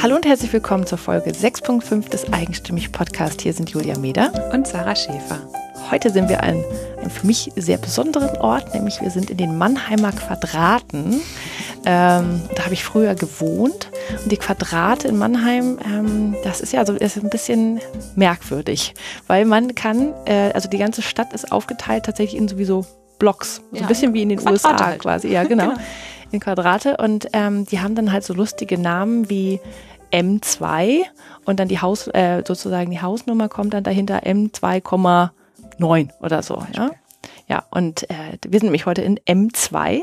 Hallo 0.00 0.14
und 0.14 0.24
herzlich 0.24 0.52
willkommen 0.52 0.86
zur 0.86 0.96
Folge 0.96 1.32
6.5 1.32 2.08
des 2.08 2.32
Eigenstimmig 2.32 2.92
Podcast. 2.92 3.40
Hier 3.40 3.52
sind 3.52 3.70
Julia 3.70 3.98
Meder 3.98 4.50
und 4.52 4.64
Sarah 4.64 4.94
Schäfer. 4.94 5.40
Heute 5.90 6.10
sind 6.10 6.28
wir 6.28 6.44
an 6.44 6.62
einem 6.98 7.10
für 7.10 7.26
mich 7.26 7.50
sehr 7.56 7.78
besonderen 7.78 8.36
Ort, 8.36 8.74
nämlich 8.74 9.00
wir 9.00 9.10
sind 9.10 9.28
in 9.28 9.36
den 9.38 9.58
Mannheimer 9.58 10.12
Quadraten. 10.12 11.20
Ähm, 11.84 12.42
da 12.54 12.64
habe 12.64 12.74
ich 12.74 12.84
früher 12.84 13.16
gewohnt 13.16 13.90
und 14.22 14.30
die 14.30 14.36
Quadrate 14.36 15.08
in 15.08 15.18
Mannheim, 15.18 15.80
ähm, 15.84 16.36
das 16.44 16.60
ist 16.60 16.72
ja 16.72 16.86
so 16.86 16.92
ist 16.92 17.16
ein 17.16 17.30
bisschen 17.30 17.80
merkwürdig, 18.14 18.94
weil 19.26 19.46
man 19.46 19.74
kann, 19.74 20.14
äh, 20.26 20.52
also 20.52 20.68
die 20.68 20.78
ganze 20.78 21.02
Stadt 21.02 21.32
ist 21.32 21.50
aufgeteilt 21.50 22.04
tatsächlich 22.04 22.40
in 22.40 22.46
sowieso 22.46 22.86
Blocks, 23.18 23.62
so 23.72 23.76
ja, 23.76 23.82
ein 23.82 23.88
bisschen 23.88 24.14
wie 24.14 24.22
in 24.22 24.28
den 24.28 24.38
Quadrate 24.38 24.68
USA 24.68 24.86
halt. 24.86 25.00
quasi, 25.00 25.26
ja 25.26 25.42
genau. 25.42 25.70
genau 25.70 25.80
in 26.30 26.40
Quadrate 26.40 26.96
und 26.96 27.28
ähm, 27.32 27.64
die 27.66 27.80
haben 27.80 27.94
dann 27.94 28.12
halt 28.12 28.24
so 28.24 28.34
lustige 28.34 28.78
Namen 28.78 29.30
wie 29.30 29.60
M2 30.12 31.02
und 31.44 31.60
dann 31.60 31.68
die 31.68 31.80
Haus, 31.80 32.08
äh, 32.08 32.42
sozusagen 32.46 32.90
die 32.90 33.00
Hausnummer 33.00 33.48
kommt 33.48 33.74
dann 33.74 33.84
dahinter 33.84 34.24
M2,9 34.24 36.10
oder 36.20 36.42
so, 36.42 36.64
ja. 36.72 36.90
Ja, 37.46 37.64
und 37.70 38.08
äh, 38.10 38.38
wir 38.46 38.60
sind 38.60 38.66
nämlich 38.66 38.84
heute 38.84 39.00
in 39.00 39.18
M2 39.20 40.02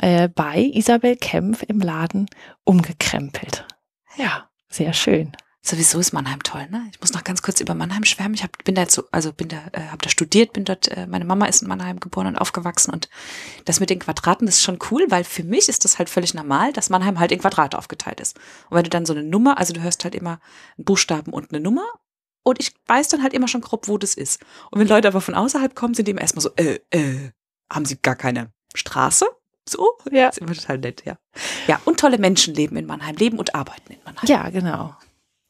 äh, 0.00 0.28
bei 0.28 0.70
Isabel 0.72 1.16
Kempf 1.16 1.62
im 1.62 1.80
Laden 1.80 2.26
umgekrempelt. 2.64 3.66
Ja, 4.16 4.48
sehr 4.70 4.94
schön. 4.94 5.32
Sowieso 5.64 6.00
ist 6.00 6.12
Mannheim 6.12 6.42
toll, 6.42 6.66
ne? 6.70 6.88
Ich 6.92 7.00
muss 7.00 7.12
noch 7.12 7.22
ganz 7.22 7.40
kurz 7.40 7.60
über 7.60 7.74
Mannheim 7.74 8.04
schwärmen. 8.04 8.34
Ich 8.34 8.42
hab, 8.42 8.64
bin 8.64 8.74
da 8.74 8.82
jetzt 8.82 8.94
so, 8.94 9.04
also 9.12 9.32
bin 9.32 9.46
da, 9.46 9.58
äh, 9.70 9.82
habe 9.90 10.02
da 10.02 10.08
studiert, 10.08 10.52
bin 10.52 10.64
dort, 10.64 10.88
äh, 10.88 11.06
meine 11.06 11.24
Mama 11.24 11.46
ist 11.46 11.62
in 11.62 11.68
Mannheim 11.68 12.00
geboren 12.00 12.26
und 12.26 12.36
aufgewachsen 12.36 12.92
und 12.92 13.08
das 13.64 13.78
mit 13.78 13.88
den 13.88 14.00
Quadraten 14.00 14.46
das 14.46 14.56
ist 14.56 14.64
schon 14.64 14.80
cool, 14.90 15.06
weil 15.08 15.22
für 15.22 15.44
mich 15.44 15.68
ist 15.68 15.84
das 15.84 16.00
halt 16.00 16.10
völlig 16.10 16.34
normal, 16.34 16.72
dass 16.72 16.90
Mannheim 16.90 17.20
halt 17.20 17.30
in 17.30 17.38
Quadrate 17.38 17.78
aufgeteilt 17.78 18.18
ist. 18.18 18.36
Und 18.70 18.76
wenn 18.76 18.82
du 18.82 18.90
dann 18.90 19.06
so 19.06 19.12
eine 19.12 19.22
Nummer, 19.22 19.56
also 19.58 19.72
du 19.72 19.80
hörst 19.80 20.02
halt 20.02 20.16
immer 20.16 20.40
einen 20.76 20.84
Buchstaben 20.84 21.32
und 21.32 21.52
eine 21.52 21.60
Nummer 21.60 21.86
und 22.42 22.58
ich 22.58 22.74
weiß 22.88 23.06
dann 23.08 23.22
halt 23.22 23.32
immer 23.32 23.46
schon 23.46 23.60
grob, 23.60 23.86
wo 23.86 23.98
das 23.98 24.14
ist. 24.14 24.42
Und 24.72 24.80
wenn 24.80 24.88
Leute 24.88 25.06
aber 25.06 25.20
von 25.20 25.36
außerhalb 25.36 25.76
kommen, 25.76 25.94
sind 25.94 26.08
die 26.08 26.10
immer 26.10 26.22
erstmal 26.22 26.42
so, 26.42 26.50
äh, 26.56 26.80
äh, 26.90 27.30
haben 27.72 27.84
sie 27.84 27.98
gar 28.02 28.16
keine 28.16 28.52
Straße? 28.74 29.26
So? 29.68 29.96
Ja. 30.10 30.26
Das 30.26 30.38
ist 30.38 30.42
immer 30.42 30.54
total 30.54 30.78
nett, 30.78 31.04
ja. 31.04 31.18
Ja, 31.68 31.80
und 31.84 32.00
tolle 32.00 32.18
Menschen 32.18 32.52
leben 32.52 32.76
in 32.76 32.86
Mannheim, 32.86 33.14
leben 33.14 33.38
und 33.38 33.54
arbeiten 33.54 33.92
in 33.92 34.00
Mannheim. 34.04 34.26
Ja, 34.26 34.50
genau. 34.50 34.96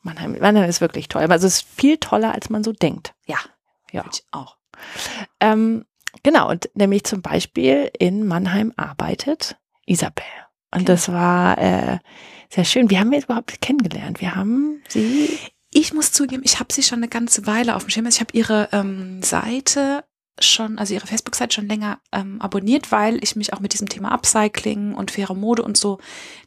Mannheim, 0.03 0.36
Mannheim 0.41 0.69
ist 0.69 0.81
wirklich 0.81 1.08
toll. 1.08 1.22
Also 1.22 1.47
es 1.47 1.56
ist 1.56 1.69
viel 1.69 1.97
toller, 1.98 2.34
als 2.34 2.50
man 2.50 2.64
so 2.64 2.72
denkt. 2.72 3.14
Ja, 3.27 3.39
ja. 3.91 4.05
Ich 4.12 4.25
auch. 4.31 4.56
Ähm, 5.41 5.84
genau, 6.22 6.50
und 6.50 6.70
nämlich 6.75 7.05
zum 7.05 7.22
Beispiel 7.22 7.91
in 7.98 8.27
Mannheim 8.27 8.73
arbeitet 8.77 9.56
Isabel. 9.86 10.25
Und 10.73 10.80
genau. 10.80 10.92
das 10.92 11.08
war 11.11 11.58
äh, 11.58 11.98
sehr 12.48 12.64
schön. 12.64 12.91
Wie 12.91 12.98
haben 12.98 13.11
wir 13.11 13.23
überhaupt 13.23 13.61
kennengelernt? 13.61 14.20
Wir 14.20 14.34
haben 14.34 14.83
sie. 14.89 15.39
Ich 15.75 15.95
muss 15.95 16.12
zugeben, 16.12 16.42
ich 16.45 16.61
habe 16.61 16.73
sie 16.73 16.83
schon 16.83 16.98
eine 16.98 17.08
ganze 17.08 17.47
Weile 17.47 17.77
auf 17.77 17.84
dem 17.84 17.91
Schirm. 17.91 18.05
Also 18.06 18.17
ich 18.17 18.20
habe 18.20 18.36
ihre 18.36 18.69
ähm, 18.73 19.23
Seite 19.23 20.05
schon, 20.39 20.78
also 20.78 20.95
ihre 20.95 21.06
Facebook-Seite 21.06 21.55
schon 21.55 21.69
länger 21.69 21.98
ähm, 22.12 22.41
abonniert, 22.41 22.92
weil 22.92 23.23
ich 23.23 23.36
mich 23.36 23.53
auch 23.53 23.61
mit 23.61 23.73
diesem 23.73 23.89
Thema 23.89 24.12
Upcycling 24.12 24.95
und 24.95 25.11
faire 25.11 25.34
Mode 25.34 25.62
und 25.62 25.77
so, 25.77 25.98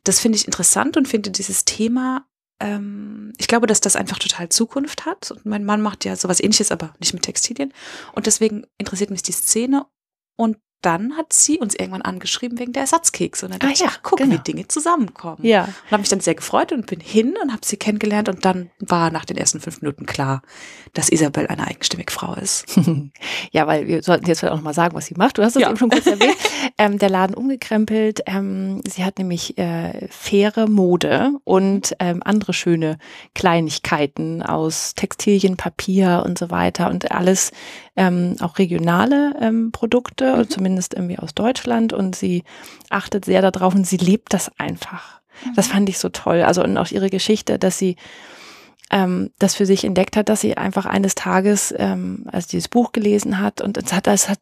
das 0.04 0.20
finde 0.20 0.38
ich 0.38 0.46
interessant 0.46 0.98
und 0.98 1.08
finde 1.08 1.32
dieses 1.32 1.66
Thema 1.66 2.26
ähm, 2.60 3.34
ich 3.38 3.48
glaube, 3.48 3.68
dass 3.68 3.82
das 3.82 3.96
einfach 3.96 4.20
total 4.20 4.50
Zukunft 4.50 5.06
hat. 5.06 5.32
Und 5.32 5.46
mein 5.46 5.66
Mann 5.66 5.82
macht 5.82 6.06
ja 6.06 6.16
sowas 6.16 6.40
ähnliches, 6.40 6.72
aber 6.72 6.94
nicht 7.00 7.14
mit 7.14 7.24
Textilien. 7.24 7.74
Und 8.14 8.26
deswegen 8.26 8.66
interessiert 8.78 9.10
mich 9.12 9.24
die 9.24 9.34
Szene. 9.34 9.86
Und 10.38 10.58
dann 10.82 11.18
hat 11.18 11.34
sie 11.34 11.58
uns 11.58 11.74
irgendwann 11.74 12.04
angeschrieben 12.04 12.60
wegen 12.60 12.74
der 12.74 12.82
Ersatzkekse. 12.82 13.46
Und 13.46 13.54
dann 13.54 13.60
dachte 13.60 13.84
ja, 13.84 13.86
ich, 13.88 13.92
ach, 13.92 14.00
guck, 14.04 14.20
genau. 14.20 14.34
wie 14.34 14.40
Dinge 14.40 14.68
zusammenkommen. 14.68 15.44
Ja. 15.44 15.64
Und 15.64 15.92
habe 15.92 16.02
mich 16.02 16.10
dann 16.10 16.20
sehr 16.20 16.36
gefreut 16.36 16.72
und 16.72 16.86
bin 16.86 17.00
hin 17.00 17.36
und 17.42 17.52
habe 17.52 17.66
sie 17.66 17.78
kennengelernt. 17.78 18.30
Und 18.30 18.46
dann 18.46 18.70
war 18.80 19.10
nach 19.10 19.26
den 19.26 19.38
ersten 19.38 19.60
fünf 19.60 19.82
Minuten 19.82 20.06
klar, 20.06 20.42
dass 20.94 21.10
Isabel 21.10 21.48
eine 21.48 21.66
eigenstimmige 21.66 22.12
Frau 22.12 22.36
ist. 22.36 22.66
ja, 23.52 23.66
weil 23.66 23.88
wir 23.88 24.04
sollten 24.04 24.28
jetzt 24.28 24.44
auch 24.46 24.56
noch 24.56 24.62
mal 24.62 24.74
sagen, 24.74 24.96
was 24.96 25.08
sie 25.08 25.16
macht. 25.16 25.38
Du 25.38 25.44
hast 25.44 25.56
es 25.56 25.62
ja. 25.62 25.70
eben 25.70 25.78
schon 25.78 25.90
kurz 25.90 26.06
erwähnt. 26.06 26.38
ähm, 26.78 27.00
der 27.00 27.10
Laden 27.10 27.36
umgekrempelt. 27.36 28.22
Ähm, 28.28 28.82
sie 28.88 29.04
hat 29.04 29.18
nämlich 29.18 29.58
äh, 29.58 30.08
faire 30.10 30.68
Mode 30.68 31.32
und 31.44 31.96
ähm, 32.00 32.22
andere 32.24 32.54
schöne 32.54 33.00
Kleinigkeiten 33.34 34.44
aus 34.44 34.94
Textilien, 34.94 35.58
Papier 35.58 36.24
und 36.26 36.38
so 36.38 36.52
weiter 36.52 36.90
und 36.90 37.12
alles 37.12 37.52
ähm, 37.96 38.36
auch 38.42 38.58
regionale 38.58 39.34
ähm, 39.40 39.72
Produkte, 39.72 40.38
mhm. 40.38 40.50
zumindest 40.50 40.94
irgendwie 40.94 41.20
aus 41.20 41.34
Deutschland. 41.34 41.94
Und 41.94 42.16
sie 42.16 42.44
achtet 42.90 43.26
sehr 43.26 43.42
darauf 43.42 43.76
und 43.76 43.86
sie 43.86 43.98
lebt 43.98 44.34
das 44.34 44.52
einfach. 44.58 45.22
Mhm. 45.44 45.54
Das 45.56 45.68
fand 45.68 45.90
ich 45.90 45.98
so 45.98 46.10
toll. 46.10 46.42
Also 46.42 46.64
und 46.64 46.78
auch 46.78 46.92
ihre 46.92 47.10
Geschichte, 47.10 47.60
dass 47.60 47.78
sie 47.78 47.96
ähm, 48.92 49.32
das 49.40 49.56
für 49.56 49.66
sich 49.66 49.84
entdeckt 49.84 50.16
hat, 50.16 50.30
dass 50.30 50.42
sie 50.42 50.58
einfach 50.58 50.86
eines 50.86 51.16
Tages, 51.16 51.74
ähm, 51.78 52.26
als 52.32 52.48
dieses 52.48 52.68
Buch 52.68 52.92
gelesen 52.92 53.40
hat 53.40 53.62
und 53.62 53.78
es 53.78 53.94
hat, 53.94 54.08
es 54.08 54.30
hat 54.30 54.40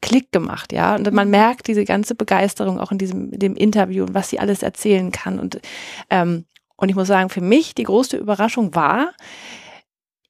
Klick 0.00 0.30
gemacht, 0.30 0.72
ja. 0.72 0.94
Und 0.94 1.12
man 1.12 1.26
mhm. 1.26 1.32
merkt 1.32 1.66
diese 1.66 1.84
ganze 1.84 2.14
Begeisterung 2.14 2.78
auch 2.78 2.92
in 2.92 2.98
diesem 2.98 3.32
dem 3.32 3.56
Interview 3.56 4.04
und 4.04 4.14
was 4.14 4.30
sie 4.30 4.38
alles 4.38 4.62
erzählen 4.62 5.10
kann. 5.10 5.40
Und, 5.40 5.60
ähm, 6.08 6.44
und 6.76 6.88
ich 6.88 6.94
muss 6.94 7.08
sagen, 7.08 7.30
für 7.30 7.40
mich 7.40 7.74
die 7.74 7.82
größte 7.82 8.16
Überraschung 8.16 8.74
war, 8.74 9.12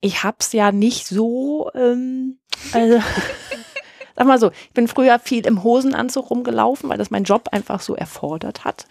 ich 0.01 0.23
hab's 0.23 0.53
ja 0.53 0.73
nicht 0.73 1.07
so, 1.07 1.71
ähm, 1.75 2.39
also, 2.73 3.01
sag 4.17 4.27
mal 4.27 4.39
so, 4.39 4.51
ich 4.51 4.73
bin 4.73 4.89
früher 4.89 5.19
viel 5.19 5.47
im 5.47 5.63
Hosenanzug 5.63 6.31
rumgelaufen, 6.31 6.91
weil 6.91 6.99
das 6.99 7.11
mein 7.11 7.25
Job 7.25 7.49
einfach 7.53 7.81
so 7.81 7.95
erfordert 7.95 8.65
hat. 8.65 8.87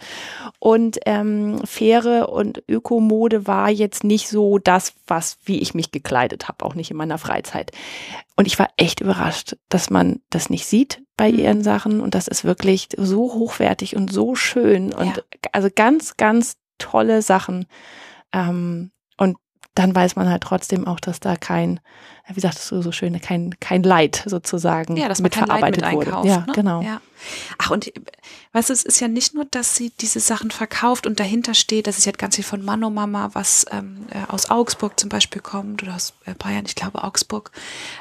Und 0.58 0.98
ähm, 1.04 1.60
faire 1.64 2.30
und 2.30 2.62
Ökomode 2.68 3.46
war 3.46 3.68
jetzt 3.70 4.04
nicht 4.04 4.28
so 4.28 4.58
das, 4.58 4.94
was 5.06 5.38
wie 5.44 5.58
ich 5.58 5.74
mich 5.74 5.92
gekleidet 5.92 6.48
habe, 6.48 6.64
auch 6.64 6.74
nicht 6.74 6.90
in 6.90 6.96
meiner 6.96 7.18
Freizeit. 7.18 7.72
Und 8.36 8.46
ich 8.46 8.58
war 8.58 8.68
echt 8.76 9.00
überrascht, 9.00 9.56
dass 9.68 9.90
man 9.90 10.20
das 10.30 10.48
nicht 10.48 10.66
sieht 10.66 11.02
bei 11.16 11.30
mhm. 11.30 11.38
ihren 11.38 11.62
Sachen 11.62 12.00
und 12.00 12.14
das 12.14 12.28
ist 12.28 12.44
wirklich 12.44 12.88
so 12.96 13.34
hochwertig 13.34 13.96
und 13.96 14.10
so 14.10 14.34
schön 14.34 14.94
und 14.94 15.16
ja. 15.16 15.22
also 15.52 15.68
ganz, 15.74 16.16
ganz 16.16 16.56
tolle 16.78 17.20
Sachen. 17.20 17.66
Ähm, 18.32 18.92
dann 19.78 19.94
weiß 19.94 20.16
man 20.16 20.28
halt 20.28 20.42
trotzdem 20.42 20.86
auch, 20.86 20.98
dass 20.98 21.20
da 21.20 21.36
kein, 21.36 21.78
wie 22.26 22.40
sagtest 22.40 22.70
du 22.72 22.82
so 22.82 22.90
schön, 22.90 23.18
kein, 23.20 23.54
kein 23.60 23.84
Leid 23.84 24.24
sozusagen 24.26 24.96
ja, 24.96 25.08
dass 25.08 25.20
man 25.20 25.30
kein 25.30 25.46
Leid 25.46 25.76
mit 25.76 25.92
wurde. 25.92 26.28
ja, 26.28 26.38
ne? 26.38 26.52
genau. 26.52 26.82
Ja. 26.82 27.00
Ach, 27.58 27.70
und 27.70 27.92
weißt 28.52 28.70
du, 28.70 28.72
es 28.72 28.84
ist 28.84 29.00
ja 29.00 29.08
nicht 29.08 29.34
nur, 29.34 29.44
dass 29.44 29.76
sie 29.76 29.92
diese 30.00 30.18
Sachen 30.20 30.50
verkauft 30.50 31.06
und 31.06 31.20
dahinter 31.20 31.54
steht, 31.54 31.86
dass 31.86 31.96
es 31.98 32.04
jetzt 32.04 32.18
ganz 32.18 32.34
viel 32.36 32.44
von 32.44 32.64
Mano 32.64 32.90
Mama, 32.90 33.30
was 33.34 33.66
ähm, 33.70 34.06
äh, 34.10 34.30
aus 34.30 34.50
Augsburg 34.50 34.98
zum 34.98 35.08
Beispiel 35.08 35.42
kommt 35.42 35.82
oder 35.82 35.94
aus 35.94 36.14
äh, 36.26 36.34
Bayern, 36.34 36.64
ich 36.66 36.74
glaube 36.74 37.04
Augsburg. 37.04 37.52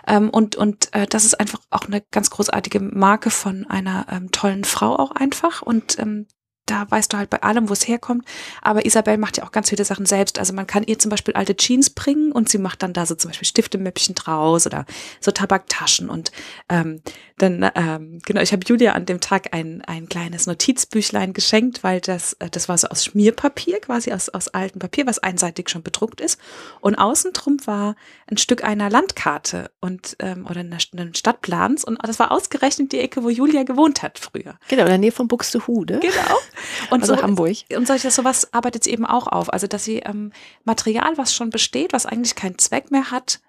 Ähm, 0.07 0.29
und 0.29 0.55
und 0.55 0.93
äh, 0.93 1.05
das 1.05 1.25
ist 1.25 1.39
einfach 1.39 1.59
auch 1.69 1.85
eine 1.85 2.01
ganz 2.11 2.31
großartige 2.31 2.79
Marke 2.79 3.29
von 3.29 3.67
einer 3.69 4.07
ähm, 4.11 4.31
tollen 4.31 4.63
Frau 4.63 4.95
auch 4.95 5.11
einfach. 5.11 5.61
Und 5.61 5.99
ähm, 5.99 6.27
da 6.69 6.85
weißt 6.89 7.11
du 7.11 7.17
halt 7.17 7.29
bei 7.29 7.41
allem, 7.41 7.69
wo 7.69 7.73
es 7.73 7.87
herkommt. 7.87 8.25
Aber 8.61 8.85
Isabel 8.85 9.17
macht 9.17 9.37
ja 9.37 9.43
auch 9.43 9.51
ganz 9.51 9.69
viele 9.69 9.85
Sachen 9.85 10.05
selbst. 10.05 10.37
Also 10.37 10.53
man 10.53 10.67
kann 10.67 10.83
ihr 10.83 10.99
zum 10.99 11.09
Beispiel 11.09 11.33
alte 11.33 11.55
Jeans 11.55 11.89
bringen 11.89 12.31
und 12.31 12.49
sie 12.49 12.57
macht 12.57 12.83
dann 12.83 12.93
da 12.93 13.05
so 13.05 13.15
zum 13.15 13.29
Beispiel 13.29 13.47
Stiftemäppchen 13.47 14.15
draus 14.15 14.65
oder 14.65 14.85
so 15.19 15.31
Tabaktaschen. 15.31 16.09
Und 16.09 16.31
ähm, 16.69 17.01
dann, 17.37 17.69
ähm, 17.75 18.19
genau, 18.25 18.41
ich 18.41 18.51
habe 18.51 18.63
Julia 18.65 18.93
an 18.93 19.05
dem 19.05 19.19
Tag 19.19 19.53
ein, 19.53 19.81
ein 19.85 20.09
kleines 20.09 20.47
Notizbüchlein 20.47 21.33
geschenkt, 21.33 21.83
weil 21.83 22.01
das, 22.01 22.33
äh, 22.33 22.49
das 22.49 22.67
war 22.67 22.77
so 22.77 22.87
aus 22.87 23.05
Schmierpapier, 23.05 23.79
quasi 23.79 24.11
aus, 24.11 24.29
aus 24.29 24.47
altem 24.49 24.79
Papier, 24.79 25.05
was 25.05 25.19
einseitig 25.19 25.69
schon 25.69 25.83
bedruckt 25.83 26.19
ist. 26.19 26.39
Und 26.81 26.95
außen 26.95 27.33
drum 27.33 27.57
war 27.65 27.95
ein 28.29 28.37
Stück 28.37 28.63
einer 28.63 28.89
Landkarte 28.89 29.71
und 29.79 30.15
ähm, 30.19 30.47
oder 30.49 30.61
einen 30.61 31.13
Stadtplans. 31.15 31.83
Und 31.83 31.99
das 32.01 32.19
war 32.19 32.31
ausgerechnet 32.31 32.91
die 32.91 32.99
Ecke, 32.99 33.23
wo 33.23 33.29
Julia 33.29 33.63
gewohnt 33.63 34.01
hat 34.01 34.19
früher. 34.19 34.57
Genau, 34.67 34.83
in 34.83 34.89
der 34.89 34.97
Nähe 34.97 35.11
von 35.11 35.27
Buxtehude. 35.27 35.99
Genau. 35.99 36.37
Und 36.89 37.01
also 37.01 37.15
so, 37.15 37.21
Hamburg. 37.21 37.57
Und 37.75 37.87
solches 37.87 38.15
sowas 38.15 38.53
arbeitet 38.53 38.83
sie 38.83 38.91
eben 38.91 39.05
auch 39.05 39.27
auf. 39.27 39.51
Also 39.51 39.67
dass 39.67 39.83
sie 39.83 39.97
ähm, 39.99 40.31
Material, 40.63 41.17
was 41.17 41.33
schon 41.33 41.49
besteht, 41.49 41.93
was 41.93 42.05
eigentlich 42.05 42.35
keinen 42.35 42.57
Zweck 42.57 42.91
mehr 42.91 43.11
hat, 43.11 43.39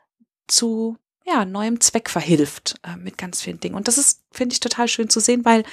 zu 0.46 0.96
ja, 1.26 1.44
neuem 1.44 1.80
Zweck 1.80 2.08
verhilft 2.08 2.76
äh, 2.82 2.96
mit 2.96 3.18
ganz 3.18 3.42
vielen 3.42 3.60
Dingen. 3.60 3.74
Und 3.74 3.86
das 3.86 3.98
ist, 3.98 4.22
finde 4.32 4.54
ich, 4.54 4.60
total 4.60 4.88
schön 4.88 5.10
zu 5.10 5.20
sehen, 5.20 5.44
weil 5.44 5.64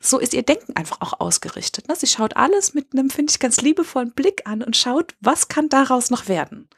so 0.00 0.18
ist 0.18 0.34
ihr 0.34 0.42
Denken 0.42 0.74
einfach 0.74 1.00
auch 1.00 1.20
ausgerichtet. 1.20 1.88
Ne? 1.88 1.96
Sie 1.96 2.06
schaut 2.06 2.36
alles 2.36 2.74
mit 2.74 2.92
einem, 2.92 3.10
finde 3.10 3.30
ich, 3.30 3.38
ganz 3.38 3.60
liebevollen 3.60 4.12
Blick 4.12 4.42
an 4.46 4.62
und 4.62 4.76
schaut, 4.76 5.14
was 5.20 5.48
kann 5.48 5.68
daraus 5.68 6.10
noch 6.10 6.28
werden. 6.28 6.68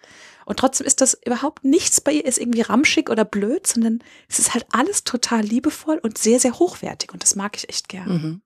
Und 0.47 0.59
trotzdem 0.59 0.87
ist 0.87 1.01
das 1.01 1.19
überhaupt 1.27 1.65
nichts 1.65 2.01
bei 2.01 2.13
ihr 2.13 2.25
ist 2.25 2.39
irgendwie 2.39 2.63
ramschig 2.63 3.11
oder 3.11 3.25
blöd, 3.25 3.67
sondern 3.67 4.03
es 4.29 4.39
ist 4.39 4.55
halt 4.55 4.67
alles 4.71 5.05
total 5.05 5.43
liebevoll 5.43 5.99
und 5.99 6.17
sehr, 6.17 6.41
sehr 6.41 6.59
hochwertig. 6.59 7.13
Und 7.13 7.23
das 7.23 7.37
mag 7.37 7.57
ich 7.57 7.69
echt 7.69 7.89
gern. 7.89 8.09
Mhm. 8.09 8.43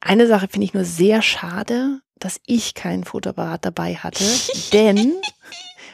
Eine 0.00 0.26
Sache 0.26 0.48
finde 0.48 0.64
ich 0.64 0.74
nur 0.74 0.84
sehr 0.84 1.22
schade, 1.22 2.00
dass 2.18 2.40
ich 2.46 2.74
keinen 2.74 3.04
Fotoapparat 3.04 3.64
dabei 3.64 3.94
hatte, 3.94 4.24
denn 4.72 5.14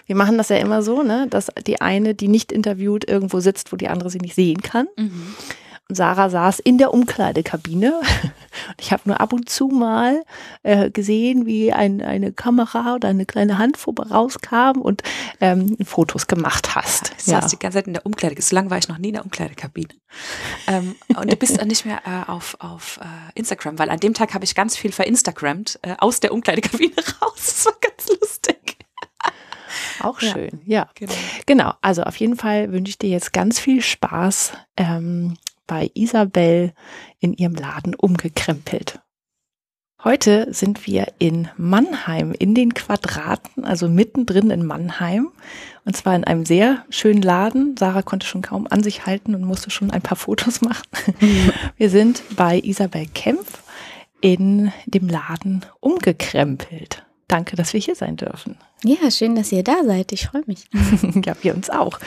wir 0.07 0.17
machen 0.17 0.37
das 0.37 0.51
ja 0.51 0.57
immer 0.57 0.83
so, 0.83 1.03
ne, 1.03 1.27
dass 1.31 1.51
die 1.67 1.81
eine, 1.81 2.15
die 2.15 2.29
nicht 2.29 2.53
interviewt, 2.53 3.09
irgendwo 3.09 3.41
sitzt, 3.41 3.73
wo 3.73 3.77
die 3.77 3.89
andere 3.89 4.11
sie 4.11 4.19
nicht 4.19 4.35
sehen 4.35 4.61
kann. 4.61 4.87
Mhm. 4.97 5.35
Und 5.89 5.97
Sarah 5.97 6.31
saß 6.31 6.61
in 6.61 6.79
der 6.79 6.95
Umkleidekabine. 6.95 8.01
Ich 8.79 8.93
habe 8.93 9.03
nur 9.07 9.21
ab 9.21 9.33
und 9.33 9.49
zu 9.49 9.67
mal 9.67 10.23
äh, 10.63 10.89
gesehen, 10.89 11.45
wie 11.45 11.73
ein, 11.73 12.01
eine 12.01 12.33
Kamera 12.33 12.95
oder 12.95 13.09
eine 13.09 13.27
kleine 13.27 13.59
Hand 13.59 13.77
vorbei 13.77 14.05
rauskam 14.05 14.81
und 14.81 15.03
ähm, 15.41 15.77
Fotos 15.85 16.29
gemacht 16.29 16.77
hast. 16.77 17.09
Ja, 17.09 17.15
ich 17.19 17.27
ja. 17.27 17.43
saß 17.43 17.51
die 17.51 17.59
ganze 17.59 17.79
Zeit 17.79 17.89
in 17.89 17.95
der 17.95 18.07
Umkleidekabine. 18.07 18.47
So 18.47 18.55
lange 18.55 18.71
war 18.71 18.79
ich 18.79 18.87
noch 18.87 18.99
nie 18.99 19.09
in 19.09 19.15
der 19.15 19.25
Umkleidekabine. 19.25 19.89
ähm, 20.69 20.95
und 21.17 21.33
du 21.33 21.37
bist 21.37 21.63
nicht 21.67 21.85
mehr 21.85 22.01
äh, 22.07 22.31
auf, 22.31 22.57
auf 22.61 23.01
äh, 23.03 23.39
Instagram, 23.39 23.77
weil 23.81 23.91
an 23.91 23.99
dem 23.99 24.15
Tag 24.15 24.35
habe 24.35 24.45
ich 24.45 24.55
ganz 24.55 24.77
viel 24.77 24.93
verinstagrammt 24.93 25.81
äh, 25.83 25.97
aus 25.99 26.21
der 26.21 26.33
Umkleidekabine 26.33 26.95
raus. 27.23 27.35
Das 27.35 27.67
war 27.67 27.75
ganz 27.81 28.09
lustig. 28.21 28.77
Auch 29.99 30.21
schön, 30.21 30.61
ja. 30.65 30.83
ja. 30.83 30.89
Genau. 30.95 31.13
genau. 31.47 31.75
also 31.81 32.05
auf 32.05 32.17
jeden 32.17 32.37
Fall 32.37 32.71
wünsche 32.71 32.91
ich 32.91 32.99
dir 32.99 33.11
jetzt 33.11 33.33
ganz 33.33 33.59
viel 33.59 33.83
Spaß 33.83 34.53
ähm, 34.77 35.37
bei 35.67 35.91
Isabel 35.95 36.73
in 37.21 37.33
ihrem 37.35 37.55
Laden 37.55 37.95
umgekrempelt. 37.95 39.01
Heute 40.05 40.53
sind 40.53 40.87
wir 40.87 41.07
in 41.19 41.49
Mannheim, 41.57 42.35
in 42.39 42.55
den 42.55 42.75
Quadraten, 42.75 43.65
also 43.65 43.89
mittendrin 43.89 44.51
in 44.51 44.67
Mannheim. 44.67 45.31
Und 45.87 45.97
zwar 45.97 46.15
in 46.15 46.25
einem 46.25 46.45
sehr 46.45 46.85
schönen 46.91 47.23
Laden. 47.23 47.77
Sarah 47.79 48.03
konnte 48.03 48.27
schon 48.27 48.43
kaum 48.43 48.67
an 48.69 48.83
sich 48.83 49.07
halten 49.07 49.35
und 49.35 49.45
musste 49.45 49.71
schon 49.71 49.91
ein 49.91 50.03
paar 50.03 50.17
Fotos 50.19 50.61
machen. 50.61 50.85
Mhm. 51.21 51.53
Wir 51.79 51.89
sind 51.89 52.23
bei 52.37 52.59
Isabel 52.59 53.07
Kempf 53.07 53.63
in 54.21 54.73
dem 54.85 55.09
Laden 55.09 55.65
umgekrempelt. 55.81 57.04
Danke, 57.29 57.57
dass 57.57 57.73
wir 57.73 57.81
hier 57.81 57.95
sein 57.95 58.17
dürfen. 58.17 58.57
Ja, 58.83 59.11
schön, 59.11 59.35
dass 59.35 59.51
ihr 59.51 59.65
da 59.65 59.83
seid. 59.85 60.13
Ich 60.13 60.27
freue 60.27 60.43
mich. 60.47 60.69
ja, 61.25 61.35
wir 61.41 61.55
uns 61.55 61.71
auch. 61.71 61.99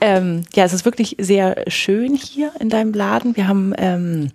Ähm, 0.00 0.44
ja, 0.54 0.64
es 0.64 0.72
ist 0.72 0.84
wirklich 0.84 1.16
sehr 1.18 1.64
schön 1.68 2.14
hier 2.14 2.52
in 2.58 2.70
deinem 2.70 2.94
Laden. 2.94 3.36
Wir 3.36 3.48
haben, 3.48 3.74
ähm, 3.76 4.32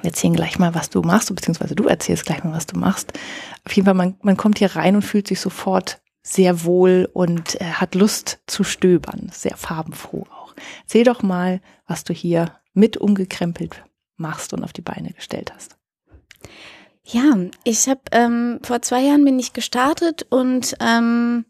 wir 0.00 0.10
erzählen 0.10 0.34
gleich 0.34 0.58
mal, 0.58 0.74
was 0.74 0.88
du 0.88 1.02
machst, 1.02 1.34
beziehungsweise 1.34 1.74
du 1.74 1.84
erzählst 1.84 2.24
gleich 2.24 2.42
mal, 2.42 2.52
was 2.52 2.66
du 2.66 2.78
machst. 2.78 3.12
Auf 3.66 3.72
jeden 3.72 3.84
Fall, 3.84 3.94
man, 3.94 4.16
man 4.22 4.38
kommt 4.38 4.58
hier 4.58 4.74
rein 4.74 4.96
und 4.96 5.02
fühlt 5.02 5.28
sich 5.28 5.40
sofort 5.40 6.00
sehr 6.22 6.64
wohl 6.64 7.08
und 7.12 7.60
äh, 7.60 7.64
hat 7.64 7.94
Lust 7.94 8.40
zu 8.46 8.64
stöbern. 8.64 9.30
Sehr 9.32 9.56
farbenfroh 9.56 10.26
auch. 10.30 10.54
Erzähl 10.82 11.04
doch 11.04 11.22
mal, 11.22 11.60
was 11.86 12.04
du 12.04 12.14
hier 12.14 12.56
mit 12.72 12.96
umgekrempelt 12.96 13.84
machst 14.16 14.52
und 14.52 14.64
auf 14.64 14.72
die 14.72 14.82
Beine 14.82 15.12
gestellt 15.12 15.52
hast. 15.54 15.76
Ja, 17.12 17.36
ich 17.64 17.88
habe 17.88 18.00
ähm, 18.12 18.60
vor 18.62 18.82
zwei 18.82 19.00
Jahren 19.00 19.24
bin 19.24 19.38
ich 19.38 19.52
gestartet 19.52 20.26
und 20.30 20.76
ähm, 20.80 21.44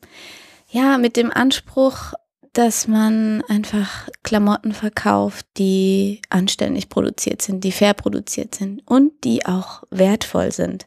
ja 0.71 0.97
mit 0.97 1.17
dem 1.17 1.31
Anspruch, 1.31 2.15
dass 2.53 2.89
man 2.89 3.45
einfach 3.49 4.09
Klamotten 4.25 4.73
verkauft, 4.73 5.47
die 5.57 6.21
anständig 6.31 6.89
produziert 6.89 7.43
sind, 7.43 7.63
die 7.63 7.71
fair 7.71 7.95
produziert 7.95 8.57
sind 8.57 8.83
und 8.87 9.13
die 9.23 9.47
auch 9.47 9.85
wertvoll 9.91 10.51
sind. 10.51 10.87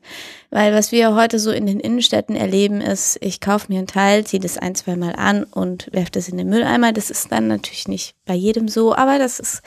Weil 0.49 0.73
was 0.73 0.91
wir 0.91 1.15
heute 1.15 1.39
so 1.39 1.51
in 1.51 1.65
den 1.65 1.79
Innenstädten 1.79 2.35
erleben, 2.35 2.81
ist, 2.81 3.17
ich 3.21 3.39
kaufe 3.39 3.71
mir 3.71 3.79
ein 3.79 3.87
Teil, 3.87 4.25
ziehe 4.25 4.41
das 4.41 4.57
ein, 4.57 4.75
zwei 4.75 4.97
Mal 4.97 5.15
an 5.15 5.45
und 5.45 5.87
werfe 5.93 6.11
das 6.11 6.27
in 6.27 6.37
den 6.37 6.49
Mülleimer. 6.49 6.91
Das 6.91 7.09
ist 7.09 7.31
dann 7.31 7.47
natürlich 7.47 7.87
nicht 7.87 8.15
bei 8.25 8.33
jedem 8.33 8.67
so, 8.67 8.93
aber 8.93 9.17
das 9.17 9.39
ist 9.39 9.61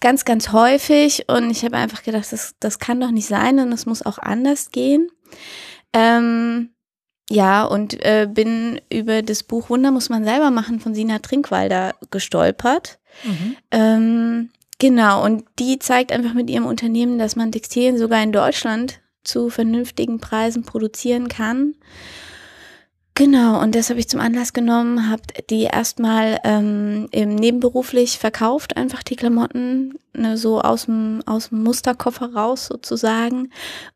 ganz, 0.00 0.24
ganz 0.24 0.50
häufig 0.52 1.28
und 1.28 1.50
ich 1.50 1.62
habe 1.62 1.76
einfach 1.76 2.02
gedacht, 2.02 2.32
das, 2.32 2.54
das 2.58 2.78
kann 2.78 3.00
doch 3.00 3.10
nicht 3.10 3.28
sein 3.28 3.58
und 3.58 3.70
es 3.70 3.84
muss 3.84 4.04
auch 4.04 4.18
anders 4.18 4.70
gehen. 4.70 5.08
Ähm, 5.92 6.73
ja, 7.30 7.64
und 7.64 7.94
äh, 8.04 8.28
bin 8.30 8.80
über 8.90 9.22
das 9.22 9.42
Buch 9.42 9.70
Wunder 9.70 9.90
muss 9.90 10.08
man 10.08 10.24
selber 10.24 10.50
machen 10.50 10.80
von 10.80 10.94
Sina 10.94 11.20
Trinkwalder 11.20 11.94
gestolpert. 12.10 12.98
Mhm. 13.22 13.56
Ähm, 13.70 14.50
genau, 14.78 15.24
und 15.24 15.44
die 15.58 15.78
zeigt 15.78 16.12
einfach 16.12 16.34
mit 16.34 16.50
ihrem 16.50 16.66
Unternehmen, 16.66 17.18
dass 17.18 17.36
man 17.36 17.52
Textilien 17.52 17.96
sogar 17.96 18.22
in 18.22 18.32
Deutschland 18.32 19.00
zu 19.22 19.48
vernünftigen 19.48 20.20
Preisen 20.20 20.64
produzieren 20.64 21.28
kann. 21.28 21.74
Genau, 23.16 23.62
und 23.62 23.76
das 23.76 23.90
habe 23.90 24.00
ich 24.00 24.08
zum 24.08 24.18
Anlass 24.18 24.52
genommen, 24.52 25.08
habe 25.08 25.22
die 25.48 25.62
erstmal 25.62 26.40
ähm, 26.42 27.08
eben 27.12 27.36
nebenberuflich 27.36 28.18
verkauft, 28.18 28.76
einfach 28.76 29.04
die 29.04 29.14
Klamotten, 29.14 30.00
ne, 30.14 30.36
so 30.36 30.60
aus 30.60 30.86
dem, 30.86 31.22
aus 31.24 31.50
dem 31.50 31.62
Musterkoffer 31.62 32.34
raus 32.34 32.66
sozusagen. 32.66 33.50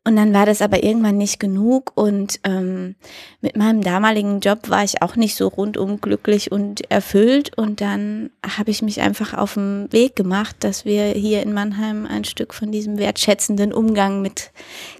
Und 0.05 0.15
dann 0.15 0.33
war 0.33 0.45
das 0.45 0.61
aber 0.61 0.83
irgendwann 0.83 1.17
nicht 1.17 1.37
genug 1.37 1.91
und 1.95 2.39
ähm, 2.45 2.95
mit 3.41 3.57
meinem 3.57 3.81
damaligen 3.81 4.39
Job 4.39 4.69
war 4.69 4.85
ich 4.85 5.01
auch 5.01 5.17
nicht 5.17 5.35
so 5.35 5.49
rundum 5.49 5.99
glücklich 5.99 6.53
und 6.53 6.89
erfüllt. 6.89 7.57
Und 7.57 7.81
dann 7.81 8.29
habe 8.55 8.71
ich 8.71 8.81
mich 8.81 9.01
einfach 9.01 9.33
auf 9.33 9.55
den 9.55 9.91
Weg 9.91 10.15
gemacht, 10.15 10.55
dass 10.61 10.85
wir 10.85 11.07
hier 11.07 11.43
in 11.43 11.51
Mannheim 11.51 12.05
ein 12.05 12.23
Stück 12.23 12.53
von 12.53 12.71
diesem 12.71 12.97
wertschätzenden 12.97 13.73
Umgang 13.73 14.21
mit 14.21 14.51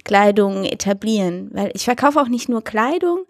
Kleidung 0.04 0.64
etablieren. 0.64 1.48
Weil 1.54 1.70
ich 1.72 1.84
verkaufe 1.84 2.20
auch 2.20 2.28
nicht 2.28 2.50
nur 2.50 2.62
Kleidung, 2.62 3.20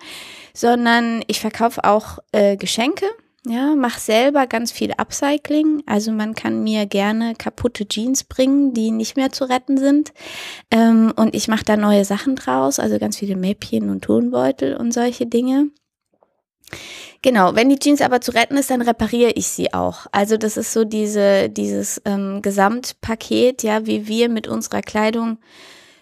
sondern 0.54 1.22
ich 1.26 1.40
verkaufe 1.40 1.84
auch 1.84 2.18
äh, 2.32 2.56
Geschenke. 2.56 3.06
Ja, 3.46 3.74
mach 3.74 3.98
selber 3.98 4.46
ganz 4.46 4.70
viel 4.70 4.92
Upcycling. 4.92 5.82
Also 5.86 6.12
man 6.12 6.34
kann 6.34 6.62
mir 6.62 6.84
gerne 6.84 7.34
kaputte 7.34 7.88
Jeans 7.88 8.24
bringen, 8.24 8.74
die 8.74 8.90
nicht 8.90 9.16
mehr 9.16 9.32
zu 9.32 9.44
retten 9.48 9.78
sind. 9.78 10.12
Ähm, 10.70 11.12
und 11.16 11.34
ich 11.34 11.48
mache 11.48 11.64
da 11.64 11.76
neue 11.78 12.04
Sachen 12.04 12.36
draus, 12.36 12.78
also 12.78 12.98
ganz 12.98 13.16
viele 13.16 13.36
Mäppchen 13.36 13.88
und 13.88 14.04
Tonbeutel 14.04 14.76
und 14.76 14.92
solche 14.92 15.24
Dinge. 15.24 15.68
Genau, 17.22 17.54
wenn 17.54 17.68
die 17.68 17.78
Jeans 17.78 18.00
aber 18.00 18.20
zu 18.20 18.32
retten 18.32 18.56
ist, 18.56 18.70
dann 18.70 18.82
repariere 18.82 19.32
ich 19.32 19.48
sie 19.48 19.74
auch. 19.74 20.06
Also 20.12 20.36
das 20.36 20.56
ist 20.56 20.72
so 20.72 20.84
diese, 20.84 21.48
dieses 21.48 22.00
ähm, 22.04 22.40
Gesamtpaket, 22.42 23.62
ja, 23.62 23.86
wie 23.86 24.06
wir 24.06 24.28
mit 24.28 24.48
unserer 24.48 24.80
Kleidung 24.80 25.38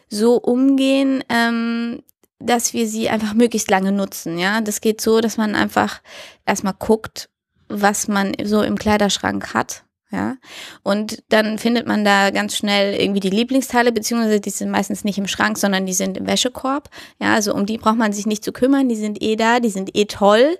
so 0.08 0.36
umgehen, 0.36 1.22
ähm, 1.28 2.02
dass 2.38 2.72
wir 2.72 2.86
sie 2.86 3.08
einfach 3.08 3.34
möglichst 3.34 3.70
lange 3.70 3.92
nutzen. 3.92 4.38
Ja, 4.38 4.60
das 4.60 4.80
geht 4.80 5.00
so, 5.00 5.20
dass 5.20 5.36
man 5.36 5.54
einfach 5.54 6.00
erstmal 6.46 6.74
guckt, 6.78 7.28
was 7.68 8.08
man 8.08 8.34
so 8.42 8.62
im 8.62 8.78
Kleiderschrank 8.78 9.54
hat. 9.54 9.84
Ja, 10.10 10.36
und 10.82 11.22
dann 11.28 11.58
findet 11.58 11.86
man 11.86 12.02
da 12.02 12.30
ganz 12.30 12.56
schnell 12.56 12.98
irgendwie 12.98 13.20
die 13.20 13.28
Lieblingsteile, 13.28 13.92
beziehungsweise 13.92 14.40
die 14.40 14.48
sind 14.48 14.70
meistens 14.70 15.04
nicht 15.04 15.18
im 15.18 15.26
Schrank, 15.26 15.58
sondern 15.58 15.84
die 15.84 15.92
sind 15.92 16.16
im 16.16 16.26
Wäschekorb. 16.26 16.88
Ja, 17.20 17.34
also 17.34 17.52
um 17.52 17.66
die 17.66 17.76
braucht 17.76 17.98
man 17.98 18.14
sich 18.14 18.24
nicht 18.24 18.42
zu 18.42 18.52
kümmern, 18.52 18.88
die 18.88 18.96
sind 18.96 19.20
eh 19.22 19.36
da, 19.36 19.60
die 19.60 19.68
sind 19.68 19.94
eh 19.94 20.06
toll. 20.06 20.56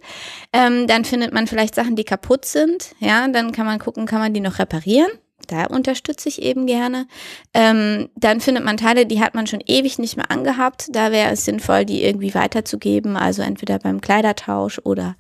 Ähm, 0.53 0.87
dann 0.87 1.07
findet 1.07 1.33
man 1.33 1.47
vielleicht 1.47 1.75
Sachen, 1.75 1.97
die 1.97 2.05
kaputt 2.05 2.45
sind. 2.45 2.95
Ja, 3.01 3.27
dann 3.27 3.53
kann 3.53 3.65
man 3.65 3.79
gucken, 3.79 4.05
kann 4.05 4.21
man 4.21 4.35
die 4.35 4.41
noch 4.41 4.59
reparieren 4.59 5.09
da 5.49 5.65
unterstütze 5.65 6.29
ich 6.29 6.41
eben 6.43 6.67
gerne. 6.67 7.07
Ähm, 7.53 8.09
dann 8.15 8.41
findet 8.41 8.65
man 8.65 8.77
Teile, 8.77 9.07
die 9.07 9.21
hat 9.21 9.35
man 9.35 9.47
schon 9.47 9.63
ewig 9.67 9.99
nicht 9.99 10.17
mehr 10.17 10.31
angehabt. 10.31 10.89
Da 10.93 11.11
wäre 11.11 11.33
es 11.33 11.45
sinnvoll, 11.45 11.85
die 11.85 12.05
irgendwie 12.05 12.35
weiterzugeben, 12.35 13.17
also 13.17 13.43
entweder 13.43 13.79
beim 13.79 14.01
Kleidertausch 14.01 14.81
oder 14.85 15.17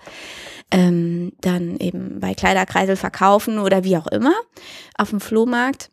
ähm, 0.70 1.32
dann 1.40 1.78
eben 1.78 2.20
bei 2.20 2.34
Kleiderkreisel 2.34 2.96
verkaufen 2.96 3.58
oder 3.58 3.84
wie 3.84 3.96
auch 3.96 4.06
immer 4.06 4.34
auf 4.96 5.10
dem 5.10 5.20
Flohmarkt. 5.20 5.90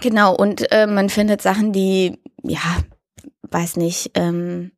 Genau, 0.00 0.34
und 0.34 0.70
äh, 0.72 0.86
man 0.86 1.08
findet 1.08 1.40
Sachen, 1.40 1.72
die, 1.72 2.18
ja, 2.42 2.78
weiß 3.42 3.76
nicht, 3.76 4.10
ähm, 4.14 4.72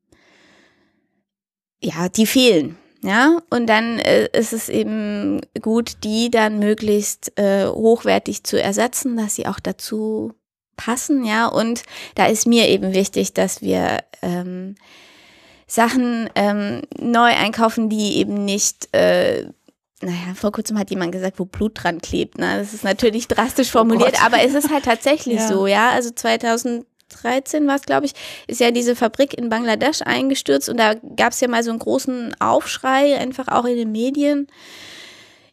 ja, 1.81 2.09
die 2.09 2.27
fehlen. 2.27 2.77
Ja, 3.03 3.39
und 3.51 3.67
dann 3.69 4.01
äh, 4.01 4.29
ist 4.33 4.53
es 4.53 4.69
eben 4.69 5.41
gut, 5.61 5.99
die 6.03 6.31
dann 6.31 6.59
möglichst 6.59 7.39
äh, 7.39 7.67
hochwertig 7.67 8.43
zu 8.43 8.61
ersetzen, 8.61 9.17
dass 9.17 9.37
sie 9.37 9.47
auch 9.47 9.61
dazu 9.61 10.33
passen, 10.77 11.25
ja. 11.25 11.47
Und 11.47 11.85
da 12.17 12.27
ist 12.27 12.47
mir 12.47 12.69
eben 12.69 12.95
wichtig, 12.95 13.35
dass 13.35 13.63
wir 13.63 13.99
ähm, 14.21 14.75
Sachen 15.69 16.29
ähm, 16.35 16.83
neu 16.99 17.29
einkaufen, 17.29 17.89
die 17.89 18.17
eben 18.17 18.45
nicht 18.45 18.93
äh, 18.95 19.47
naja, 20.01 20.35
vor 20.35 20.53
kurzem 20.53 20.79
hat 20.79 20.91
jemand 20.91 21.13
gesagt, 21.13 21.39
wo 21.39 21.45
Blut 21.45 21.83
dran 21.83 22.01
klebt. 22.01 22.39
Ne? 22.39 22.59
Das 22.59 22.73
ist 22.73 22.85
natürlich 22.85 23.27
drastisch 23.27 23.69
oh 23.71 23.79
formuliert, 23.79 24.15
oh 24.21 24.27
aber 24.27 24.41
es 24.43 24.55
ist 24.55 24.71
halt 24.71 24.85
tatsächlich 24.85 25.37
ja. 25.41 25.49
so, 25.49 25.67
ja. 25.67 25.91
Also 25.91 26.11
2000 26.11 26.87
2013 27.09 27.67
war 27.67 27.77
es, 27.77 27.83
glaube 27.83 28.07
ich, 28.07 28.13
ist 28.47 28.61
ja 28.61 28.71
diese 28.71 28.97
Fabrik 28.97 29.35
in 29.35 29.49
Bangladesch 29.49 30.03
eingestürzt 30.03 30.69
und 30.69 30.79
da 30.79 30.95
gab 31.17 31.33
es 31.33 31.41
ja 31.41 31.49
mal 31.49 31.63
so 31.63 31.71
einen 31.71 31.79
großen 31.79 32.37
Aufschrei, 32.41 33.19
einfach 33.19 33.49
auch 33.49 33.65
in 33.65 33.77
den 33.77 33.93
Medien. 33.93 34.49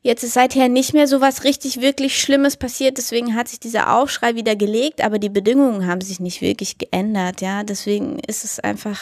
Jetzt 0.02 0.24
ist 0.24 0.34
seither 0.34 0.70
nicht 0.70 0.94
mehr 0.94 1.08
so 1.08 1.20
was 1.20 1.44
richtig, 1.44 1.82
wirklich 1.82 2.20
Schlimmes 2.22 2.58
passiert, 2.58 3.00
deswegen 3.00 3.36
hat 3.36 3.48
sich 3.48 3.60
dieser 3.60 3.96
Aufschrei 3.96 4.36
wieder 4.36 4.56
gelegt, 4.56 5.04
aber 5.04 5.18
die 5.18 5.30
Bedingungen 5.30 5.88
haben 5.88 6.02
sich 6.02 6.20
nicht 6.20 6.42
wirklich 6.42 6.78
geändert, 6.78 7.42
ja. 7.42 7.64
Deswegen 7.64 8.20
ist 8.20 8.44
es 8.44 8.60
einfach, 8.60 9.00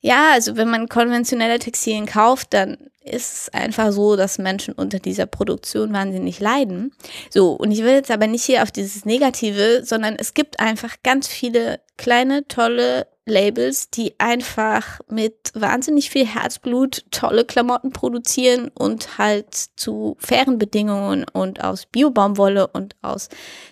ja, 0.00 0.32
also 0.32 0.56
wenn 0.56 0.68
man 0.68 0.88
konventionelle 0.88 1.60
Textilien 1.60 2.06
kauft, 2.06 2.54
dann 2.54 2.76
ist 3.06 3.32
es 3.32 3.54
einfach 3.54 3.92
so, 3.92 4.16
dass 4.16 4.38
Menschen 4.38 4.74
unter 4.74 4.98
dieser 4.98 5.26
Produktion 5.26 5.92
wahnsinnig 5.92 6.40
leiden. 6.40 6.92
So, 7.30 7.52
und 7.52 7.70
ich 7.70 7.82
will 7.82 7.94
jetzt 7.94 8.10
aber 8.10 8.26
nicht 8.26 8.44
hier 8.44 8.62
auf 8.62 8.70
dieses 8.70 9.04
Negative, 9.04 9.82
sondern 9.84 10.16
es 10.16 10.34
gibt 10.34 10.60
einfach 10.60 10.96
ganz 11.02 11.28
viele 11.28 11.80
kleine, 11.96 12.46
tolle 12.48 13.06
Labels, 13.28 13.90
die 13.90 14.14
einfach 14.18 15.00
mit 15.08 15.50
wahnsinnig 15.54 16.10
viel 16.10 16.24
Herzblut 16.24 17.04
tolle 17.10 17.44
Klamotten 17.44 17.90
produzieren 17.90 18.70
und 18.72 19.18
halt 19.18 19.52
zu 19.52 20.16
fairen 20.20 20.58
Bedingungen 20.58 21.26
und 21.32 21.62
aus 21.62 21.86
Biobaumwolle 21.86 22.68
und 22.68 22.94
aus 23.02 23.28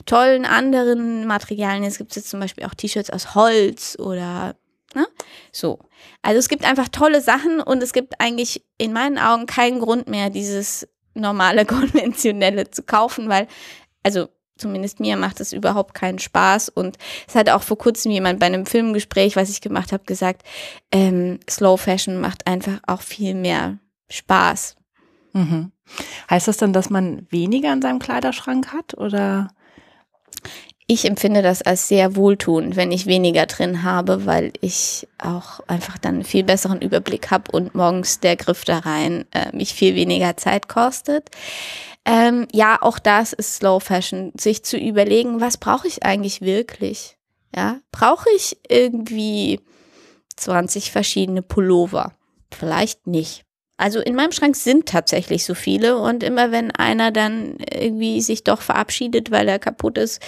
tollen 0.07 0.45
anderen 0.45 1.27
Materialien. 1.27 1.85
Es 1.85 1.99
gibt 1.99 2.17
jetzt 2.17 2.31
zum 2.31 2.41
Beispiel 2.41 2.65
auch 2.65 2.75
T-Shirts 2.75 3.11
aus 3.11 3.37
Holz 3.37 3.97
oder 3.99 4.57
ne? 4.95 5.07
so. 5.53 5.79
Also 6.23 6.39
es 6.39 6.49
gibt 6.49 6.65
einfach 6.65 6.89
tolle 6.89 7.21
Sachen 7.21 7.61
und 7.61 7.83
es 7.83 7.93
gibt 7.93 8.21
eigentlich 8.21 8.65
in 8.79 8.93
meinen 8.93 9.19
Augen 9.19 9.47
keinen 9.47 9.81
Grund 9.81 10.09
mehr, 10.09 10.31
dieses 10.31 10.89
normale 11.15 11.65
konventionelle 11.67 12.71
zu 12.71 12.83
kaufen, 12.83 13.29
weil 13.29 13.47
also 14.03 14.29
zumindest 14.57 15.01
mir 15.01 15.17
macht 15.17 15.41
es 15.41 15.53
überhaupt 15.53 15.95
keinen 15.95 16.19
Spaß. 16.19 16.69
Und 16.69 16.97
es 17.27 17.35
hat 17.35 17.49
auch 17.51 17.63
vor 17.63 17.79
kurzem 17.79 18.13
jemand 18.13 18.39
bei 18.39 18.47
einem 18.47 18.67
Filmgespräch, 18.67 19.37
was 19.37 19.51
ich 19.51 19.61
gemacht 19.61 19.93
habe, 19.93 20.05
gesagt, 20.05 20.43
ähm, 20.93 21.41
Slow 21.49 21.77
Fashion 21.77 22.21
macht 22.21 22.47
einfach 22.47 22.79
auch 22.87 23.01
viel 23.03 23.35
mehr 23.35 23.79
Spaß. 24.11 24.77
Mhm. 25.33 25.73
Heißt 26.31 26.49
das 26.49 26.57
dann, 26.57 26.73
dass 26.73 26.91
man 26.91 27.27
weniger 27.31 27.73
in 27.73 27.83
seinem 27.83 27.99
Kleiderschrank 27.99 28.73
hat 28.73 28.95
oder? 28.95 29.49
Ich 30.87 31.07
empfinde 31.07 31.41
das 31.41 31.63
als 31.63 31.89
sehr 31.89 32.15
wohltuend, 32.15 32.77
wenn 32.77 32.93
ich 32.93 33.07
weniger 33.07 33.47
drin 33.47 33.85
habe, 33.85 34.27
weil 34.27 34.53
ich 34.61 35.09
auch 35.19 35.61
einfach 35.67 35.97
dann 35.97 36.17
einen 36.17 36.25
viel 36.25 36.45
besseren 36.45 36.83
Überblick 36.83 37.31
habe 37.31 37.51
und 37.53 37.75
morgens 37.75 38.21
der 38.21 38.37
Griff 38.37 38.65
da 38.65 38.81
rein 38.81 39.25
äh, 39.33 39.55
mich 39.57 39.73
viel 39.73 39.95
weniger 39.95 40.37
Zeit 40.37 40.69
kostet. 40.69 41.31
Ähm, 42.05 42.47
ja, 42.53 42.77
auch 42.83 42.99
das 42.99 43.33
ist 43.33 43.57
Slow 43.57 43.81
Fashion, 43.81 44.33
sich 44.39 44.63
zu 44.63 44.77
überlegen, 44.77 45.41
was 45.41 45.57
brauche 45.57 45.89
ich 45.89 46.05
eigentlich 46.05 46.43
wirklich? 46.43 47.17
Ja, 47.57 47.79
brauche 47.91 48.29
ich 48.37 48.59
irgendwie 48.69 49.61
20 50.37 50.93
verschiedene 50.93 51.41
Pullover? 51.41 52.13
Vielleicht 52.51 53.07
nicht. 53.07 53.44
Also 53.77 54.01
in 54.01 54.15
meinem 54.15 54.33
Schrank 54.33 54.55
sind 54.55 54.87
tatsächlich 54.87 55.45
so 55.45 55.55
viele 55.55 55.99
und 55.99 56.23
immer 56.23 56.53
wenn 56.53 56.71
einer 56.71 57.11
dann 57.11 57.57
irgendwie 57.73 58.21
sich 58.21 58.45
doch 58.45 58.61
verabschiedet, 58.61 59.31
weil 59.31 59.49
er 59.49 59.59
kaputt 59.59 59.99
ist, 59.99 60.23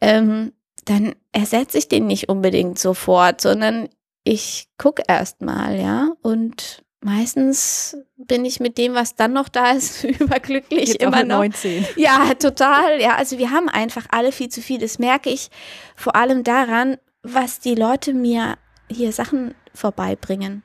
ähm, 0.00 0.52
dann 0.84 1.14
ersetze 1.32 1.78
ich 1.78 1.88
den 1.88 2.06
nicht 2.06 2.28
unbedingt 2.28 2.78
sofort, 2.78 3.40
sondern 3.40 3.88
ich 4.24 4.66
gucke 4.76 5.02
erst 5.06 5.40
mal, 5.40 5.78
ja, 5.78 6.10
und 6.22 6.82
meistens 7.00 7.96
bin 8.16 8.44
ich 8.44 8.60
mit 8.60 8.76
dem, 8.76 8.94
was 8.94 9.14
dann 9.14 9.32
noch 9.32 9.48
da 9.48 9.72
ist, 9.72 10.04
überglücklich 10.20 10.88
Jetzt 10.90 11.02
immer 11.02 11.24
noch. 11.24 11.38
19. 11.38 11.86
Ja, 11.96 12.34
total. 12.34 13.00
Ja, 13.00 13.16
also 13.16 13.38
wir 13.38 13.50
haben 13.50 13.68
einfach 13.68 14.06
alle 14.10 14.32
viel 14.32 14.48
zu 14.48 14.60
viel. 14.62 14.78
Das 14.78 14.98
merke 14.98 15.30
ich 15.30 15.50
vor 15.96 16.16
allem 16.16 16.44
daran, 16.44 16.98
was 17.22 17.60
die 17.60 17.74
Leute 17.74 18.14
mir 18.14 18.56
hier 18.90 19.12
Sachen 19.12 19.54
vorbeibringen. 19.74 20.62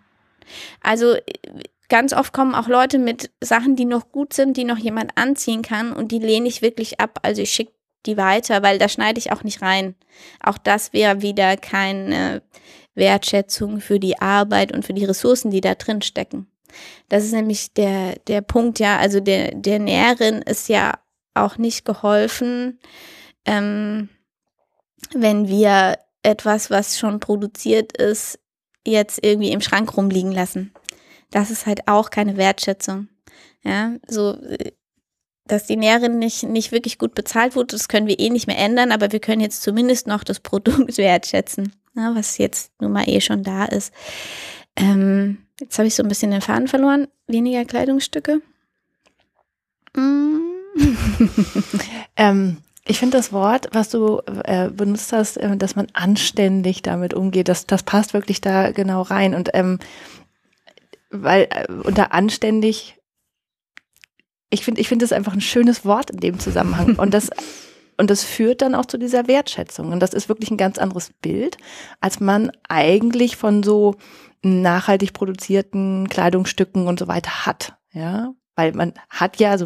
Also 0.82 1.16
ganz 1.90 2.14
oft 2.14 2.34
kommen 2.34 2.56
auch 2.56 2.68
Leute 2.68 3.00
mit 3.00 3.32
Sachen, 3.42 3.76
die 3.76 3.86
noch 3.86 4.12
gut 4.12 4.34
sind, 4.34 4.58
die 4.58 4.64
noch 4.64 4.78
jemand 4.78 5.18
anziehen 5.18 5.62
kann 5.62 5.92
und 5.94 6.12
die 6.12 6.20
lehne 6.20 6.48
ich 6.48 6.62
wirklich 6.62 7.00
ab. 7.00 7.20
Also 7.24 7.42
ich 7.42 7.52
schicke 7.52 7.74
die 8.06 8.18
weiter, 8.18 8.64
weil 8.64 8.78
da 8.78 8.90
schneide 8.90 9.20
ich 9.20 9.32
auch 9.32 9.44
nicht 9.44 9.62
rein. 9.62 9.96
Auch 10.42 10.58
das 10.58 10.94
wäre 10.94 11.22
wieder 11.22 11.58
keine 11.58 12.42
Wertschätzung 12.94 13.82
für 13.82 14.00
die 14.00 14.20
Arbeit 14.20 14.72
und 14.72 14.86
für 14.86 14.94
die 14.94 15.06
Ressourcen, 15.06 15.52
die 15.52 15.62
da 15.62 15.76
drin 15.76 16.02
stecken. 16.02 16.48
Das 17.10 17.24
ist 17.24 17.34
nämlich 17.34 17.74
der, 17.74 18.16
der 18.28 18.42
Punkt, 18.42 18.80
ja, 18.80 18.98
also 18.98 19.20
der, 19.20 19.54
der 19.56 19.80
Näherin 19.80 20.42
ist 20.42 20.70
ja 20.70 20.94
auch 21.34 21.58
nicht 21.58 21.86
geholfen, 21.86 22.80
ähm, 23.46 24.10
wenn 25.14 25.48
wir 25.48 26.00
etwas, 26.24 26.72
was 26.72 26.98
schon 26.98 27.20
produziert 27.20 27.96
ist, 27.98 28.40
jetzt 28.86 29.24
irgendwie 29.24 29.52
im 29.52 29.62
Schrank 29.62 29.96
rumliegen 29.96 30.32
lassen. 30.32 30.74
Das 31.32 31.52
ist 31.52 31.66
halt 31.66 31.88
auch 31.88 32.10
keine 32.10 32.38
Wertschätzung. 32.38 33.08
Ja, 33.64 33.96
so, 34.08 34.38
dass 35.48 35.66
die 35.66 35.76
Näherin 35.76 36.20
nicht, 36.20 36.44
nicht 36.44 36.72
wirklich 36.72 36.98
gut 36.98 37.16
bezahlt 37.16 37.56
wurde, 37.56 37.76
das 37.76 37.88
können 37.88 38.08
wir 38.08 38.20
eh 38.20 38.30
nicht 38.30 38.48
mehr 38.48 38.58
ändern, 38.58 38.92
aber 38.92 39.12
wir 39.12 39.20
können 39.20 39.42
jetzt 39.42 39.64
zumindest 39.64 40.08
noch 40.08 40.24
das 40.24 40.40
Produkt 40.40 40.98
wertschätzen 40.98 41.74
ne, 41.96 42.12
was 42.14 42.38
jetzt 42.38 42.72
nun 42.80 42.92
mal 42.92 43.10
eh 43.10 43.22
schon 43.22 43.44
da 43.44 43.66
ist. 43.66 43.94
Ähm, 44.76 45.40
jetzt 45.60 45.78
habe 45.78 45.88
ich 45.88 45.96
so 45.96 46.04
ein 46.04 46.10
bisschen 46.10 46.32
den 46.32 46.42
Faden 46.42 46.68
verloren. 46.68 47.08
Weniger 47.28 47.66
Kleidungsstücke. 47.66 48.42
Mm. 49.96 50.38
ähm, 52.18 52.58
ich 52.86 53.00
finde 53.00 53.18
das 53.18 53.32
Wort, 53.32 53.70
was 53.72 53.90
du 53.90 54.22
äh, 54.44 54.70
benutzt 54.70 55.14
hast, 55.14 55.38
äh, 55.38 55.56
dass 55.58 55.76
man 55.76 55.88
anständig 55.94 56.82
damit 56.82 57.14
umgeht, 57.14 57.48
das, 57.48 57.66
das 57.66 57.84
passt 57.84 58.14
wirklich 58.14 58.42
da 58.42 58.72
genau 58.72 59.02
rein. 59.02 59.34
Und 59.34 59.50
ähm, 59.54 59.80
weil 61.24 61.48
äh, 61.50 61.72
unter 61.72 62.14
anständig, 62.14 62.98
ich 64.50 64.64
finde, 64.64 64.82
ich 64.82 64.88
finde 64.88 65.04
das 65.04 65.12
einfach 65.12 65.34
ein 65.34 65.42
schönes 65.42 65.86
Wort 65.86 66.12
in 66.12 66.20
dem 66.20 66.40
Zusammenhang. 66.40 66.96
Und 66.98 67.14
das 67.14 67.30
und 67.98 68.10
das 68.10 68.26
führt 68.26 68.62
dann 68.62 68.76
auch 68.76 68.86
zu 68.86 68.98
dieser 68.98 69.28
Wertschätzung. 69.28 69.94
Und 69.94 70.02
das 70.02 70.14
ist 70.14 70.28
wirklich 70.28 70.52
ein 70.52 70.58
ganz 70.58 70.78
anderes 70.78 71.12
Bild, 71.22 71.58
als 72.02 72.20
man 72.20 72.52
eigentlich 72.68 73.38
von 73.38 73.64
so 73.64 73.96
nachhaltig 74.42 75.14
produzierten 75.14 76.10
Kleidungsstücken 76.10 76.88
und 76.88 77.00
so 77.00 77.08
weiter 77.08 77.46
hat. 77.46 77.78
Ja, 77.94 78.34
weil 78.58 78.74
man 78.74 78.94
hat 79.10 79.40
ja 79.40 79.58
so 79.58 79.66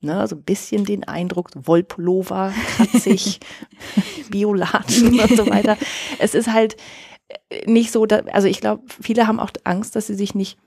ne, 0.00 0.26
so 0.26 0.36
ein 0.36 0.42
bisschen 0.42 0.84
den 0.84 1.04
Eindruck, 1.04 1.50
Wollpullover, 1.54 2.52
kratzig, 2.76 3.40
Biolatschen 4.30 5.20
und 5.20 5.36
so 5.36 5.48
weiter. 5.48 5.76
Es 6.18 6.34
ist 6.34 6.52
halt 6.52 6.76
nicht 7.66 7.92
so, 7.92 8.06
dass, 8.06 8.26
also 8.26 8.48
ich 8.48 8.60
glaube, 8.60 8.82
viele 9.00 9.26
haben 9.26 9.40
auch 9.40 9.50
Angst, 9.64 9.96
dass 9.96 10.08
sie 10.08 10.14
sich 10.14 10.34
nicht 10.34 10.58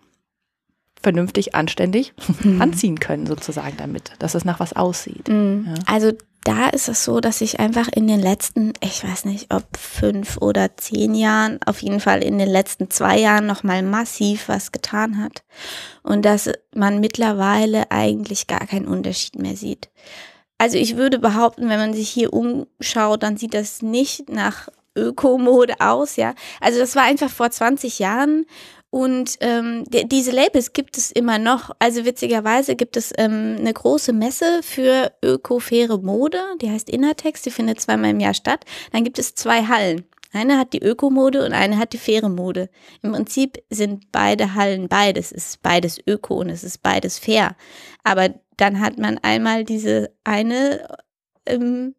vernünftig, 1.05 1.53
anständig 1.53 2.15
mhm. 2.41 2.59
anziehen 2.59 2.99
können, 2.99 3.27
sozusagen 3.27 3.77
damit, 3.77 4.13
dass 4.17 4.33
es 4.33 4.43
nach 4.43 4.59
was 4.59 4.75
aussieht. 4.75 5.27
Mhm. 5.27 5.67
Ja. 5.67 5.83
Also 5.85 6.13
da 6.43 6.69
ist 6.69 6.89
es 6.89 7.03
so, 7.03 7.19
dass 7.19 7.39
sich 7.39 7.59
einfach 7.59 7.87
in 7.89 8.07
den 8.07 8.19
letzten, 8.19 8.73
ich 8.81 9.03
weiß 9.03 9.25
nicht, 9.25 9.53
ob 9.53 9.65
fünf 9.77 10.37
oder 10.37 10.75
zehn 10.77 11.13
Jahren, 11.13 11.59
auf 11.63 11.83
jeden 11.83 11.99
Fall 11.99 12.23
in 12.23 12.39
den 12.39 12.49
letzten 12.49 12.89
zwei 12.89 13.19
Jahren 13.19 13.45
nochmal 13.45 13.83
massiv 13.83 14.49
was 14.49 14.71
getan 14.71 15.21
hat. 15.23 15.43
Und 16.01 16.25
dass 16.25 16.49
man 16.73 16.99
mittlerweile 16.99 17.91
eigentlich 17.91 18.47
gar 18.47 18.65
keinen 18.65 18.87
Unterschied 18.87 19.37
mehr 19.37 19.55
sieht. 19.55 19.89
Also 20.57 20.79
ich 20.79 20.97
würde 20.97 21.19
behaupten, 21.19 21.69
wenn 21.69 21.79
man 21.79 21.93
sich 21.93 22.09
hier 22.09 22.33
umschaut, 22.33 23.21
dann 23.21 23.37
sieht 23.37 23.53
das 23.53 23.83
nicht 23.83 24.27
nach 24.29 24.69
Ökomode 24.97 25.75
aus, 25.79 26.15
ja. 26.15 26.33
Also 26.61 26.79
das 26.79 26.95
war 26.95 27.03
einfach 27.03 27.29
vor 27.29 27.51
20 27.51 27.99
Jahren 27.99 28.45
und 28.95 29.35
ähm, 29.41 29.83
diese 29.89 30.31
Labels 30.31 30.71
gibt 30.71 30.97
es 30.97 31.11
immer 31.11 31.37
noch. 31.37 31.71
Also 31.79 32.05
witzigerweise 32.05 32.77
gibt 32.77 32.95
es 32.95 33.11
ähm, 33.17 33.57
eine 33.59 33.73
große 33.73 34.13
Messe 34.13 34.61
für 34.63 35.11
öko-faire 35.21 35.97
Mode, 35.97 36.39
die 36.61 36.71
heißt 36.71 36.89
Innertex, 36.89 37.41
die 37.41 37.51
findet 37.51 37.81
zweimal 37.81 38.11
im 38.11 38.21
Jahr 38.21 38.33
statt. 38.33 38.63
Dann 38.93 39.03
gibt 39.03 39.19
es 39.19 39.35
zwei 39.35 39.63
Hallen. 39.63 40.05
Eine 40.31 40.57
hat 40.57 40.71
die 40.71 40.81
Ökomode 40.81 41.45
und 41.45 41.51
eine 41.51 41.77
hat 41.77 41.91
die 41.91 41.97
faire 41.97 42.29
Mode. 42.29 42.69
Im 43.01 43.11
Prinzip 43.11 43.57
sind 43.69 44.13
beide 44.13 44.55
Hallen 44.55 44.87
beides. 44.87 45.33
Es 45.33 45.47
ist 45.47 45.61
beides 45.61 45.99
Öko 46.07 46.35
und 46.35 46.47
es 46.47 46.63
ist 46.63 46.81
beides 46.81 47.19
fair. 47.19 47.57
Aber 48.05 48.29
dann 48.55 48.79
hat 48.79 48.97
man 48.97 49.17
einmal 49.17 49.65
diese 49.65 50.11
eine 50.23 50.87
ähm, 51.45 51.95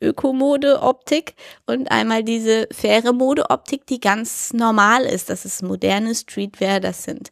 Ökomode-Optik 0.00 1.34
und 1.66 1.90
einmal 1.90 2.22
diese 2.24 2.68
faire 2.70 3.12
Mode-Optik, 3.12 3.86
die 3.86 4.00
ganz 4.00 4.52
normal 4.52 5.04
ist. 5.04 5.30
Das 5.30 5.44
ist 5.44 5.62
moderne 5.62 6.14
Streetwear, 6.14 6.80
das 6.80 7.04
sind 7.04 7.30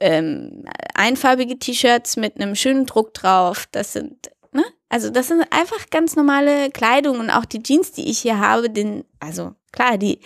ähm, 0.00 0.64
einfarbige 0.94 1.58
T-Shirts 1.58 2.16
mit 2.16 2.40
einem 2.40 2.54
schönen 2.54 2.86
Druck 2.86 3.14
drauf, 3.14 3.66
das 3.70 3.92
sind 3.92 4.30
ne? 4.52 4.64
Also 4.88 5.10
das 5.10 5.28
sind 5.28 5.44
einfach 5.50 5.90
ganz 5.90 6.16
normale 6.16 6.70
Kleidung 6.70 7.18
und 7.18 7.30
auch 7.30 7.44
die 7.44 7.62
Jeans, 7.62 7.92
die 7.92 8.08
ich 8.10 8.20
hier 8.20 8.38
habe, 8.38 8.70
den, 8.70 9.04
also 9.20 9.54
klar, 9.72 9.98
die, 9.98 10.20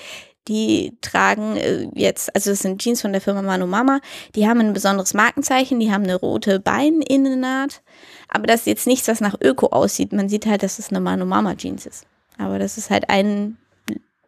die 0.47 0.97
tragen 1.01 1.57
äh, 1.57 1.89
jetzt, 1.95 2.35
also 2.35 2.51
das 2.51 2.61
sind 2.61 2.81
Jeans 2.81 3.03
von 3.03 3.13
der 3.13 3.21
Firma 3.21 3.43
Mano 3.43 3.67
Mama, 3.67 4.01
die 4.35 4.47
haben 4.47 4.61
ein 4.61 4.73
besonderes 4.73 5.15
Markenzeichen, 5.15 5.81
die 5.81 5.93
haben 5.93 6.05
eine 6.05 6.17
rote 6.17 6.61
Beininnennaht, 6.61 7.83
aber 8.29 8.47
das 8.47 8.61
ist 8.61 8.67
jetzt 8.67 8.87
nichts, 8.87 9.09
was 9.09 9.21
nach 9.21 9.37
Öko 9.41 9.69
aussieht. 9.69 10.13
Man 10.13 10.29
sieht 10.29 10.47
halt, 10.47 10.63
dass 10.63 10.79
es 10.79 10.91
eine 10.91 11.01
Mano 11.01 11.25
Mama 11.25 11.55
Jeans 11.57 11.87
ist. 11.87 12.07
Aber 12.37 12.59
das 12.59 12.79
ist 12.79 12.91
halt 12.91 13.09
ein 13.09 13.57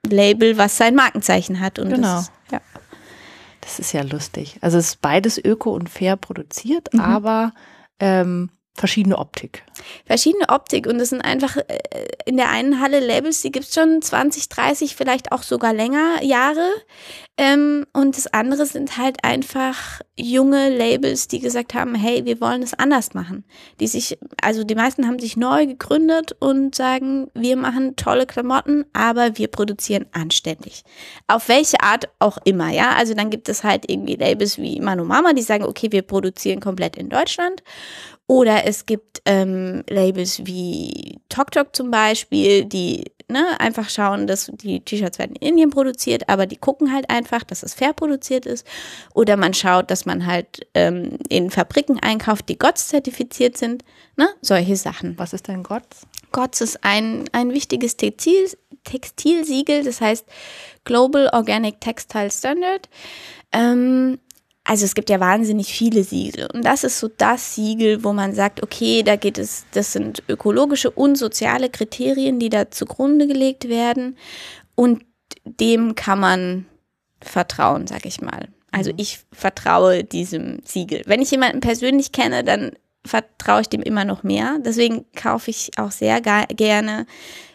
Label, 0.04 0.56
was 0.56 0.76
sein 0.76 0.94
Markenzeichen 0.94 1.60
hat. 1.60 1.78
Und 1.78 1.90
genau. 1.90 2.16
Das, 2.16 2.32
ja. 2.50 2.60
das 3.60 3.78
ist 3.78 3.92
ja 3.92 4.02
lustig. 4.02 4.58
Also 4.62 4.78
es 4.78 4.88
ist 4.88 5.00
beides 5.00 5.38
öko 5.42 5.72
und 5.72 5.88
fair 5.88 6.16
produziert, 6.16 6.92
mhm. 6.92 7.00
aber 7.00 7.52
ähm, 8.00 8.50
verschiedene 8.74 9.18
Optik. 9.18 9.64
Verschiedene 10.06 10.48
Optik 10.48 10.86
und 10.86 10.98
das 10.98 11.10
sind 11.10 11.20
einfach 11.20 11.56
äh, 11.56 11.78
in 12.24 12.36
der 12.36 12.50
einen 12.50 12.80
Halle 12.80 13.00
Labels, 13.00 13.42
die 13.42 13.50
gibt 13.50 13.66
es 13.66 13.74
schon 13.74 14.00
20, 14.00 14.48
30, 14.48 14.96
vielleicht 14.96 15.32
auch 15.32 15.42
sogar 15.42 15.72
länger 15.72 16.22
Jahre. 16.22 16.66
Ähm, 17.36 17.86
und 17.92 18.16
das 18.16 18.26
andere 18.32 18.66
sind 18.66 18.96
halt 18.96 19.24
einfach 19.24 20.00
junge 20.16 20.68
Labels, 20.68 21.26
die 21.28 21.40
gesagt 21.40 21.74
haben, 21.74 21.94
hey, 21.94 22.24
wir 22.24 22.40
wollen 22.40 22.62
es 22.62 22.74
anders 22.74 23.14
machen. 23.14 23.44
Die 23.80 23.86
sich, 23.86 24.18
also 24.42 24.62
die 24.62 24.74
meisten 24.74 25.06
haben 25.06 25.18
sich 25.18 25.36
neu 25.36 25.66
gegründet 25.66 26.36
und 26.38 26.74
sagen, 26.74 27.30
wir 27.34 27.56
machen 27.56 27.96
tolle 27.96 28.26
Klamotten, 28.26 28.84
aber 28.92 29.38
wir 29.38 29.48
produzieren 29.48 30.06
anständig. 30.12 30.84
Auf 31.28 31.48
welche 31.48 31.80
Art 31.82 32.08
auch 32.18 32.38
immer, 32.44 32.70
ja. 32.70 32.90
Also 32.96 33.14
dann 33.14 33.30
gibt 33.30 33.48
es 33.48 33.64
halt 33.64 33.90
irgendwie 33.90 34.16
Labels 34.16 34.58
wie 34.58 34.80
Manu 34.80 35.04
Mama, 35.04 35.32
die 35.32 35.42
sagen, 35.42 35.64
okay, 35.64 35.90
wir 35.90 36.02
produzieren 36.02 36.60
komplett 36.60 36.96
in 36.96 37.08
Deutschland. 37.08 37.62
Oder 38.30 38.64
es 38.64 38.86
gibt 38.86 39.22
ähm, 39.24 39.82
Labels 39.88 40.46
wie 40.46 41.18
TokTok 41.30 41.74
zum 41.74 41.90
Beispiel, 41.90 42.64
die 42.64 43.10
ne, 43.26 43.58
einfach 43.58 43.90
schauen, 43.90 44.28
dass 44.28 44.52
die 44.54 44.78
T-Shirts 44.78 45.18
werden 45.18 45.34
in 45.34 45.48
Indien 45.48 45.70
produziert, 45.70 46.28
aber 46.28 46.46
die 46.46 46.54
gucken 46.54 46.92
halt 46.92 47.10
einfach, 47.10 47.42
dass 47.42 47.64
es 47.64 47.74
fair 47.74 47.92
produziert 47.92 48.46
ist. 48.46 48.64
Oder 49.14 49.36
man 49.36 49.52
schaut, 49.52 49.90
dass 49.90 50.06
man 50.06 50.26
halt 50.26 50.64
ähm, 50.74 51.18
in 51.28 51.50
Fabriken 51.50 51.98
einkauft, 51.98 52.48
die 52.48 52.56
GOTS 52.56 52.86
zertifiziert 52.86 53.56
sind. 53.56 53.82
Ne? 54.16 54.28
Solche 54.42 54.76
Sachen. 54.76 55.18
Was 55.18 55.32
ist 55.32 55.48
denn 55.48 55.64
GOTS? 55.64 56.06
GOTS 56.30 56.60
ist 56.60 56.84
ein, 56.84 57.24
ein 57.32 57.52
wichtiges 57.52 57.96
Textil, 57.96 58.48
Textilsiegel, 58.84 59.82
das 59.82 60.00
heißt 60.00 60.24
Global 60.84 61.30
Organic 61.32 61.80
Textile 61.80 62.30
Standard. 62.30 62.88
Ähm, 63.50 64.20
also 64.64 64.84
es 64.84 64.94
gibt 64.94 65.10
ja 65.10 65.20
wahnsinnig 65.20 65.72
viele 65.72 66.04
Siegel 66.04 66.48
und 66.52 66.64
das 66.64 66.84
ist 66.84 66.98
so 66.98 67.08
das 67.08 67.54
Siegel, 67.54 68.04
wo 68.04 68.12
man 68.12 68.34
sagt, 68.34 68.62
okay, 68.62 69.02
da 69.02 69.16
geht 69.16 69.38
es, 69.38 69.64
das 69.72 69.92
sind 69.92 70.22
ökologische 70.28 70.90
und 70.90 71.16
soziale 71.16 71.70
Kriterien, 71.70 72.38
die 72.38 72.50
da 72.50 72.70
zugrunde 72.70 73.26
gelegt 73.26 73.68
werden 73.68 74.16
und 74.74 75.04
dem 75.44 75.94
kann 75.94 76.20
man 76.20 76.66
vertrauen, 77.20 77.86
sag 77.86 78.04
ich 78.06 78.20
mal. 78.20 78.48
Also 78.70 78.90
mhm. 78.92 78.98
ich 78.98 79.20
vertraue 79.32 80.04
diesem 80.04 80.60
Siegel. 80.64 81.02
Wenn 81.06 81.22
ich 81.22 81.30
jemanden 81.30 81.60
persönlich 81.60 82.12
kenne, 82.12 82.44
dann 82.44 82.72
vertraue 83.04 83.62
ich 83.62 83.68
dem 83.68 83.82
immer 83.82 84.04
noch 84.04 84.22
mehr. 84.22 84.58
Deswegen 84.64 85.06
kaufe 85.14 85.50
ich 85.50 85.70
auch 85.78 85.90
sehr 85.90 86.20
gerne 86.20 87.06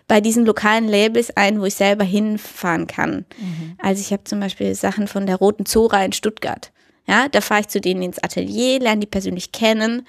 bei 0.08 0.22
diesen 0.22 0.46
lokalen 0.46 0.88
Labels 0.88 1.36
ein, 1.36 1.60
wo 1.60 1.66
ich 1.66 1.76
selber 1.76 2.04
hinfahren 2.04 2.88
kann. 2.88 3.26
Mhm. 3.40 3.78
Also 3.80 4.02
ich 4.02 4.12
habe 4.12 4.24
zum 4.24 4.40
Beispiel 4.40 4.74
Sachen 4.76 5.08
von 5.08 5.26
der 5.26 5.38
Roten 5.38 5.66
Zora 5.66 6.04
in 6.04 6.14
Stuttgart. 6.14 6.72
Ja, 7.08 7.28
da 7.30 7.42
fahre 7.42 7.62
ich 7.62 7.68
zu 7.68 7.80
denen 7.80 8.02
ins 8.02 8.20
Atelier, 8.20 8.80
lerne 8.80 9.02
die 9.02 9.08
persönlich 9.08 9.52
kennen, 9.52 10.08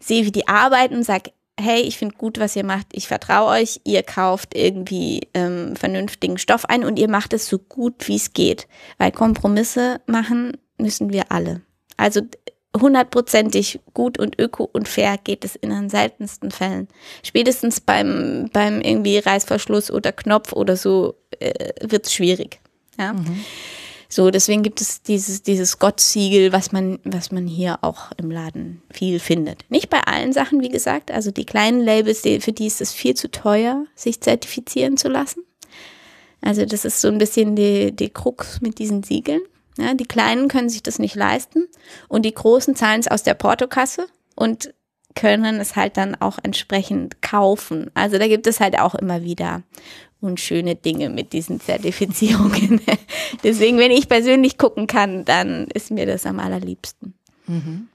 sehe, 0.00 0.24
wie 0.26 0.32
die 0.32 0.48
arbeiten 0.48 1.02
sage, 1.02 1.30
hey, 1.58 1.80
ich 1.82 1.98
finde 1.98 2.16
gut, 2.16 2.38
was 2.38 2.56
ihr 2.56 2.64
macht, 2.64 2.88
ich 2.92 3.06
vertraue 3.08 3.48
euch, 3.60 3.80
ihr 3.84 4.02
kauft 4.02 4.54
irgendwie 4.54 5.28
ähm, 5.34 5.76
vernünftigen 5.76 6.38
Stoff 6.38 6.64
ein 6.64 6.84
und 6.84 6.98
ihr 6.98 7.08
macht 7.08 7.32
es 7.32 7.46
so 7.46 7.58
gut, 7.58 8.08
wie 8.08 8.16
es 8.16 8.32
geht. 8.32 8.66
Weil 8.98 9.12
Kompromisse 9.12 10.00
machen 10.06 10.56
müssen 10.78 11.12
wir 11.12 11.30
alle. 11.30 11.62
Also 11.96 12.22
hundertprozentig 12.76 13.80
gut 13.92 14.18
und 14.18 14.40
öko 14.40 14.68
und 14.72 14.88
fair 14.88 15.16
geht 15.22 15.44
es 15.44 15.54
in 15.54 15.70
den 15.70 15.88
seltensten 15.88 16.50
Fällen. 16.50 16.88
Spätestens 17.22 17.80
beim, 17.80 18.50
beim 18.52 18.80
irgendwie 18.80 19.18
Reißverschluss 19.18 19.92
oder 19.92 20.10
Knopf 20.10 20.52
oder 20.52 20.76
so 20.76 21.14
äh, 21.38 21.72
wird 21.80 22.06
es 22.06 22.14
schwierig. 22.14 22.60
Ja. 22.98 23.12
Mhm. 23.12 23.44
So, 24.14 24.30
deswegen 24.30 24.62
gibt 24.62 24.80
es 24.80 25.02
dieses, 25.02 25.42
dieses 25.42 25.80
Gott-Siegel, 25.80 26.52
was 26.52 26.70
man, 26.70 27.00
was 27.02 27.32
man 27.32 27.48
hier 27.48 27.80
auch 27.80 28.12
im 28.16 28.30
Laden 28.30 28.80
viel 28.92 29.18
findet. 29.18 29.68
Nicht 29.70 29.90
bei 29.90 30.02
allen 30.02 30.32
Sachen, 30.32 30.60
wie 30.60 30.68
gesagt. 30.68 31.10
Also 31.10 31.32
die 31.32 31.44
kleinen 31.44 31.80
Labels, 31.80 32.22
die, 32.22 32.40
für 32.40 32.52
die 32.52 32.68
ist 32.68 32.80
es 32.80 32.92
viel 32.92 33.14
zu 33.14 33.28
teuer, 33.28 33.86
sich 33.96 34.20
zertifizieren 34.20 34.96
zu 34.96 35.08
lassen. 35.08 35.42
Also 36.40 36.64
das 36.64 36.84
ist 36.84 37.00
so 37.00 37.08
ein 37.08 37.18
bisschen 37.18 37.56
die, 37.56 37.90
die 37.90 38.08
Krux 38.08 38.60
mit 38.60 38.78
diesen 38.78 39.02
Siegeln. 39.02 39.40
Ja, 39.78 39.94
die 39.94 40.06
Kleinen 40.06 40.46
können 40.46 40.68
sich 40.68 40.84
das 40.84 41.00
nicht 41.00 41.16
leisten 41.16 41.66
und 42.06 42.24
die 42.24 42.34
Großen 42.34 42.76
zahlen 42.76 43.00
es 43.00 43.08
aus 43.08 43.24
der 43.24 43.34
Portokasse 43.34 44.06
und 44.36 44.72
können 45.16 45.58
es 45.58 45.74
halt 45.74 45.96
dann 45.96 46.14
auch 46.14 46.38
entsprechend 46.40 47.20
kaufen. 47.20 47.90
Also 47.94 48.18
da 48.18 48.28
gibt 48.28 48.46
es 48.46 48.60
halt 48.60 48.78
auch 48.78 48.94
immer 48.94 49.24
wieder 49.24 49.64
unschöne 50.24 50.74
Dinge 50.74 51.10
mit 51.10 51.32
diesen 51.32 51.60
Zertifizierungen. 51.60 52.80
Deswegen, 53.44 53.78
wenn 53.78 53.90
ich 53.90 54.08
persönlich 54.08 54.58
gucken 54.58 54.86
kann, 54.86 55.24
dann 55.24 55.66
ist 55.68 55.90
mir 55.90 56.06
das 56.06 56.26
am 56.26 56.40
allerliebsten. 56.40 57.14
Mhm. 57.46 57.88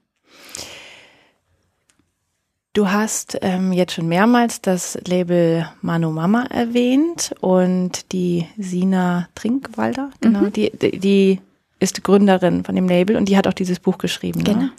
Du 2.73 2.91
hast 2.91 3.39
ähm, 3.41 3.73
jetzt 3.73 3.93
schon 3.93 4.07
mehrmals 4.07 4.61
das 4.61 4.97
Label 5.07 5.67
Mano 5.81 6.11
Mama 6.11 6.45
erwähnt 6.51 7.33
und 7.41 8.11
die 8.11 8.45
Sina 8.57 9.27
Trinkwalder, 9.33 10.11
genau, 10.21 10.41
mhm. 10.41 10.53
die, 10.53 10.71
die 10.71 11.41
ist 11.79 12.03
Gründerin 12.03 12.63
von 12.63 12.75
dem 12.75 12.87
Label 12.87 13.15
und 13.15 13.27
die 13.27 13.37
hat 13.37 13.47
auch 13.47 13.53
dieses 13.53 13.79
Buch 13.79 13.97
geschrieben. 13.97 14.39
Ne? 14.41 14.45
Genau. 14.45 14.59
Ne? 14.59 14.71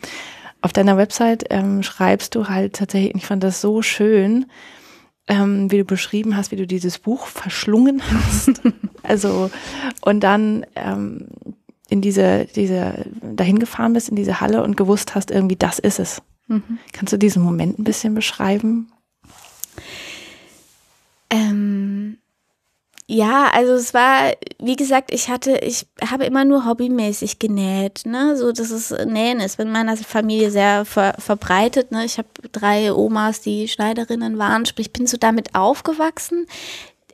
Auf 0.63 0.73
deiner 0.73 0.97
Website 0.99 1.47
ähm, 1.51 1.83
schreibst 1.83 2.35
du 2.35 2.49
halt 2.49 2.75
tatsächlich, 2.77 3.17
ich 3.17 3.27
fand 3.27 3.43
das 3.43 3.61
so 3.61 3.83
schön, 3.83 4.47
ähm, 5.31 5.71
wie 5.71 5.79
du 5.79 5.85
beschrieben 5.85 6.37
hast, 6.37 6.51
wie 6.51 6.57
du 6.57 6.67
dieses 6.67 6.99
Buch 6.99 7.27
verschlungen 7.27 8.03
hast. 8.03 8.61
also, 9.05 9.51
und 10.03 10.21
dann 10.21 10.67
ähm, 10.75 11.29
in 11.89 12.01
diese, 12.01 12.47
diese, 12.57 13.07
dahin 13.23 13.61
gefahren 13.61 13.93
bist, 13.93 14.09
in 14.09 14.17
diese 14.17 14.41
Halle 14.41 14.63
und 14.63 14.77
gewusst 14.77 15.15
hast, 15.15 15.31
irgendwie, 15.31 15.57
das 15.57 15.79
ist 15.79 16.01
es. 16.01 16.21
Mhm. 16.49 16.79
Kannst 16.93 17.13
du 17.13 17.17
diesen 17.17 17.43
Moment 17.43 17.79
ein 17.79 17.85
bisschen 17.85 18.15
beschreiben? 18.15 18.91
Ähm, 21.31 22.19
ja, 23.11 23.51
also 23.53 23.73
es 23.73 23.93
war, 23.93 24.35
wie 24.61 24.77
gesagt, 24.77 25.13
ich 25.13 25.29
hatte, 25.29 25.59
ich 25.59 25.85
habe 26.09 26.27
immer 26.27 26.45
nur 26.45 26.65
hobbymäßig 26.65 27.41
genäht, 27.41 28.03
ne, 28.05 28.37
so 28.37 28.53
dass 28.53 28.71
es 28.71 28.93
Nähen 29.05 29.41
ist, 29.41 29.59
in 29.59 29.73
meiner 29.73 29.97
Familie 29.97 30.53
sehr 30.53 30.85
ver 30.85 31.15
verbreitet, 31.19 31.91
ne, 31.91 32.05
ich 32.05 32.19
habe 32.19 32.29
drei 32.53 32.93
Omas, 32.93 33.41
die 33.41 33.67
Schneiderinnen 33.67 34.39
waren, 34.39 34.65
sprich, 34.65 34.87
ich 34.87 34.93
bin 34.93 35.09
so 35.09 35.17
damit 35.17 35.57
aufgewachsen, 35.57 36.47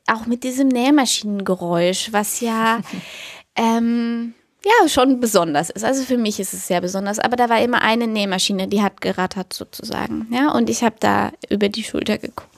auch 0.07 0.27
mit 0.27 0.45
diesem 0.45 0.69
Nähmaschinengeräusch, 0.69 2.13
was 2.13 2.41
ja, 2.43 2.81
ähm, 3.57 4.35
ja, 4.67 4.89
schon 4.91 5.19
besonders 5.19 5.71
ist. 5.71 5.85
Also 5.85 6.03
für 6.03 6.19
mich 6.19 6.41
ist 6.41 6.53
es 6.53 6.67
sehr 6.67 6.81
besonders. 6.81 7.21
Aber 7.21 7.37
da 7.37 7.49
war 7.49 7.61
immer 7.63 7.83
eine 7.83 8.09
Nähmaschine, 8.09 8.67
die 8.67 8.83
hat 8.83 9.01
gerattert 9.01 9.53
sozusagen. 9.53 10.27
Ja, 10.33 10.51
und 10.51 10.69
ich 10.69 10.83
habe 10.83 10.97
da 10.99 11.31
über 11.49 11.69
die 11.69 11.85
Schulter 11.85 12.19
geguckt. 12.19 12.56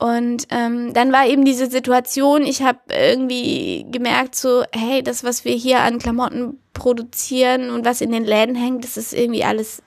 Und 0.00 0.46
ähm, 0.48 0.94
dann 0.94 1.12
war 1.12 1.26
eben 1.26 1.44
diese 1.44 1.66
Situation, 1.68 2.42
ich 2.42 2.62
habe 2.62 2.78
irgendwie 2.88 3.84
gemerkt, 3.90 4.34
so, 4.34 4.64
hey, 4.72 5.02
das, 5.02 5.24
was 5.24 5.44
wir 5.44 5.52
hier 5.52 5.80
an 5.80 5.98
Klamotten 5.98 6.58
produzieren 6.72 7.68
und 7.68 7.84
was 7.84 8.00
in 8.00 8.10
den 8.10 8.24
Läden 8.24 8.54
hängt, 8.54 8.82
das 8.82 8.96
ist 8.96 9.12
irgendwie 9.12 9.44
alles 9.44 9.82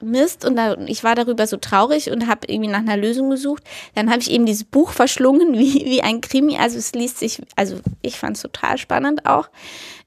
Mist. 0.00 0.44
Und 0.44 0.54
da, 0.54 0.76
ich 0.86 1.02
war 1.02 1.16
darüber 1.16 1.48
so 1.48 1.56
traurig 1.56 2.12
und 2.12 2.28
habe 2.28 2.46
irgendwie 2.46 2.70
nach 2.70 2.78
einer 2.78 2.96
Lösung 2.96 3.30
gesucht. 3.30 3.64
Dann 3.96 4.10
habe 4.10 4.20
ich 4.20 4.30
eben 4.30 4.46
dieses 4.46 4.62
Buch 4.62 4.92
verschlungen, 4.92 5.54
wie, 5.58 5.86
wie 5.86 6.02
ein 6.02 6.20
Krimi. 6.20 6.56
Also 6.56 6.78
es 6.78 6.92
liest 6.92 7.18
sich, 7.18 7.42
also 7.56 7.80
ich 8.00 8.20
fand 8.20 8.36
es 8.36 8.42
total 8.42 8.78
spannend 8.78 9.26
auch. 9.26 9.50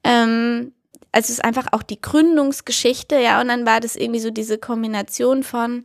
Ähm, 0.05 0.71
also 1.11 1.25
es 1.25 1.29
ist 1.31 1.43
einfach 1.43 1.67
auch 1.73 1.83
die 1.83 1.99
Gründungsgeschichte, 1.99 3.19
ja, 3.19 3.41
und 3.41 3.49
dann 3.49 3.65
war 3.65 3.81
das 3.81 3.97
irgendwie 3.97 4.21
so 4.21 4.31
diese 4.31 4.57
Kombination 4.57 5.43
von 5.43 5.83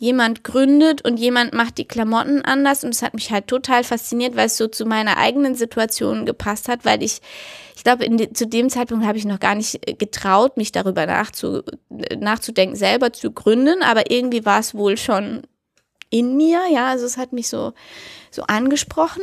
jemand 0.00 0.44
gründet 0.44 1.04
und 1.04 1.18
jemand 1.18 1.52
macht 1.52 1.76
die 1.76 1.84
Klamotten 1.84 2.42
anders. 2.42 2.84
Und 2.84 2.94
es 2.94 3.02
hat 3.02 3.12
mich 3.12 3.30
halt 3.30 3.48
total 3.48 3.84
fasziniert, 3.84 4.34
weil 4.34 4.46
es 4.46 4.56
so 4.56 4.66
zu 4.66 4.86
meiner 4.86 5.18
eigenen 5.18 5.54
Situation 5.54 6.24
gepasst 6.24 6.68
hat, 6.68 6.86
weil 6.86 7.02
ich, 7.02 7.20
ich 7.76 7.84
glaube, 7.84 8.06
zu 8.32 8.46
dem 8.46 8.70
Zeitpunkt 8.70 9.04
habe 9.04 9.18
ich 9.18 9.26
noch 9.26 9.38
gar 9.38 9.54
nicht 9.54 9.78
getraut, 9.98 10.56
mich 10.56 10.72
darüber 10.72 11.04
nachzu, 11.04 11.62
nachzudenken, 12.18 12.76
selber 12.76 13.12
zu 13.12 13.30
gründen. 13.30 13.82
Aber 13.82 14.10
irgendwie 14.10 14.46
war 14.46 14.60
es 14.60 14.74
wohl 14.74 14.96
schon 14.96 15.42
in 16.08 16.34
mir, 16.34 16.62
ja, 16.72 16.88
also 16.88 17.04
es 17.04 17.18
hat 17.18 17.34
mich 17.34 17.48
so, 17.48 17.74
so 18.30 18.42
angesprochen. 18.44 19.22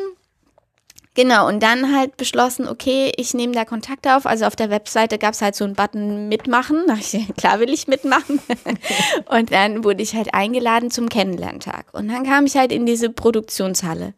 Genau, 1.18 1.48
und 1.48 1.64
dann 1.64 1.96
halt 1.96 2.16
beschlossen, 2.16 2.68
okay, 2.68 3.12
ich 3.18 3.34
nehme 3.34 3.52
da 3.54 3.66
Kontakte 3.66 4.16
auf. 4.16 4.28
Also 4.28 4.46
auf 4.46 4.56
der 4.56 4.70
Webseite 4.70 5.18
gab 5.18 5.34
es 5.34 5.42
halt 5.42 5.56
so 5.56 5.66
einen 5.66 5.74
Button 5.74 6.30
mitmachen. 6.30 6.86
Ich, 7.00 7.18
klar 7.36 7.60
will 7.60 7.74
ich 7.74 7.88
mitmachen. 7.88 8.40
und 9.26 9.52
dann 9.52 9.84
wurde 9.84 10.04
ich 10.04 10.14
halt 10.14 10.36
eingeladen 10.36 10.92
zum 10.92 11.10
Kennenlerntag. 11.10 11.92
Und 11.94 12.10
dann 12.10 12.24
kam 12.24 12.46
ich 12.46 12.56
halt 12.56 12.72
in 12.72 12.86
diese 12.86 13.10
Produktionshalle. 13.10 14.14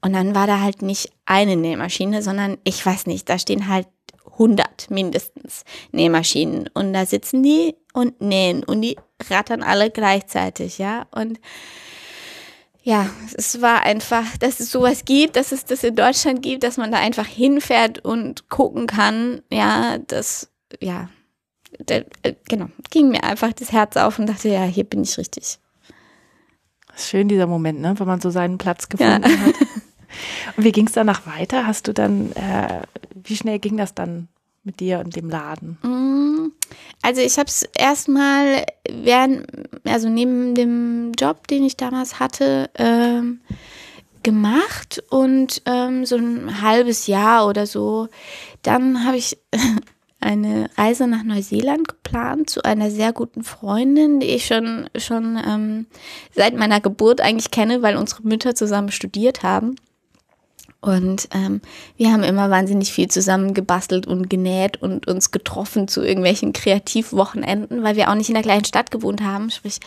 Und 0.00 0.12
dann 0.12 0.36
war 0.36 0.46
da 0.46 0.60
halt 0.60 0.80
nicht 0.82 1.10
eine 1.26 1.56
Nähmaschine, 1.56 2.22
sondern 2.22 2.58
ich 2.62 2.86
weiß 2.86 3.06
nicht, 3.06 3.28
da 3.28 3.36
stehen 3.36 3.68
halt 3.68 3.88
100 4.34 4.90
mindestens 4.90 5.64
Nähmaschinen. 5.90 6.70
Und 6.72 6.92
da 6.92 7.04
sitzen 7.04 7.42
die 7.42 7.74
und 7.94 8.20
nähen 8.20 8.62
und 8.62 8.80
die 8.80 8.96
rattern 9.28 9.64
alle 9.64 9.90
gleichzeitig, 9.90 10.78
ja. 10.78 11.06
Und 11.10 11.40
ja, 12.84 13.08
es 13.34 13.62
war 13.62 13.82
einfach, 13.84 14.36
dass 14.36 14.60
es 14.60 14.70
sowas 14.70 15.06
gibt, 15.06 15.36
dass 15.36 15.52
es 15.52 15.64
das 15.64 15.82
in 15.84 15.96
Deutschland 15.96 16.42
gibt, 16.42 16.62
dass 16.62 16.76
man 16.76 16.92
da 16.92 16.98
einfach 16.98 17.26
hinfährt 17.26 18.04
und 18.04 18.50
gucken 18.50 18.86
kann. 18.86 19.40
Ja, 19.50 19.96
das, 19.98 20.50
ja, 20.80 21.08
äh, 21.88 22.04
genau, 22.46 22.66
ging 22.90 23.08
mir 23.08 23.24
einfach 23.24 23.54
das 23.54 23.72
Herz 23.72 23.96
auf 23.96 24.18
und 24.18 24.26
dachte, 24.26 24.50
ja, 24.50 24.64
hier 24.64 24.84
bin 24.84 25.02
ich 25.02 25.16
richtig. 25.16 25.58
Schön 26.94 27.26
dieser 27.26 27.46
Moment, 27.46 27.80
ne, 27.80 27.98
wenn 27.98 28.06
man 28.06 28.20
so 28.20 28.28
seinen 28.28 28.58
Platz 28.58 28.90
gefunden 28.90 29.22
ja. 29.22 29.38
hat. 29.38 29.54
Und 30.56 30.64
wie 30.64 30.72
ging 30.72 30.86
es 30.86 30.92
danach 30.92 31.26
weiter? 31.26 31.66
Hast 31.66 31.88
du 31.88 31.94
dann, 31.94 32.32
äh, 32.32 32.82
wie 33.14 33.34
schnell 33.34 33.58
ging 33.58 33.78
das 33.78 33.94
dann 33.94 34.28
mit 34.64 34.80
dir 34.80 34.98
und 34.98 35.14
dem 35.14 35.28
Laden? 35.30 35.78
Mm, 35.82 36.52
also 37.02 37.20
ich 37.20 37.38
habe 37.38 37.48
es 37.48 37.62
erstmal 37.76 38.64
während, 38.90 39.46
also 39.84 40.08
neben 40.08 40.54
dem 40.54 41.12
Job, 41.18 41.46
den 41.48 41.64
ich 41.64 41.76
damals 41.76 42.18
hatte, 42.18 42.70
ähm, 42.76 43.40
gemacht 44.22 45.02
und 45.10 45.62
ähm, 45.66 46.04
so 46.04 46.16
ein 46.16 46.62
halbes 46.62 47.06
Jahr 47.06 47.46
oder 47.46 47.66
so. 47.66 48.08
Dann 48.62 49.06
habe 49.06 49.18
ich 49.18 49.38
eine 50.20 50.70
Reise 50.76 51.06
nach 51.06 51.22
Neuseeland 51.22 51.86
geplant 51.86 52.50
zu 52.50 52.62
einer 52.64 52.90
sehr 52.90 53.12
guten 53.12 53.44
Freundin, 53.44 54.18
die 54.18 54.28
ich 54.28 54.46
schon, 54.46 54.88
schon 54.96 55.38
ähm, 55.46 55.86
seit 56.34 56.56
meiner 56.56 56.80
Geburt 56.80 57.20
eigentlich 57.20 57.50
kenne, 57.50 57.82
weil 57.82 57.96
unsere 57.96 58.22
Mütter 58.22 58.54
zusammen 58.54 58.90
studiert 58.90 59.42
haben. 59.42 59.76
Und 60.84 61.28
ähm, 61.32 61.62
wir 61.96 62.12
haben 62.12 62.22
immer 62.22 62.50
wahnsinnig 62.50 62.92
viel 62.92 63.08
zusammen 63.08 63.54
gebastelt 63.54 64.06
und 64.06 64.28
genäht 64.28 64.82
und 64.82 65.06
uns 65.06 65.30
getroffen 65.30 65.88
zu 65.88 66.02
irgendwelchen 66.02 66.52
Kreativwochenenden, 66.52 67.82
weil 67.82 67.96
wir 67.96 68.10
auch 68.10 68.14
nicht 68.14 68.28
in 68.28 68.34
der 68.34 68.42
gleichen 68.42 68.66
Stadt 68.66 68.90
gewohnt 68.90 69.22
haben. 69.22 69.48
Sprich, 69.50 69.80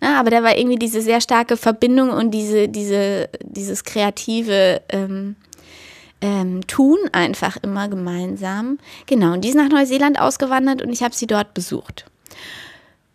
na, 0.00 0.20
aber 0.20 0.30
da 0.30 0.44
war 0.44 0.56
irgendwie 0.56 0.78
diese 0.78 1.02
sehr 1.02 1.20
starke 1.20 1.56
Verbindung 1.56 2.10
und 2.10 2.30
diese, 2.30 2.68
diese, 2.68 3.28
dieses 3.42 3.82
kreative 3.82 4.80
ähm, 4.90 5.34
ähm, 6.20 6.64
Tun 6.68 6.98
einfach 7.10 7.56
immer 7.60 7.88
gemeinsam. 7.88 8.78
Genau, 9.06 9.32
und 9.32 9.40
die 9.40 9.48
ist 9.48 9.56
nach 9.56 9.68
Neuseeland 9.68 10.20
ausgewandert 10.20 10.82
und 10.82 10.92
ich 10.92 11.02
habe 11.02 11.16
sie 11.16 11.26
dort 11.26 11.52
besucht. 11.54 12.04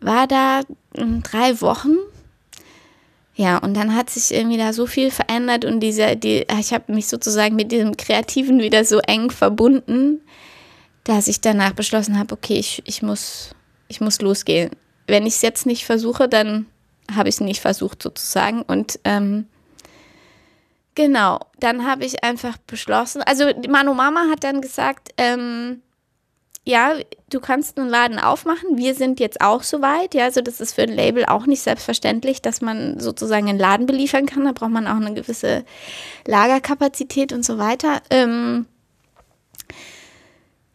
War 0.02 0.28
da 0.28 0.60
hm, 0.98 1.24
drei 1.24 1.62
Wochen 1.62 2.00
ja, 3.40 3.58
und 3.58 3.74
dann 3.74 3.96
hat 3.96 4.10
sich 4.10 4.38
irgendwie 4.38 4.58
da 4.58 4.74
so 4.74 4.86
viel 4.86 5.12
verändert 5.12 5.64
und 5.64 5.80
diese, 5.80 6.18
die, 6.18 6.46
ich 6.60 6.74
habe 6.74 6.92
mich 6.92 7.08
sozusagen 7.08 7.56
mit 7.56 7.72
diesem 7.72 7.96
Kreativen 7.96 8.60
wieder 8.60 8.84
so 8.84 9.00
eng 9.00 9.32
verbunden, 9.32 10.20
dass 11.06 11.30
ich 11.30 11.40
danach 11.40 11.72
beschlossen 11.72 12.20
habe, 12.20 12.34
okay, 12.34 12.56
ich, 12.56 12.82
ich, 12.84 13.02
muss, 13.02 13.52
ich 13.88 14.02
muss 14.02 14.20
losgehen. 14.20 14.72
Wenn 15.08 15.26
ich 15.26 15.36
es 15.36 15.42
jetzt 15.42 15.66
nicht 15.66 15.86
versuche, 15.86 16.28
dann 16.28 16.66
habe 17.10 17.30
ich 17.30 17.36
es 17.36 17.40
nicht 17.40 17.62
versucht 17.62 18.04
sozusagen. 18.04 18.62
Und 18.64 19.00
ähm, 19.06 19.48
genau, 20.96 21.40
dann 21.62 21.88
habe 21.88 22.04
ich 22.04 22.26
einfach 22.26 22.58
beschlossen, 22.68 23.22
also 23.22 23.46
Manu 23.70 23.94
Mama 23.94 24.26
hat 24.30 24.44
dann 24.44 24.60
gesagt, 24.60 25.12
ähm, 25.18 25.82
ja, 26.70 26.94
du 27.30 27.40
kannst 27.40 27.80
einen 27.80 27.90
Laden 27.90 28.20
aufmachen. 28.20 28.78
Wir 28.78 28.94
sind 28.94 29.20
jetzt 29.20 29.42
auch 29.42 29.64
soweit. 29.64 30.14
Ja, 30.14 30.26
also 30.26 30.42
das 30.42 30.62
ist 30.62 30.74
für 30.74 30.84
ein 30.84 30.94
Label 30.94 31.26
auch 31.26 31.48
nicht 31.48 31.62
selbstverständlich, 31.62 32.42
dass 32.42 32.62
man 32.62 33.00
sozusagen 33.00 33.50
einen 33.50 33.60
Laden 33.60 33.88
beliefern 33.88 34.26
kann. 34.26 34.46
Da 34.46 34.52
braucht 34.52 34.70
man 34.70 34.88
auch 34.88 34.96
eine 34.96 35.14
gewisse 35.14 35.66
Lagerkapazität 36.28 37.34
und 37.34 37.44
so 37.44 37.58
weiter. 37.58 38.02
Ähm, 38.12 38.68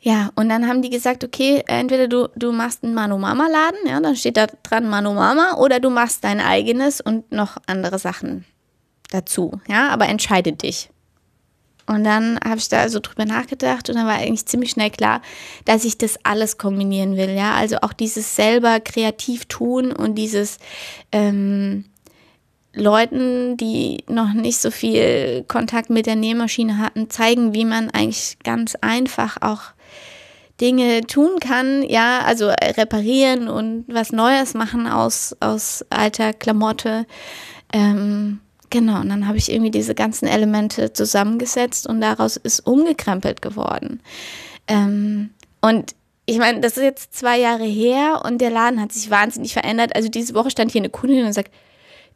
ja, 0.00 0.30
und 0.34 0.48
dann 0.48 0.68
haben 0.68 0.82
die 0.82 0.90
gesagt, 0.90 1.24
okay, 1.24 1.62
entweder 1.66 2.08
du, 2.08 2.28
du 2.36 2.52
machst 2.52 2.84
einen 2.84 2.92
Mano 2.92 3.16
Mama 3.16 3.46
Laden, 3.46 3.88
ja, 3.88 4.00
dann 4.00 4.16
steht 4.16 4.36
da 4.36 4.46
dran 4.62 4.86
Mano 4.86 5.14
Mama, 5.14 5.54
oder 5.54 5.80
du 5.80 5.88
machst 5.88 6.24
dein 6.24 6.40
eigenes 6.40 7.00
und 7.00 7.32
noch 7.32 7.56
andere 7.66 7.98
Sachen 7.98 8.44
dazu, 9.10 9.60
ja, 9.66 9.88
aber 9.88 10.06
entscheide 10.08 10.52
dich. 10.52 10.90
Und 11.86 12.04
dann 12.04 12.38
habe 12.42 12.56
ich 12.58 12.68
da 12.68 12.88
so 12.88 12.98
drüber 13.00 13.26
nachgedacht 13.26 13.88
und 13.90 13.96
dann 13.96 14.06
war 14.06 14.14
eigentlich 14.14 14.46
ziemlich 14.46 14.70
schnell 14.70 14.90
klar, 14.90 15.20
dass 15.66 15.84
ich 15.84 15.98
das 15.98 16.18
alles 16.22 16.56
kombinieren 16.56 17.16
will. 17.16 17.30
Ja, 17.30 17.54
also 17.54 17.76
auch 17.82 17.92
dieses 17.92 18.36
selber 18.36 18.80
kreativ 18.80 19.44
tun 19.46 19.92
und 19.92 20.14
dieses 20.14 20.58
ähm, 21.12 21.84
Leuten, 22.74 23.56
die 23.56 24.02
noch 24.08 24.32
nicht 24.32 24.58
so 24.58 24.70
viel 24.70 25.44
Kontakt 25.46 25.90
mit 25.90 26.06
der 26.06 26.16
Nähmaschine 26.16 26.78
hatten, 26.78 27.10
zeigen, 27.10 27.54
wie 27.54 27.64
man 27.64 27.90
eigentlich 27.90 28.38
ganz 28.42 28.74
einfach 28.80 29.36
auch 29.40 29.60
Dinge 30.60 31.02
tun 31.06 31.40
kann, 31.40 31.82
ja, 31.82 32.20
also 32.20 32.48
reparieren 32.48 33.48
und 33.48 33.84
was 33.88 34.12
Neues 34.12 34.54
machen 34.54 34.86
aus, 34.86 35.36
aus 35.40 35.84
alter 35.90 36.32
Klamotte. 36.32 37.06
Ähm, 37.72 38.40
Genau, 38.74 39.02
und 39.02 39.08
dann 39.08 39.28
habe 39.28 39.38
ich 39.38 39.52
irgendwie 39.52 39.70
diese 39.70 39.94
ganzen 39.94 40.26
Elemente 40.26 40.92
zusammengesetzt 40.92 41.86
und 41.86 42.00
daraus 42.00 42.36
ist 42.36 42.66
umgekrempelt 42.66 43.40
geworden. 43.40 44.02
Ähm, 44.66 45.30
und 45.60 45.94
ich 46.26 46.38
meine, 46.38 46.58
das 46.58 46.76
ist 46.76 46.82
jetzt 46.82 47.14
zwei 47.14 47.38
Jahre 47.38 47.62
her 47.62 48.22
und 48.24 48.40
der 48.40 48.50
Laden 48.50 48.80
hat 48.80 48.90
sich 48.90 49.10
wahnsinnig 49.10 49.52
verändert. 49.52 49.94
Also 49.94 50.08
diese 50.08 50.34
Woche 50.34 50.50
stand 50.50 50.72
hier 50.72 50.80
eine 50.80 50.90
Kundin 50.90 51.24
und 51.24 51.32
sagt, 51.34 51.52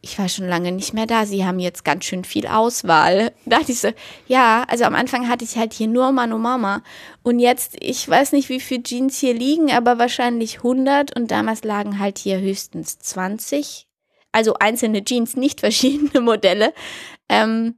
ich 0.01 0.19
war 0.19 0.27
schon 0.27 0.49
lange 0.49 0.73
nicht 0.73 0.93
mehr 0.93 1.05
da. 1.05 1.25
Sie 1.25 1.45
haben 1.45 1.59
jetzt 1.59 1.85
ganz 1.85 2.03
schön 2.03 2.25
viel 2.25 2.45
Auswahl. 2.45 3.31
Da 3.45 3.59
dachte 3.59 3.71
ich 3.71 3.79
so, 3.79 3.93
ja, 4.27 4.65
also 4.67 4.83
am 4.83 4.95
Anfang 4.95 5.29
hatte 5.29 5.45
ich 5.45 5.55
halt 5.55 5.71
hier 5.71 5.87
nur 5.87 6.11
Mano 6.11 6.37
Mama. 6.37 6.83
Und 7.23 7.39
jetzt, 7.39 7.77
ich 7.79 8.05
weiß 8.09 8.33
nicht, 8.33 8.49
wie 8.49 8.59
viele 8.59 8.83
Jeans 8.83 9.17
hier 9.17 9.33
liegen, 9.33 9.71
aber 9.71 9.97
wahrscheinlich 9.97 10.57
100. 10.57 11.17
Und 11.17 11.31
damals 11.31 11.63
lagen 11.63 11.99
halt 11.99 12.17
hier 12.17 12.41
höchstens 12.41 12.99
20 12.99 13.88
also 14.31 14.55
einzelne 14.55 15.03
Jeans, 15.03 15.35
nicht 15.35 15.59
verschiedene 15.59 16.21
Modelle. 16.21 16.73
Ähm, 17.29 17.75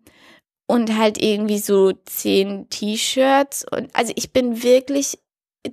und 0.68 0.98
halt 0.98 1.22
irgendwie 1.22 1.58
so 1.58 1.92
zehn 2.06 2.70
T-Shirts. 2.70 3.66
Und 3.70 3.94
also 3.94 4.14
ich 4.16 4.32
bin 4.32 4.64
wirklich 4.64 5.20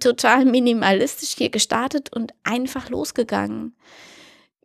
total 0.01 0.45
minimalistisch 0.45 1.35
hier 1.37 1.51
gestartet 1.51 2.13
und 2.13 2.35
einfach 2.43 2.91
losgegangen. 2.91 3.77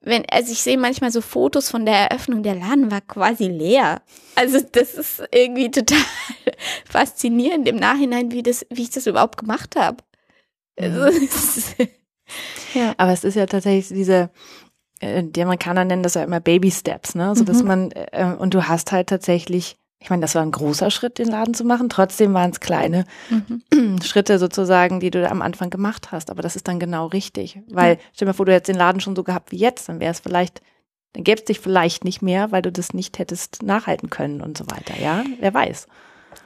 Wenn, 0.01 0.25
also 0.29 0.51
ich 0.51 0.63
sehe 0.63 0.77
manchmal 0.77 1.11
so 1.11 1.21
Fotos 1.21 1.69
von 1.69 1.85
der 1.85 2.09
Eröffnung, 2.09 2.43
der 2.43 2.55
Laden 2.55 2.91
war 2.91 2.99
quasi 2.99 3.45
leer. 3.45 4.01
Also 4.35 4.59
das 4.59 4.95
ist 4.95 5.23
irgendwie 5.31 5.71
total 5.71 6.01
faszinierend 6.89 7.69
im 7.69 7.77
Nachhinein, 7.77 8.31
wie 8.31 8.43
das, 8.43 8.65
wie 8.69 8.83
ich 8.83 8.89
das 8.89 9.07
überhaupt 9.07 9.37
gemacht 9.37 9.75
habe. 9.75 10.03
Also, 10.77 10.99
ja. 12.73 12.95
Aber 12.97 13.13
es 13.13 13.23
ist 13.23 13.35
ja 13.35 13.45
tatsächlich 13.45 13.87
diese, 13.89 14.31
äh, 15.03 15.23
die 15.23 15.41
Amerikaner 15.41 15.85
nennen 15.85 16.03
das 16.03 16.13
ja 16.13 16.23
immer 16.23 16.39
Baby 16.39 16.71
Steps, 16.71 17.15
ne? 17.15 17.35
So 17.35 17.43
dass 17.43 17.61
mhm. 17.61 17.67
man, 17.67 17.91
äh, 17.91 18.33
und 18.37 18.53
du 18.53 18.67
hast 18.67 18.91
halt 18.91 19.07
tatsächlich, 19.07 19.77
ich 19.99 20.09
meine, 20.09 20.21
das 20.21 20.35
war 20.35 20.41
ein 20.41 20.51
großer 20.51 20.91
Schritt, 20.91 21.17
den 21.17 21.29
Laden 21.29 21.53
zu 21.53 21.63
machen. 21.63 21.89
Trotzdem 21.89 22.33
waren 22.33 22.51
es 22.51 22.59
kleine 22.59 23.05
mhm. 23.29 23.99
Schritte 24.03 24.39
sozusagen, 24.39 24.99
die 24.99 25.11
du 25.11 25.21
da 25.21 25.29
am 25.29 25.41
Anfang 25.41 25.69
gemacht 25.69 26.11
hast. 26.11 26.29
Aber 26.29 26.41
das 26.41 26.55
ist 26.55 26.67
dann 26.67 26.79
genau 26.79 27.07
richtig. 27.07 27.59
Weil, 27.69 27.97
stell 28.13 28.25
dir 28.25 28.29
mal 28.29 28.33
vor, 28.33 28.45
du 28.45 28.53
hättest 28.53 28.69
den 28.69 28.77
Laden 28.77 29.01
schon 29.01 29.15
so 29.15 29.23
gehabt 29.23 29.51
wie 29.51 29.57
jetzt, 29.57 29.89
dann 29.89 29.99
wäre 29.99 30.11
es 30.11 30.19
vielleicht, 30.19 30.61
dann 31.13 31.23
gäbe 31.23 31.39
es 31.39 31.45
dich 31.45 31.59
vielleicht 31.59 32.03
nicht 32.03 32.21
mehr, 32.21 32.51
weil 32.51 32.61
du 32.61 32.71
das 32.71 32.93
nicht 32.93 33.19
hättest 33.19 33.63
nachhalten 33.63 34.09
können 34.09 34.41
und 34.41 34.57
so 34.57 34.65
weiter. 34.67 34.93
Ja, 35.01 35.23
wer 35.39 35.53
weiß. 35.53 35.87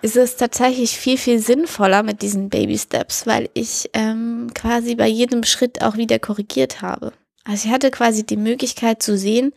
Es 0.01 0.15
ist 0.15 0.37
tatsächlich 0.37 0.97
viel, 0.97 1.17
viel 1.17 1.39
sinnvoller 1.39 2.03
mit 2.03 2.21
diesen 2.21 2.49
Baby 2.49 2.77
Steps, 2.77 3.25
weil 3.25 3.49
ich 3.53 3.89
ähm, 3.93 4.49
quasi 4.53 4.95
bei 4.95 5.07
jedem 5.07 5.43
Schritt 5.43 5.81
auch 5.81 5.95
wieder 5.95 6.19
korrigiert 6.19 6.81
habe. 6.81 7.13
Also 7.47 7.67
ich 7.67 7.73
hatte 7.73 7.91
quasi 7.91 8.25
die 8.25 8.38
Möglichkeit 8.38 9.01
zu 9.01 9.17
sehen, 9.17 9.53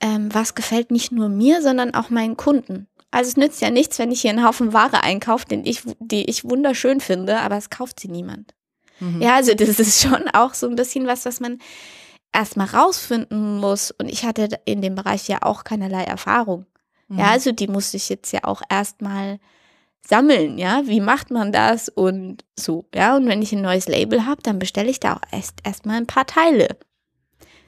ähm, 0.00 0.32
was 0.32 0.54
gefällt 0.54 0.90
nicht 0.90 1.10
nur 1.10 1.28
mir, 1.28 1.62
sondern 1.62 1.94
auch 1.94 2.08
meinen 2.08 2.36
Kunden. 2.36 2.86
Also 3.10 3.28
es 3.28 3.36
nützt 3.36 3.60
ja 3.60 3.70
nichts, 3.70 3.98
wenn 3.98 4.12
ich 4.12 4.20
hier 4.20 4.30
einen 4.30 4.44
Haufen 4.44 4.72
Ware 4.72 5.02
einkaufe, 5.02 5.46
den 5.46 5.66
ich, 5.66 5.82
die 5.98 6.28
ich 6.30 6.44
wunderschön 6.44 7.00
finde, 7.00 7.40
aber 7.40 7.56
es 7.56 7.70
kauft 7.70 8.00
sie 8.00 8.08
niemand. 8.08 8.54
Mhm. 9.00 9.20
Ja, 9.20 9.34
also 9.34 9.54
das 9.54 9.80
ist 9.80 10.00
schon 10.00 10.28
auch 10.28 10.54
so 10.54 10.68
ein 10.68 10.76
bisschen 10.76 11.06
was, 11.06 11.24
was 11.24 11.40
man 11.40 11.58
erstmal 12.32 12.68
rausfinden 12.68 13.58
muss. 13.58 13.90
Und 13.90 14.08
ich 14.08 14.24
hatte 14.24 14.48
in 14.64 14.80
dem 14.80 14.94
Bereich 14.94 15.28
ja 15.28 15.38
auch 15.42 15.64
keinerlei 15.64 16.04
Erfahrung. 16.04 16.66
Mhm. 17.08 17.18
Ja, 17.18 17.30
also 17.30 17.50
die 17.50 17.68
musste 17.68 17.96
ich 17.96 18.08
jetzt 18.08 18.32
ja 18.32 18.40
auch 18.44 18.62
erstmal 18.68 19.40
sammeln, 20.06 20.58
ja, 20.58 20.82
wie 20.84 21.00
macht 21.00 21.30
man 21.30 21.50
das 21.50 21.88
und 21.88 22.44
so, 22.58 22.84
ja, 22.94 23.16
und 23.16 23.26
wenn 23.26 23.40
ich 23.42 23.52
ein 23.52 23.62
neues 23.62 23.88
Label 23.88 24.26
habe, 24.26 24.42
dann 24.42 24.58
bestelle 24.58 24.90
ich 24.90 25.00
da 25.00 25.14
auch 25.14 25.22
erst 25.32 25.54
erstmal 25.64 25.96
ein 25.96 26.06
paar 26.06 26.26
Teile 26.26 26.76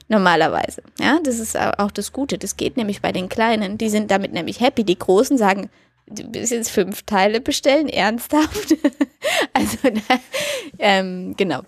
normalerweise. 0.07 0.81
Ja, 0.99 1.19
das 1.23 1.39
ist 1.39 1.57
auch 1.57 1.91
das 1.91 2.13
Gute. 2.13 2.37
Das 2.37 2.57
geht 2.57 2.77
nämlich 2.77 3.01
bei 3.01 3.11
den 3.11 3.29
Kleinen. 3.29 3.77
Die 3.77 3.89
sind 3.89 4.11
damit 4.11 4.33
nämlich 4.33 4.59
happy. 4.59 4.83
Die 4.83 4.97
Großen 4.97 5.37
sagen, 5.37 5.69
du 6.07 6.23
willst 6.31 6.51
jetzt 6.51 6.71
fünf 6.71 7.03
Teile 7.03 7.41
bestellen, 7.41 7.89
ernsthaft. 7.89 8.75
also, 9.53 9.77
ähm, 10.79 11.35
genau. 11.37 11.61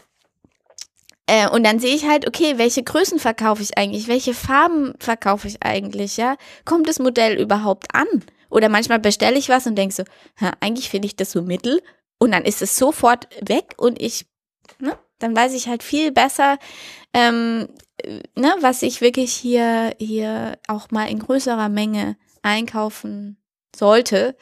Äh, 1.27 1.47
und 1.49 1.63
dann 1.63 1.79
sehe 1.79 1.95
ich 1.95 2.07
halt, 2.07 2.27
okay, 2.27 2.57
welche 2.57 2.81
Größen 2.81 3.19
verkaufe 3.19 3.61
ich 3.61 3.77
eigentlich? 3.77 4.07
Welche 4.07 4.33
Farben 4.33 4.93
verkaufe 4.99 5.47
ich 5.47 5.61
eigentlich? 5.61 6.17
Ja, 6.17 6.37
kommt 6.65 6.89
das 6.89 6.99
Modell 6.99 7.39
überhaupt 7.39 7.93
an? 7.93 8.07
Oder 8.49 8.67
manchmal 8.67 8.99
bestelle 8.99 9.37
ich 9.37 9.49
was 9.49 9.67
und 9.67 9.75
denke 9.75 9.93
so, 9.93 10.03
eigentlich 10.59 10.89
finde 10.89 11.05
ich 11.05 11.15
das 11.15 11.31
so 11.31 11.43
mittel. 11.43 11.81
Und 12.17 12.31
dann 12.31 12.45
ist 12.45 12.61
es 12.61 12.75
sofort 12.75 13.27
weg 13.41 13.75
und 13.77 14.01
ich, 14.01 14.25
ne, 14.79 14.97
dann 15.19 15.35
weiß 15.35 15.53
ich 15.53 15.67
halt 15.67 15.83
viel 15.83 16.11
besser, 16.11 16.57
ähm, 17.13 17.67
ne, 18.35 18.55
was 18.61 18.81
ich 18.81 19.01
wirklich 19.01 19.33
hier, 19.33 19.93
hier 19.99 20.57
auch 20.67 20.91
mal 20.91 21.09
in 21.09 21.19
größerer 21.19 21.69
Menge 21.69 22.17
einkaufen 22.41 23.37
sollte. 23.75 24.35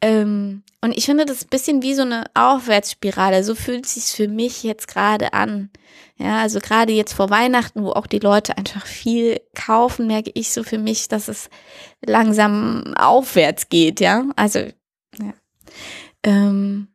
Ähm, 0.00 0.62
und 0.82 0.96
ich 0.96 1.04
finde 1.04 1.26
das 1.26 1.44
ein 1.44 1.48
bisschen 1.50 1.82
wie 1.82 1.94
so 1.94 2.02
eine 2.02 2.24
Aufwärtsspirale. 2.34 3.44
So 3.44 3.54
fühlt 3.54 3.86
sich 3.86 4.04
für 4.04 4.28
mich 4.28 4.62
jetzt 4.62 4.88
gerade 4.88 5.32
an. 5.34 5.70
Ja, 6.16 6.40
also 6.40 6.58
gerade 6.58 6.92
jetzt 6.92 7.12
vor 7.12 7.30
Weihnachten, 7.30 7.82
wo 7.82 7.92
auch 7.92 8.06
die 8.06 8.18
Leute 8.18 8.56
einfach 8.56 8.86
viel 8.86 9.40
kaufen, 9.54 10.06
merke 10.06 10.30
ich 10.34 10.52
so 10.52 10.62
für 10.62 10.78
mich, 10.78 11.08
dass 11.08 11.28
es 11.28 11.50
langsam 12.04 12.94
aufwärts 12.94 13.68
geht, 13.68 14.00
ja. 14.00 14.24
Also, 14.36 14.60
ja. 15.18 15.34
Ähm, 16.22 16.88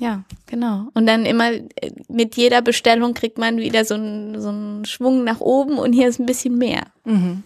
Ja, 0.00 0.24
genau. 0.46 0.88
Und 0.94 1.06
dann 1.06 1.26
immer 1.26 1.52
äh, 1.52 1.62
mit 2.08 2.34
jeder 2.34 2.62
Bestellung 2.62 3.12
kriegt 3.12 3.36
man 3.36 3.58
wieder 3.58 3.84
so 3.84 3.94
einen, 3.94 4.40
so 4.40 4.48
einen 4.48 4.84
Schwung 4.86 5.24
nach 5.24 5.40
oben 5.40 5.78
und 5.78 5.92
hier 5.92 6.08
ist 6.08 6.18
ein 6.18 6.26
bisschen 6.26 6.56
mehr. 6.56 6.86
Mhm. 7.04 7.44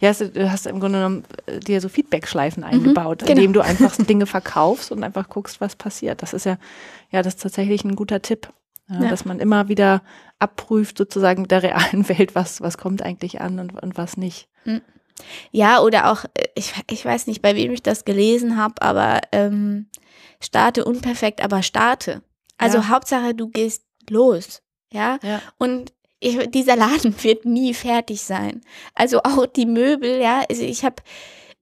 Ja, 0.00 0.12
du 0.12 0.50
hast 0.50 0.66
im 0.66 0.80
Grunde 0.80 0.98
genommen 0.98 1.24
äh, 1.46 1.60
dir 1.60 1.80
so 1.80 1.88
Feedback-Schleifen 1.88 2.64
mhm, 2.64 2.70
eingebaut, 2.70 3.22
mhm, 3.22 3.26
genau. 3.26 3.38
indem 3.38 3.52
du 3.52 3.60
einfach 3.60 3.96
Dinge 3.98 4.26
verkaufst 4.26 4.90
und 4.90 5.04
einfach 5.04 5.28
guckst, 5.28 5.60
was 5.60 5.76
passiert. 5.76 6.22
Das 6.22 6.32
ist 6.32 6.44
ja, 6.44 6.58
ja, 7.10 7.22
das 7.22 7.34
ist 7.34 7.42
tatsächlich 7.42 7.84
ein 7.84 7.94
guter 7.94 8.20
Tipp. 8.20 8.48
Ja, 8.88 9.04
ja. 9.04 9.08
Dass 9.08 9.24
man 9.24 9.38
immer 9.38 9.68
wieder 9.68 10.02
abprüft, 10.40 10.98
sozusagen 10.98 11.42
mit 11.42 11.52
der 11.52 11.62
realen 11.62 12.08
Welt, 12.08 12.34
was, 12.34 12.60
was 12.60 12.78
kommt 12.78 13.02
eigentlich 13.02 13.40
an 13.40 13.60
und, 13.60 13.80
und 13.80 13.96
was 13.96 14.16
nicht. 14.16 14.48
Mhm. 14.64 14.82
Ja, 15.52 15.80
oder 15.80 16.10
auch, 16.10 16.24
äh, 16.34 16.48
ich, 16.56 16.74
ich 16.90 17.04
weiß 17.04 17.28
nicht, 17.28 17.42
bei 17.42 17.54
wem 17.54 17.72
ich 17.72 17.82
das 17.82 18.04
gelesen 18.04 18.56
habe, 18.56 18.82
aber 18.82 19.20
ähm, 19.30 19.86
starte 20.42 20.84
unperfekt, 20.84 21.42
aber 21.42 21.62
starte. 21.62 22.22
Also 22.58 22.78
ja. 22.78 22.88
Hauptsache, 22.88 23.34
du 23.34 23.48
gehst 23.48 23.84
los. 24.10 24.62
Ja. 24.92 25.18
ja. 25.22 25.40
Und 25.58 25.92
ich, 26.20 26.50
dieser 26.50 26.76
Laden 26.76 27.14
wird 27.22 27.44
nie 27.44 27.74
fertig 27.74 28.22
sein. 28.22 28.62
Also 28.94 29.20
auch 29.22 29.46
die 29.46 29.66
Möbel, 29.66 30.20
ja. 30.20 30.44
Also 30.48 30.62
ich 30.62 30.84
habe 30.84 30.96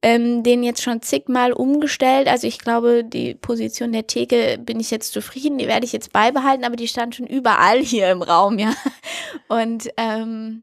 ähm, 0.03 0.43
den 0.43 0.63
jetzt 0.63 0.83
schon 0.83 1.03
zigmal 1.03 1.53
umgestellt. 1.53 2.29
Also 2.29 2.47
ich 2.47 2.59
glaube, 2.59 3.05
die 3.05 3.35
Position 3.35 3.93
der 3.93 4.07
Theke 4.07 4.59
bin 4.59 4.81
ich 4.81 4.91
jetzt 4.91 5.13
zufrieden, 5.13 5.59
die 5.59 5.67
werde 5.67 5.85
ich 5.85 5.93
jetzt 5.93 6.13
beibehalten, 6.13 6.65
aber 6.65 6.77
die 6.77 6.89
stand 6.89 7.15
schon 7.15 7.27
überall 7.27 7.81
hier 7.83 8.11
im 8.11 8.23
Raum, 8.23 8.59
ja. 8.59 8.75
Und 9.49 9.89
ähm, 9.97 10.63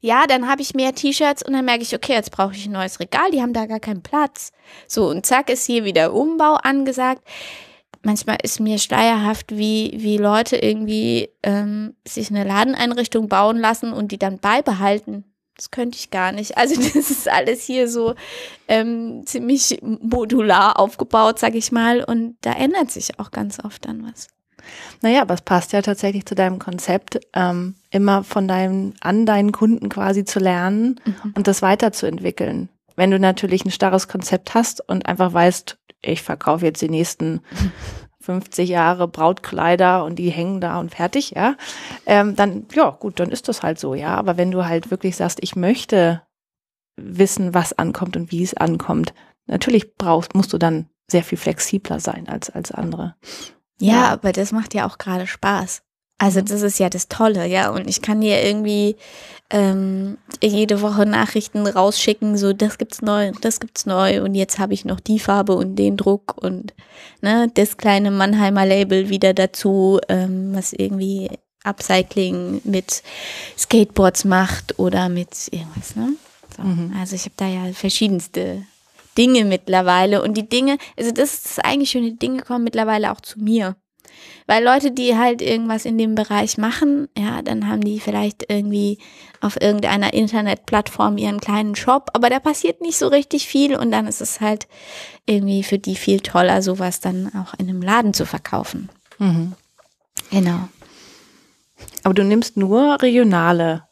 ja, 0.00 0.26
dann 0.26 0.48
habe 0.48 0.62
ich 0.62 0.74
mehr 0.74 0.94
T-Shirts 0.94 1.42
und 1.42 1.52
dann 1.52 1.66
merke 1.66 1.82
ich, 1.82 1.94
okay, 1.94 2.14
jetzt 2.14 2.30
brauche 2.30 2.54
ich 2.54 2.66
ein 2.66 2.72
neues 2.72 3.00
Regal, 3.00 3.30
die 3.30 3.42
haben 3.42 3.52
da 3.52 3.66
gar 3.66 3.80
keinen 3.80 4.02
Platz. 4.02 4.52
So, 4.86 5.08
und 5.08 5.26
zack 5.26 5.50
ist 5.50 5.66
hier 5.66 5.84
wieder 5.84 6.14
Umbau 6.14 6.54
angesagt. 6.54 7.22
Manchmal 8.02 8.38
ist 8.42 8.60
mir 8.60 8.78
schleierhaft, 8.78 9.56
wie, 9.56 9.92
wie 9.96 10.16
Leute 10.16 10.56
irgendwie 10.56 11.28
ähm, 11.42 11.96
sich 12.08 12.30
eine 12.30 12.44
Ladeneinrichtung 12.44 13.28
bauen 13.28 13.58
lassen 13.58 13.92
und 13.92 14.10
die 14.10 14.18
dann 14.18 14.38
beibehalten. 14.38 15.24
Das 15.54 15.70
könnte 15.70 15.98
ich 15.98 16.10
gar 16.10 16.32
nicht. 16.32 16.56
Also 16.56 16.76
das 16.80 17.10
ist 17.10 17.28
alles 17.28 17.62
hier 17.64 17.86
so 17.86 18.14
ähm, 18.68 19.24
ziemlich 19.26 19.80
modular 19.82 20.80
aufgebaut, 20.80 21.38
sag 21.38 21.54
ich 21.54 21.72
mal. 21.72 22.02
Und 22.02 22.38
da 22.40 22.52
ändert 22.52 22.90
sich 22.90 23.20
auch 23.20 23.30
ganz 23.30 23.62
oft 23.62 23.84
dann 23.84 24.10
was. 24.10 24.28
Naja, 25.02 25.22
aber 25.22 25.34
es 25.34 25.42
passt 25.42 25.72
ja 25.72 25.82
tatsächlich 25.82 26.26
zu 26.26 26.34
deinem 26.34 26.58
Konzept, 26.58 27.20
ähm, 27.34 27.74
immer 27.90 28.24
von 28.24 28.48
deinen, 28.48 28.94
an 29.00 29.26
deinen 29.26 29.52
Kunden 29.52 29.88
quasi 29.88 30.24
zu 30.24 30.38
lernen 30.38 31.00
mhm. 31.04 31.34
und 31.36 31.46
das 31.46 31.62
weiterzuentwickeln. 31.62 32.68
Wenn 32.96 33.10
du 33.10 33.18
natürlich 33.18 33.64
ein 33.64 33.70
starres 33.70 34.08
Konzept 34.08 34.54
hast 34.54 34.86
und 34.88 35.06
einfach 35.06 35.32
weißt, 35.32 35.78
ich 36.02 36.22
verkaufe 36.22 36.66
jetzt 36.66 36.82
die 36.82 36.88
nächsten 36.88 37.40
50 38.20 38.68
Jahre 38.68 39.08
Brautkleider 39.08 40.04
und 40.04 40.18
die 40.18 40.30
hängen 40.30 40.60
da 40.60 40.78
und 40.78 40.94
fertig, 40.94 41.30
ja, 41.30 41.56
ähm, 42.06 42.36
dann, 42.36 42.66
ja, 42.74 42.90
gut, 42.90 43.18
dann 43.18 43.30
ist 43.30 43.48
das 43.48 43.62
halt 43.62 43.78
so, 43.78 43.94
ja. 43.94 44.14
Aber 44.14 44.36
wenn 44.36 44.50
du 44.50 44.66
halt 44.66 44.90
wirklich 44.90 45.16
sagst, 45.16 45.38
ich 45.42 45.56
möchte 45.56 46.22
wissen, 46.96 47.54
was 47.54 47.72
ankommt 47.72 48.16
und 48.16 48.30
wie 48.30 48.42
es 48.42 48.54
ankommt, 48.54 49.14
natürlich 49.46 49.94
brauchst, 49.96 50.34
musst 50.34 50.52
du 50.52 50.58
dann 50.58 50.88
sehr 51.10 51.24
viel 51.24 51.38
flexibler 51.38 52.00
sein 52.00 52.28
als, 52.28 52.50
als 52.50 52.70
andere. 52.70 53.16
Ja, 53.80 53.92
ja, 53.92 54.08
aber 54.10 54.32
das 54.32 54.52
macht 54.52 54.74
ja 54.74 54.86
auch 54.86 54.98
gerade 54.98 55.26
Spaß. 55.26 55.82
Also 56.18 56.42
das 56.42 56.60
ist 56.60 56.78
ja 56.78 56.90
das 56.90 57.08
Tolle, 57.08 57.46
ja. 57.46 57.70
Und 57.70 57.88
ich 57.88 58.02
kann 58.02 58.20
dir 58.20 58.44
irgendwie 58.44 58.96
ähm, 59.48 60.18
jede 60.42 60.82
Woche 60.82 61.06
Nachrichten 61.06 61.66
rausschicken, 61.66 62.36
so 62.36 62.52
das 62.52 62.76
gibt's 62.76 63.00
neu, 63.00 63.32
das 63.40 63.58
gibt's 63.58 63.86
neu 63.86 64.22
und 64.22 64.34
jetzt 64.34 64.58
habe 64.58 64.74
ich 64.74 64.84
noch 64.84 65.00
die 65.00 65.18
Farbe 65.18 65.54
und 65.54 65.76
den 65.76 65.96
Druck 65.96 66.36
und 66.36 66.74
ne, 67.22 67.50
das 67.54 67.78
kleine 67.78 68.10
Mannheimer 68.10 68.66
Label 68.66 69.08
wieder 69.08 69.32
dazu, 69.32 69.98
ähm, 70.08 70.54
was 70.54 70.74
irgendwie 70.74 71.30
Upcycling 71.64 72.60
mit 72.64 73.02
Skateboards 73.58 74.24
macht 74.26 74.78
oder 74.78 75.08
mit 75.08 75.48
irgendwas, 75.50 75.96
ne? 75.96 76.12
So. 76.54 76.62
Mhm. 76.62 76.94
Also 76.98 77.16
ich 77.16 77.24
habe 77.24 77.34
da 77.36 77.46
ja 77.46 77.72
verschiedenste 77.72 78.62
Dinge 79.16 79.44
mittlerweile. 79.44 80.22
Und 80.22 80.36
die 80.36 80.48
Dinge, 80.48 80.78
also 80.96 81.10
das 81.10 81.34
ist 81.34 81.44
das 81.44 81.58
eigentlich 81.58 81.90
schöne, 81.90 82.12
Dinge 82.12 82.42
kommen 82.42 82.64
mittlerweile 82.64 83.12
auch 83.12 83.20
zu 83.20 83.40
mir. 83.40 83.76
Weil 84.46 84.64
Leute, 84.64 84.90
die 84.90 85.16
halt 85.16 85.42
irgendwas 85.42 85.84
in 85.84 85.96
dem 85.96 86.14
Bereich 86.14 86.58
machen, 86.58 87.08
ja, 87.16 87.40
dann 87.42 87.68
haben 87.68 87.82
die 87.82 88.00
vielleicht 88.00 88.50
irgendwie 88.50 88.98
auf 89.40 89.60
irgendeiner 89.60 90.12
Internetplattform 90.12 91.18
ihren 91.18 91.40
kleinen 91.40 91.76
Shop, 91.76 92.10
aber 92.14 92.30
da 92.30 92.40
passiert 92.40 92.80
nicht 92.80 92.98
so 92.98 93.08
richtig 93.08 93.46
viel 93.46 93.76
und 93.76 93.92
dann 93.92 94.06
ist 94.06 94.20
es 94.20 94.40
halt 94.40 94.66
irgendwie 95.24 95.62
für 95.62 95.78
die 95.78 95.94
viel 95.94 96.20
toller, 96.20 96.62
sowas 96.62 97.00
dann 97.00 97.30
auch 97.34 97.54
in 97.58 97.68
einem 97.68 97.80
Laden 97.80 98.12
zu 98.12 98.26
verkaufen. 98.26 98.88
Mhm. 99.18 99.52
Genau. 100.30 100.68
Aber 102.02 102.14
du 102.14 102.24
nimmst 102.24 102.56
nur 102.56 103.00
regionale 103.02 103.84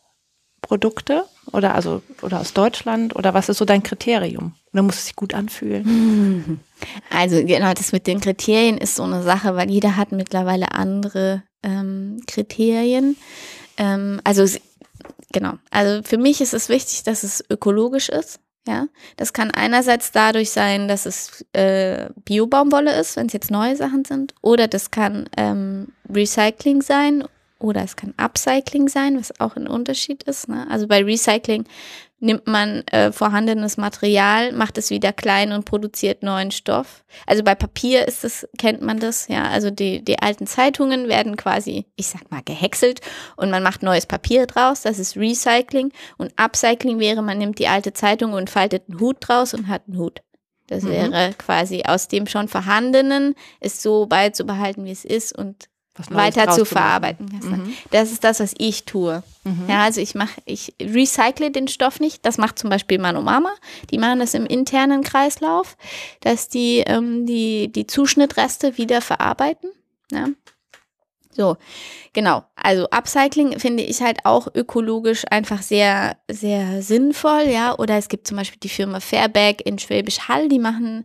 Produkte 0.60 1.24
oder 1.52 1.74
also 1.74 2.02
oder 2.20 2.40
aus 2.40 2.52
Deutschland 2.52 3.16
oder 3.16 3.32
was 3.32 3.48
ist 3.48 3.58
so 3.58 3.64
dein 3.64 3.82
Kriterium? 3.82 4.54
Oder 4.72 4.82
muss 4.82 4.96
es 4.96 5.06
sich 5.06 5.16
gut 5.16 5.34
anfühlen? 5.34 6.60
Also 7.10 7.44
genau, 7.44 7.74
das 7.74 7.90
mit 7.90 8.06
den 8.06 8.20
Kriterien 8.20 8.78
ist 8.78 8.94
so 8.94 9.02
eine 9.02 9.24
Sache, 9.24 9.56
weil 9.56 9.68
jeder 9.68 9.96
hat 9.96 10.12
mittlerweile 10.12 10.70
andere 10.70 11.42
ähm, 11.64 12.20
Kriterien. 12.28 13.16
Ähm, 13.78 14.20
also 14.22 14.44
genau, 15.32 15.54
also 15.72 16.04
für 16.04 16.18
mich 16.18 16.40
ist 16.40 16.54
es 16.54 16.68
wichtig, 16.68 17.02
dass 17.02 17.24
es 17.24 17.44
ökologisch 17.50 18.08
ist. 18.08 18.38
Ja, 18.68 18.86
das 19.16 19.32
kann 19.32 19.50
einerseits 19.50 20.12
dadurch 20.12 20.50
sein, 20.50 20.86
dass 20.86 21.04
es 21.04 21.44
äh, 21.52 22.10
Bio-Baumwolle 22.24 22.94
ist, 23.00 23.16
wenn 23.16 23.26
es 23.26 23.32
jetzt 23.32 23.50
neue 23.50 23.74
Sachen 23.74 24.04
sind, 24.04 24.34
oder 24.42 24.68
das 24.68 24.90
kann 24.90 25.28
ähm, 25.36 25.88
Recycling 26.08 26.82
sein 26.82 27.24
oder 27.58 27.82
es 27.82 27.96
kann 27.96 28.14
Upcycling 28.16 28.88
sein, 28.88 29.18
was 29.18 29.40
auch 29.40 29.56
ein 29.56 29.66
Unterschied 29.66 30.22
ist. 30.24 30.48
Ne? 30.48 30.66
Also 30.70 30.86
bei 30.86 31.02
Recycling 31.02 31.64
nimmt 32.20 32.46
man 32.46 32.82
äh, 32.88 33.12
vorhandenes 33.12 33.76
Material, 33.76 34.52
macht 34.52 34.78
es 34.78 34.90
wieder 34.90 35.12
klein 35.12 35.52
und 35.52 35.64
produziert 35.64 36.22
neuen 36.22 36.50
Stoff. 36.50 37.04
Also 37.26 37.44
bei 37.44 37.54
Papier 37.54 38.06
ist 38.06 38.24
das, 38.24 38.48
kennt 38.58 38.82
man 38.82 38.98
das, 38.98 39.28
ja. 39.28 39.44
Also 39.44 39.70
die, 39.70 40.04
die 40.04 40.18
alten 40.18 40.46
Zeitungen 40.46 41.08
werden 41.08 41.36
quasi, 41.36 41.86
ich 41.96 42.08
sag 42.08 42.30
mal, 42.30 42.42
gehäckselt 42.44 43.00
und 43.36 43.50
man 43.50 43.62
macht 43.62 43.82
neues 43.82 44.06
Papier 44.06 44.46
draus. 44.46 44.82
Das 44.82 44.98
ist 44.98 45.16
Recycling. 45.16 45.92
Und 46.16 46.32
Upcycling 46.36 46.98
wäre, 46.98 47.22
man 47.22 47.38
nimmt 47.38 47.58
die 47.58 47.68
alte 47.68 47.92
Zeitung 47.92 48.32
und 48.32 48.50
faltet 48.50 48.84
einen 48.88 49.00
Hut 49.00 49.16
draus 49.20 49.54
und 49.54 49.68
hat 49.68 49.82
einen 49.86 49.98
Hut. 49.98 50.20
Das 50.66 50.82
mhm. 50.82 50.90
wäre 50.90 51.34
quasi 51.38 51.82
aus 51.86 52.08
dem 52.08 52.26
schon 52.26 52.48
vorhandenen, 52.48 53.34
es 53.60 53.82
so 53.82 54.06
beizubehalten, 54.06 54.84
wie 54.84 54.92
es 54.92 55.04
ist 55.04 55.36
und 55.36 55.68
weiter 56.10 56.50
zu 56.50 56.64
verarbeiten. 56.64 57.26
Mhm. 57.42 57.74
Das 57.90 58.12
ist 58.12 58.24
das, 58.24 58.40
was 58.40 58.54
ich 58.58 58.84
tue. 58.84 59.22
Mhm. 59.44 59.64
Ja, 59.68 59.84
also 59.84 60.00
ich 60.00 60.14
mache, 60.14 60.40
ich 60.44 60.74
recycle 60.80 61.50
den 61.50 61.68
Stoff 61.68 62.00
nicht. 62.00 62.24
Das 62.24 62.38
macht 62.38 62.58
zum 62.58 62.70
Beispiel 62.70 62.98
Mano 62.98 63.22
Mama. 63.22 63.50
Die 63.90 63.98
machen 63.98 64.20
das 64.20 64.34
im 64.34 64.46
internen 64.46 65.02
Kreislauf, 65.02 65.76
dass 66.20 66.48
die 66.48 66.80
ähm, 66.86 67.26
die 67.26 67.70
die 67.72 67.86
Zuschnittreste 67.86 68.78
wieder 68.78 69.00
verarbeiten. 69.00 69.70
Ja. 70.12 70.26
So, 71.38 71.56
genau. 72.14 72.42
Also 72.56 72.88
Upcycling 72.90 73.60
finde 73.60 73.84
ich 73.84 74.02
halt 74.02 74.18
auch 74.24 74.48
ökologisch 74.56 75.24
einfach 75.30 75.62
sehr, 75.62 76.16
sehr 76.28 76.82
sinnvoll, 76.82 77.44
ja. 77.48 77.78
Oder 77.78 77.96
es 77.96 78.08
gibt 78.08 78.26
zum 78.26 78.36
Beispiel 78.36 78.58
die 78.60 78.68
Firma 78.68 78.98
Fairback 78.98 79.64
in 79.64 79.78
Schwäbisch 79.78 80.26
Hall, 80.26 80.48
die 80.48 80.58
machen 80.58 81.04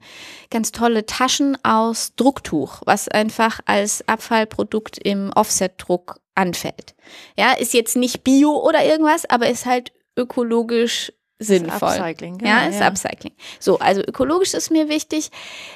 ganz 0.49 0.71
tolle 0.71 1.05
Taschen 1.05 1.55
aus 1.63 2.15
Drucktuch, 2.15 2.81
was 2.85 3.07
einfach 3.09 3.59
als 3.65 4.07
Abfallprodukt 4.07 4.97
im 4.97 5.31
Offset-Druck 5.35 6.19
anfällt. 6.33 6.95
Ja, 7.37 7.51
ist 7.53 7.75
jetzt 7.75 7.95
nicht 7.95 8.23
Bio 8.23 8.57
oder 8.57 8.83
irgendwas, 8.83 9.29
aber 9.29 9.49
ist 9.49 9.67
halt 9.67 9.91
ökologisch 10.17 11.13
sinnvoll. 11.37 11.89
Ist 11.89 11.99
Upcycling, 11.99 12.39
genau, 12.39 12.49
ja, 12.49 12.65
ist 12.65 12.79
ja. 12.79 12.87
Upcycling. 12.87 13.33
So, 13.59 13.77
also 13.77 14.01
ökologisch 14.01 14.55
ist 14.55 14.71
mir 14.71 14.89
wichtig. 14.89 15.29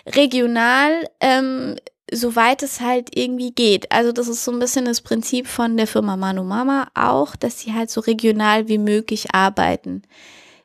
Regional 0.07 1.07
ähm, 1.19 1.75
soweit 2.11 2.63
es 2.63 2.81
halt 2.81 3.17
irgendwie 3.17 3.51
geht. 3.51 3.91
Also 3.91 4.11
das 4.11 4.27
ist 4.27 4.43
so 4.43 4.51
ein 4.51 4.59
bisschen 4.59 4.85
das 4.85 5.01
Prinzip 5.01 5.47
von 5.47 5.77
der 5.77 5.87
Firma 5.87 6.17
Manu 6.17 6.43
Mama 6.43 6.87
auch, 6.93 7.35
dass 7.35 7.59
sie 7.59 7.73
halt 7.73 7.89
so 7.89 8.01
regional 8.01 8.67
wie 8.67 8.77
möglich 8.77 9.33
arbeiten. 9.33 10.03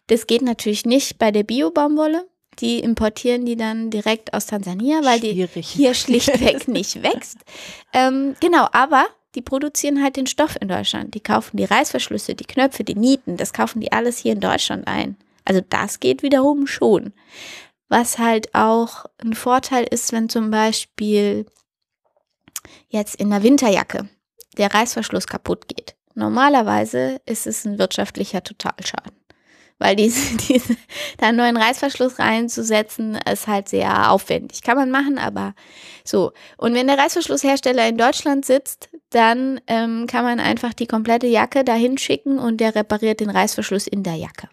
Das 0.07 0.27
geht 0.27 0.43
natürlich 0.43 0.85
nicht 0.85 1.19
bei 1.19 1.31
der 1.31 1.43
Bio-Baumwolle. 1.43 2.27
Die 2.59 2.81
importieren 2.81 3.47
die 3.47 3.57
dann 3.57 3.91
direkt 3.91 4.35
aus 4.35 4.47
Tansania, 4.47 5.01
weil 5.05 5.21
Schwierig. 5.21 5.73
die 5.73 5.79
hier 5.79 5.95
schlichtweg 5.95 6.69
nicht 6.69 7.03
wächst. 7.03 7.39
Ähm, 7.95 8.37
genau, 8.41 8.69
aber 8.73 9.07
die 9.35 9.41
produzieren 9.41 10.03
halt 10.03 10.17
den 10.17 10.27
Stoff 10.27 10.57
in 10.61 10.69
Deutschland. 10.69 11.15
Die 11.15 11.21
kaufen 11.21 11.57
die 11.57 11.65
Reißverschlüsse, 11.65 12.35
die 12.35 12.45
Knöpfe, 12.45 12.85
die 12.85 12.95
Nieten, 12.95 13.39
das 13.39 13.55
kaufen 13.55 13.81
die 13.81 13.91
alles 13.91 14.19
hier 14.19 14.33
in 14.33 14.41
Deutschland 14.41 14.87
ein. 14.87 15.17
Also 15.45 15.63
das 15.69 15.99
geht 16.01 16.23
wiederum 16.23 16.67
schon. 16.67 17.13
Was 17.93 18.19
halt 18.19 18.55
auch 18.55 19.05
ein 19.19 19.35
Vorteil 19.35 19.85
ist, 19.85 20.13
wenn 20.13 20.31
zum 20.31 20.51
Beispiel 20.51 21.45
jetzt 22.89 23.17
in 23.17 23.29
der 23.29 23.43
Winterjacke 23.43 24.09
der 24.57 24.73
Reißverschluss 24.73 25.27
kaputt 25.27 25.69
geht. 25.69 25.95
Normalerweise 26.15 27.21
ist 27.27 27.47
es 27.47 27.67
ein 27.67 27.79
wirtschaftlicher 27.79 28.43
Totalschaden, 28.43 29.13
weil 29.79 29.95
diese, 29.95 30.35
diese, 30.49 30.75
da 31.19 31.27
einen 31.27 31.37
neuen 31.37 31.59
Reißverschluss 31.59 32.19
reinzusetzen, 32.19 33.19
ist 33.31 33.47
halt 33.47 33.69
sehr 33.69 34.11
aufwendig. 34.11 34.63
Kann 34.63 34.79
man 34.79 34.91
machen, 34.91 35.19
aber 35.19 35.55
so. 36.03 36.33
Und 36.57 36.73
wenn 36.73 36.87
der 36.87 36.97
Reißverschlusshersteller 36.97 37.87
in 37.89 37.99
Deutschland 37.99 38.47
sitzt, 38.47 38.89
dann 39.11 39.61
ähm, 39.67 40.07
kann 40.07 40.25
man 40.25 40.41
einfach 40.41 40.73
die 40.73 40.87
komplette 40.87 41.27
Jacke 41.27 41.63
dahin 41.63 41.99
schicken 41.99 42.39
und 42.39 42.57
der 42.57 42.75
repariert 42.75 43.21
den 43.21 43.29
Reißverschluss 43.29 43.87
in 43.87 44.03
der 44.03 44.15
Jacke. 44.15 44.49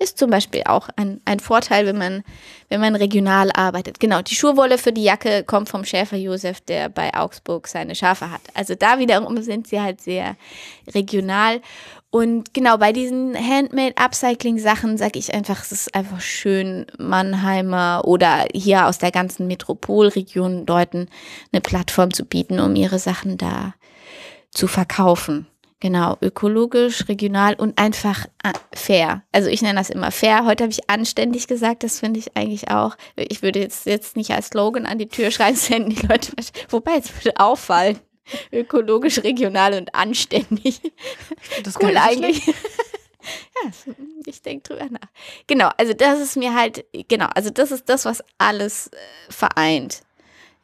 Ist 0.00 0.18
zum 0.18 0.28
Beispiel 0.28 0.62
auch 0.66 0.88
ein, 0.96 1.20
ein 1.24 1.38
Vorteil, 1.38 1.86
wenn 1.86 1.96
man, 1.96 2.24
wenn 2.68 2.80
man 2.80 2.96
regional 2.96 3.50
arbeitet. 3.52 4.00
Genau, 4.00 4.22
die 4.22 4.34
Schurwolle 4.34 4.76
für 4.76 4.92
die 4.92 5.04
Jacke 5.04 5.44
kommt 5.44 5.68
vom 5.68 5.84
Schäfer 5.84 6.16
Josef, 6.16 6.60
der 6.60 6.88
bei 6.88 7.14
Augsburg 7.14 7.68
seine 7.68 7.94
Schafe 7.94 8.30
hat. 8.30 8.40
Also 8.54 8.74
da 8.74 8.98
wiederum 8.98 9.40
sind 9.42 9.68
sie 9.68 9.80
halt 9.80 10.00
sehr 10.00 10.36
regional. 10.92 11.60
Und 12.10 12.54
genau 12.54 12.76
bei 12.76 12.92
diesen 12.92 13.34
Handmade-Upcycling-Sachen 13.36 14.98
sage 14.98 15.18
ich 15.18 15.34
einfach, 15.34 15.62
es 15.62 15.72
ist 15.72 15.94
einfach 15.94 16.20
schön, 16.20 16.86
Mannheimer 16.96 18.02
oder 18.04 18.46
hier 18.52 18.86
aus 18.86 18.98
der 18.98 19.10
ganzen 19.10 19.46
Metropolregion 19.46 20.64
Leuten 20.66 21.08
eine 21.52 21.60
Plattform 21.60 22.12
zu 22.12 22.24
bieten, 22.24 22.60
um 22.60 22.76
ihre 22.76 23.00
Sachen 23.00 23.36
da 23.36 23.74
zu 24.50 24.68
verkaufen. 24.68 25.48
Genau, 25.84 26.16
ökologisch, 26.22 27.08
regional 27.08 27.56
und 27.56 27.78
einfach 27.78 28.24
äh, 28.42 28.54
fair. 28.74 29.22
Also 29.32 29.50
ich 29.50 29.60
nenne 29.60 29.78
das 29.78 29.90
immer 29.90 30.10
fair. 30.10 30.46
Heute 30.46 30.64
habe 30.64 30.70
ich 30.70 30.88
anständig 30.88 31.46
gesagt, 31.46 31.82
das 31.82 32.00
finde 32.00 32.20
ich 32.20 32.34
eigentlich 32.38 32.70
auch. 32.70 32.96
Ich 33.16 33.42
würde 33.42 33.58
jetzt, 33.58 33.84
jetzt 33.84 34.16
nicht 34.16 34.30
als 34.30 34.46
Slogan 34.46 34.86
an 34.86 34.96
die 34.96 35.08
Tür 35.08 35.30
schreiben, 35.30 35.58
wenn 35.68 35.90
die 35.90 36.06
Leute, 36.06 36.32
wobei 36.70 36.96
es 36.96 37.14
würde 37.14 37.38
auffallen. 37.38 37.98
Ökologisch, 38.50 39.22
regional 39.24 39.74
und 39.74 39.94
anständig. 39.94 40.80
Das 41.64 41.74
cool 41.82 41.98
eigentlich. 41.98 42.46
ja, 42.46 43.70
ich 44.24 44.40
denke 44.40 44.66
drüber 44.66 44.86
nach. 44.88 45.10
Genau, 45.46 45.68
also 45.76 45.92
das 45.92 46.18
ist 46.18 46.38
mir 46.38 46.54
halt, 46.54 46.86
genau, 47.08 47.26
also 47.34 47.50
das 47.50 47.70
ist 47.70 47.90
das, 47.90 48.06
was 48.06 48.24
alles 48.38 48.86
äh, 48.86 48.96
vereint. 49.28 50.00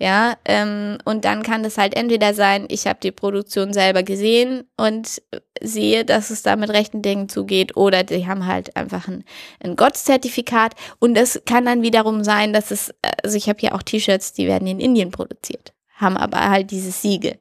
Ja, 0.03 0.39
ähm, 0.47 0.97
und 1.05 1.27
dann 1.27 1.43
kann 1.43 1.63
das 1.63 1.77
halt 1.77 1.95
entweder 1.95 2.33
sein, 2.33 2.65
ich 2.71 2.87
habe 2.87 3.01
die 3.03 3.13
Produktion 3.13 3.75
selber 3.75 4.03
gesehen 4.03 4.65
und 4.79 5.21
sehe, 5.61 6.07
dass 6.07 6.31
es 6.31 6.43
da 6.43 6.57
mit 6.57 6.71
rechten 6.71 7.03
Dingen 7.03 7.29
zugeht, 7.29 7.77
oder 7.77 8.03
die 8.03 8.27
haben 8.27 8.47
halt 8.47 8.77
einfach 8.77 9.09
ein, 9.09 9.25
ein 9.63 9.77
Gottszertifikat. 9.77 10.75
Und 11.01 11.15
das 11.15 11.43
kann 11.45 11.67
dann 11.67 11.83
wiederum 11.83 12.25
sein, 12.25 12.55
dass 12.55 12.71
es, 12.71 12.95
also 13.23 13.37
ich 13.37 13.51
habe 13.51 13.59
hier 13.61 13.75
auch 13.75 13.83
T-Shirts, 13.83 14.33
die 14.33 14.47
werden 14.47 14.67
in 14.67 14.81
Indien 14.81 15.11
produziert, 15.11 15.75
haben 15.97 16.17
aber 16.17 16.49
halt 16.49 16.71
dieses 16.71 17.03
Siegel. 17.03 17.39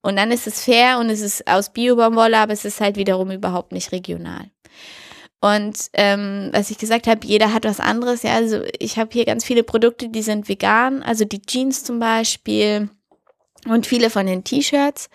Und 0.00 0.16
dann 0.16 0.32
ist 0.32 0.46
es 0.46 0.64
fair 0.64 0.98
und 1.00 1.10
es 1.10 1.20
ist 1.20 1.46
aus 1.46 1.70
Biobaumwolle, 1.70 2.38
aber 2.38 2.54
es 2.54 2.64
ist 2.64 2.80
halt 2.80 2.96
wiederum 2.96 3.30
überhaupt 3.30 3.72
nicht 3.72 3.92
regional. 3.92 4.46
Und 5.40 5.90
ähm, 5.94 6.50
was 6.52 6.70
ich 6.70 6.78
gesagt 6.78 7.06
habe, 7.06 7.26
jeder 7.26 7.52
hat 7.54 7.64
was 7.64 7.80
anderes. 7.80 8.22
Ja, 8.22 8.34
also 8.34 8.62
ich 8.78 8.98
habe 8.98 9.10
hier 9.12 9.24
ganz 9.24 9.44
viele 9.44 9.62
Produkte, 9.62 10.08
die 10.08 10.22
sind 10.22 10.48
vegan, 10.48 11.02
also 11.02 11.24
die 11.24 11.40
Jeans 11.40 11.82
zum 11.82 11.98
Beispiel 11.98 12.90
und 13.66 13.86
viele 13.86 14.10
von 14.10 14.26
den 14.26 14.44
T-Shirts. 14.44 15.08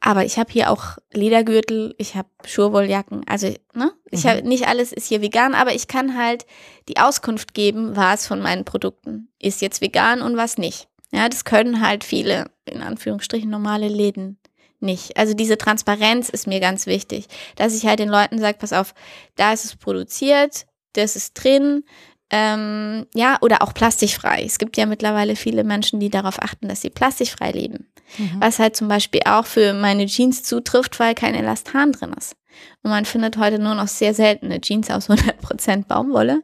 Aber 0.00 0.26
ich 0.26 0.38
habe 0.38 0.52
hier 0.52 0.70
auch 0.70 0.98
Ledergürtel, 1.14 1.94
ich 1.96 2.14
habe 2.14 2.28
Schurwolljacken. 2.44 3.22
Also, 3.26 3.54
ne? 3.72 3.90
Ich 4.10 4.24
mhm. 4.24 4.28
habe 4.28 4.42
nicht 4.42 4.68
alles 4.68 4.92
ist 4.92 5.06
hier 5.06 5.22
vegan, 5.22 5.54
aber 5.54 5.74
ich 5.74 5.88
kann 5.88 6.18
halt 6.18 6.44
die 6.90 6.98
Auskunft 6.98 7.54
geben, 7.54 7.96
was 7.96 8.26
von 8.26 8.42
meinen 8.42 8.66
Produkten 8.66 9.28
ist 9.40 9.62
jetzt 9.62 9.80
vegan 9.80 10.20
und 10.20 10.36
was 10.36 10.58
nicht. 10.58 10.88
Ja, 11.10 11.26
das 11.30 11.46
können 11.46 11.80
halt 11.80 12.04
viele, 12.04 12.50
in 12.66 12.82
Anführungsstrichen, 12.82 13.48
normale 13.48 13.88
Läden 13.88 14.38
nicht. 14.84 15.16
Also 15.16 15.34
diese 15.34 15.58
Transparenz 15.58 16.28
ist 16.28 16.46
mir 16.46 16.60
ganz 16.60 16.86
wichtig, 16.86 17.26
dass 17.56 17.74
ich 17.74 17.86
halt 17.86 17.98
den 17.98 18.08
Leuten 18.08 18.38
sage, 18.38 18.58
pass 18.58 18.72
auf, 18.72 18.94
da 19.36 19.52
ist 19.52 19.64
es 19.64 19.76
produziert, 19.76 20.66
das 20.92 21.16
ist 21.16 21.34
drin, 21.34 21.84
ähm, 22.30 23.06
ja, 23.14 23.38
oder 23.42 23.62
auch 23.62 23.74
plastikfrei. 23.74 24.42
Es 24.44 24.58
gibt 24.58 24.76
ja 24.76 24.86
mittlerweile 24.86 25.36
viele 25.36 25.62
Menschen, 25.62 26.00
die 26.00 26.10
darauf 26.10 26.42
achten, 26.42 26.68
dass 26.68 26.80
sie 26.80 26.90
plastikfrei 26.90 27.50
leben. 27.52 27.86
Mhm. 28.18 28.36
Was 28.40 28.58
halt 28.58 28.76
zum 28.76 28.88
Beispiel 28.88 29.20
auch 29.24 29.46
für 29.46 29.72
meine 29.72 30.06
Jeans 30.06 30.42
zutrifft, 30.42 30.98
weil 30.98 31.14
kein 31.14 31.34
Elastan 31.34 31.92
drin 31.92 32.14
ist. 32.16 32.36
Und 32.82 32.90
man 32.90 33.04
findet 33.04 33.36
heute 33.36 33.58
nur 33.58 33.74
noch 33.74 33.88
sehr 33.88 34.14
seltene 34.14 34.60
Jeans 34.60 34.90
aus 34.90 35.08
100% 35.10 35.86
Baumwolle. 35.86 36.42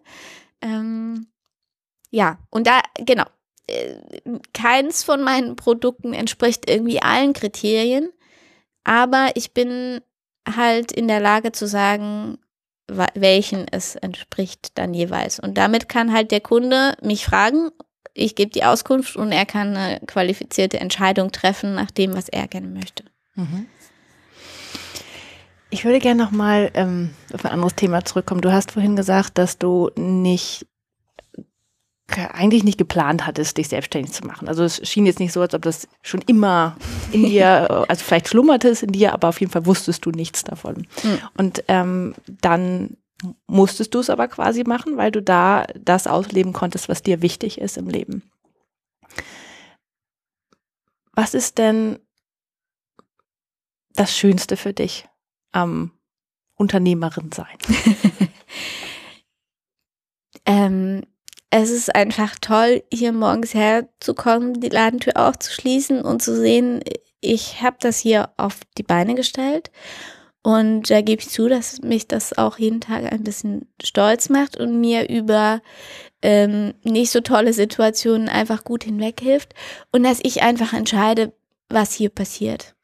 Ähm, 0.60 1.28
ja, 2.10 2.38
und 2.50 2.66
da, 2.66 2.82
genau, 2.98 3.24
äh, 3.66 3.94
keins 4.52 5.02
von 5.02 5.22
meinen 5.22 5.56
Produkten 5.56 6.12
entspricht 6.12 6.68
irgendwie 6.68 7.00
allen 7.00 7.32
Kriterien. 7.32 8.10
Aber 8.84 9.30
ich 9.34 9.52
bin 9.52 10.00
halt 10.48 10.92
in 10.92 11.08
der 11.08 11.20
Lage 11.20 11.52
zu 11.52 11.66
sagen, 11.66 12.38
welchen 13.14 13.66
es 13.70 13.94
entspricht 13.96 14.76
dann 14.76 14.94
jeweils. 14.94 15.38
Und 15.38 15.56
damit 15.56 15.88
kann 15.88 16.12
halt 16.12 16.30
der 16.30 16.40
Kunde 16.40 16.94
mich 17.02 17.24
fragen, 17.24 17.70
ich 18.14 18.34
gebe 18.34 18.50
die 18.50 18.64
Auskunft 18.64 19.16
und 19.16 19.32
er 19.32 19.46
kann 19.46 19.76
eine 19.76 20.00
qualifizierte 20.06 20.80
Entscheidung 20.80 21.30
treffen 21.30 21.74
nach 21.74 21.90
dem, 21.90 22.14
was 22.14 22.28
er 22.28 22.48
gerne 22.48 22.66
möchte. 22.66 23.04
Mhm. 23.34 23.66
Ich 25.72 25.84
würde 25.84 26.00
gerne 26.00 26.20
nochmal 26.20 26.70
ähm, 26.74 27.10
auf 27.32 27.44
ein 27.44 27.52
anderes 27.52 27.76
Thema 27.76 28.04
zurückkommen. 28.04 28.40
Du 28.40 28.52
hast 28.52 28.72
vorhin 28.72 28.96
gesagt, 28.96 29.38
dass 29.38 29.56
du 29.56 29.90
nicht 29.94 30.66
eigentlich 32.16 32.64
nicht 32.64 32.78
geplant 32.78 33.26
hattest, 33.26 33.56
dich 33.56 33.68
selbstständig 33.68 34.12
zu 34.12 34.26
machen. 34.26 34.48
Also 34.48 34.64
es 34.64 34.86
schien 34.88 35.06
jetzt 35.06 35.20
nicht 35.20 35.32
so, 35.32 35.40
als 35.40 35.54
ob 35.54 35.62
das 35.62 35.88
schon 36.02 36.20
immer 36.22 36.76
in 37.12 37.24
dir, 37.24 37.70
also 37.88 38.04
vielleicht 38.04 38.28
schlummerte 38.28 38.68
es 38.68 38.82
in 38.82 38.92
dir, 38.92 39.12
aber 39.12 39.28
auf 39.28 39.40
jeden 39.40 39.52
Fall 39.52 39.66
wusstest 39.66 40.04
du 40.04 40.10
nichts 40.10 40.44
davon. 40.44 40.86
Mhm. 41.02 41.18
Und 41.36 41.64
ähm, 41.68 42.14
dann 42.40 42.96
musstest 43.46 43.94
du 43.94 43.98
es 43.98 44.10
aber 44.10 44.28
quasi 44.28 44.64
machen, 44.64 44.96
weil 44.96 45.10
du 45.10 45.22
da 45.22 45.66
das 45.78 46.06
ausleben 46.06 46.52
konntest, 46.52 46.88
was 46.88 47.02
dir 47.02 47.22
wichtig 47.22 47.60
ist 47.60 47.76
im 47.76 47.88
Leben. 47.88 48.22
Was 51.12 51.34
ist 51.34 51.58
denn 51.58 51.98
das 53.94 54.16
Schönste 54.16 54.56
für 54.56 54.72
dich 54.72 55.06
am 55.52 55.92
Unternehmerin 56.54 57.30
sein? 57.32 57.58
ähm, 60.46 61.02
es 61.50 61.70
ist 61.70 61.94
einfach 61.94 62.36
toll, 62.40 62.84
hier 62.92 63.12
morgens 63.12 63.54
herzukommen, 63.54 64.60
die 64.60 64.68
Ladentür 64.68 65.16
aufzuschließen 65.16 66.02
und 66.02 66.22
zu 66.22 66.36
sehen, 66.36 66.80
ich 67.20 67.60
habe 67.60 67.76
das 67.80 67.98
hier 67.98 68.30
auf 68.36 68.60
die 68.78 68.82
Beine 68.82 69.14
gestellt. 69.14 69.70
Und 70.42 70.88
da 70.88 71.02
gebe 71.02 71.20
ich 71.20 71.28
zu, 71.28 71.48
dass 71.48 71.82
mich 71.82 72.08
das 72.08 72.38
auch 72.38 72.58
jeden 72.58 72.80
Tag 72.80 73.12
ein 73.12 73.24
bisschen 73.24 73.68
stolz 73.82 74.30
macht 74.30 74.56
und 74.56 74.80
mir 74.80 75.10
über 75.10 75.60
ähm, 76.22 76.72
nicht 76.82 77.10
so 77.10 77.20
tolle 77.20 77.52
Situationen 77.52 78.28
einfach 78.28 78.64
gut 78.64 78.84
hinweghilft. 78.84 79.54
Und 79.92 80.04
dass 80.04 80.20
ich 80.22 80.42
einfach 80.42 80.72
entscheide, 80.72 81.34
was 81.68 81.92
hier 81.92 82.08
passiert. 82.08 82.74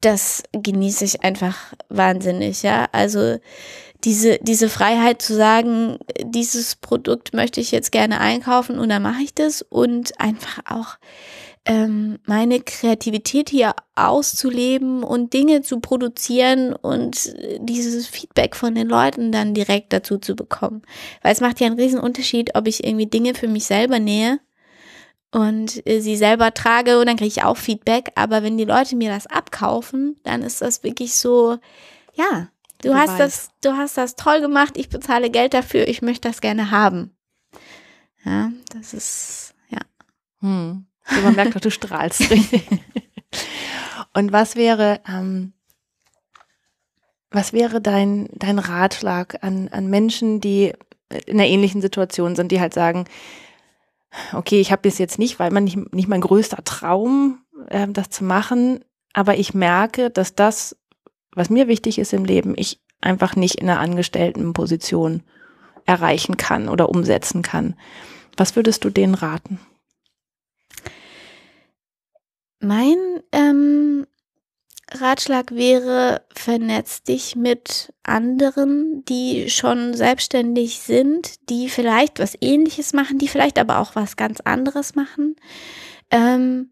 Das 0.00 0.42
genieße 0.52 1.04
ich 1.04 1.22
einfach 1.22 1.74
wahnsinnig, 1.88 2.62
ja. 2.62 2.86
Also 2.92 3.38
diese, 4.04 4.38
diese 4.42 4.68
Freiheit 4.68 5.22
zu 5.22 5.34
sagen, 5.34 5.98
dieses 6.22 6.76
Produkt 6.76 7.34
möchte 7.34 7.60
ich 7.60 7.70
jetzt 7.70 7.92
gerne 7.92 8.20
einkaufen 8.20 8.78
und 8.78 8.88
dann 8.88 9.02
mache 9.02 9.22
ich 9.22 9.34
das 9.34 9.62
und 9.62 10.18
einfach 10.20 10.60
auch 10.64 10.98
ähm, 11.64 12.18
meine 12.26 12.60
Kreativität 12.60 13.48
hier 13.48 13.74
auszuleben 13.94 15.04
und 15.04 15.32
Dinge 15.32 15.62
zu 15.62 15.78
produzieren 15.78 16.72
und 16.72 17.32
dieses 17.60 18.08
Feedback 18.08 18.56
von 18.56 18.74
den 18.74 18.88
Leuten 18.88 19.30
dann 19.30 19.54
direkt 19.54 19.92
dazu 19.92 20.18
zu 20.18 20.34
bekommen. 20.34 20.82
Weil 21.22 21.32
es 21.32 21.40
macht 21.40 21.60
ja 21.60 21.68
einen 21.68 21.78
riesen 21.78 22.00
Unterschied, 22.00 22.56
ob 22.56 22.66
ich 22.66 22.84
irgendwie 22.84 23.06
Dinge 23.06 23.34
für 23.34 23.46
mich 23.46 23.66
selber 23.66 24.00
nähe 24.00 24.40
und 25.30 25.86
äh, 25.86 26.00
sie 26.00 26.16
selber 26.16 26.52
trage 26.52 26.98
und 26.98 27.06
dann 27.06 27.16
kriege 27.16 27.28
ich 27.28 27.44
auch 27.44 27.56
Feedback. 27.56 28.10
Aber 28.16 28.42
wenn 28.42 28.58
die 28.58 28.64
Leute 28.64 28.96
mir 28.96 29.10
das 29.10 29.28
abkaufen, 29.28 30.16
dann 30.24 30.42
ist 30.42 30.62
das 30.62 30.82
wirklich 30.82 31.14
so, 31.14 31.58
ja, 32.14 32.48
Du 32.82 32.94
hast 32.94 33.18
das, 33.18 33.50
du 33.62 33.72
hast 33.76 33.96
das 33.96 34.16
toll 34.16 34.40
gemacht, 34.40 34.76
ich 34.76 34.88
bezahle 34.88 35.30
Geld 35.30 35.54
dafür, 35.54 35.86
ich 35.88 36.02
möchte 36.02 36.28
das 36.28 36.40
gerne 36.40 36.70
haben. 36.70 37.16
Ja, 38.24 38.52
das 38.72 38.92
ist, 38.92 39.54
ja. 39.68 39.80
Hm. 40.40 40.86
So, 41.08 41.20
man 41.20 41.34
merkt 41.34 41.54
doch, 41.54 41.60
du 41.60 41.70
strahlst. 41.70 42.22
Und 44.14 44.32
was 44.32 44.56
wäre, 44.56 45.00
ähm, 45.08 45.52
was 47.30 47.52
wäre 47.52 47.80
dein, 47.80 48.28
dein 48.32 48.58
Ratschlag 48.58 49.42
an, 49.42 49.68
an 49.68 49.88
Menschen, 49.88 50.40
die 50.40 50.72
in 51.26 51.40
einer 51.40 51.48
ähnlichen 51.48 51.82
Situation 51.82 52.36
sind, 52.36 52.52
die 52.52 52.60
halt 52.60 52.74
sagen, 52.74 53.06
okay, 54.32 54.60
ich 54.60 54.72
habe 54.72 54.82
bis 54.82 54.98
jetzt 54.98 55.18
nicht, 55.18 55.38
weil 55.38 55.50
man 55.50 55.64
nicht, 55.64 55.94
nicht 55.94 56.08
mein 56.08 56.20
größter 56.20 56.64
Traum, 56.64 57.44
äh, 57.68 57.88
das 57.88 58.10
zu 58.10 58.24
machen, 58.24 58.84
aber 59.12 59.36
ich 59.36 59.54
merke, 59.54 60.10
dass 60.10 60.34
das 60.34 60.76
was 61.34 61.50
mir 61.50 61.68
wichtig 61.68 61.98
ist 61.98 62.12
im 62.12 62.24
Leben, 62.24 62.54
ich 62.56 62.80
einfach 63.00 63.36
nicht 63.36 63.56
in 63.56 63.68
einer 63.68 63.80
Angestelltenposition 63.80 65.22
erreichen 65.86 66.36
kann 66.36 66.68
oder 66.68 66.88
umsetzen 66.88 67.42
kann. 67.42 67.74
Was 68.36 68.56
würdest 68.56 68.84
du 68.84 68.90
denen 68.90 69.14
raten? 69.14 69.60
Mein 72.60 72.96
ähm, 73.32 74.06
Ratschlag 74.90 75.52
wäre, 75.52 76.22
vernetz 76.34 77.02
dich 77.02 77.34
mit 77.34 77.92
anderen, 78.02 79.04
die 79.06 79.50
schon 79.50 79.94
selbstständig 79.94 80.80
sind, 80.80 81.48
die 81.50 81.68
vielleicht 81.68 82.18
was 82.18 82.36
ähnliches 82.40 82.92
machen, 82.92 83.18
die 83.18 83.28
vielleicht 83.28 83.58
aber 83.58 83.78
auch 83.78 83.96
was 83.96 84.16
ganz 84.16 84.40
anderes 84.40 84.94
machen. 84.94 85.36
Ähm, 86.10 86.71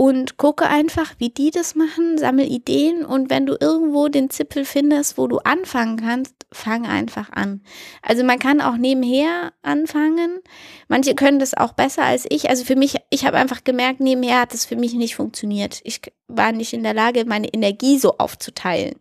und 0.00 0.38
gucke 0.38 0.66
einfach, 0.66 1.12
wie 1.18 1.28
die 1.28 1.50
das 1.50 1.74
machen, 1.74 2.16
sammel 2.16 2.50
Ideen 2.50 3.04
und 3.04 3.28
wenn 3.28 3.44
du 3.44 3.58
irgendwo 3.60 4.08
den 4.08 4.30
Zipfel 4.30 4.64
findest, 4.64 5.18
wo 5.18 5.26
du 5.26 5.40
anfangen 5.40 5.98
kannst, 5.98 6.34
fang 6.50 6.86
einfach 6.86 7.30
an. 7.32 7.60
Also 8.00 8.24
man 8.24 8.38
kann 8.38 8.62
auch 8.62 8.78
nebenher 8.78 9.52
anfangen. 9.60 10.38
Manche 10.88 11.14
können 11.14 11.38
das 11.38 11.52
auch 11.52 11.74
besser 11.74 12.02
als 12.02 12.24
ich. 12.30 12.48
Also 12.48 12.64
für 12.64 12.76
mich, 12.76 12.96
ich 13.10 13.26
habe 13.26 13.36
einfach 13.36 13.62
gemerkt, 13.62 14.00
nebenher 14.00 14.40
hat 14.40 14.54
es 14.54 14.64
für 14.64 14.74
mich 14.74 14.94
nicht 14.94 15.16
funktioniert. 15.16 15.82
Ich 15.84 16.00
war 16.28 16.52
nicht 16.52 16.72
in 16.72 16.82
der 16.82 16.94
Lage, 16.94 17.26
meine 17.26 17.52
Energie 17.52 17.98
so 17.98 18.16
aufzuteilen. 18.16 18.94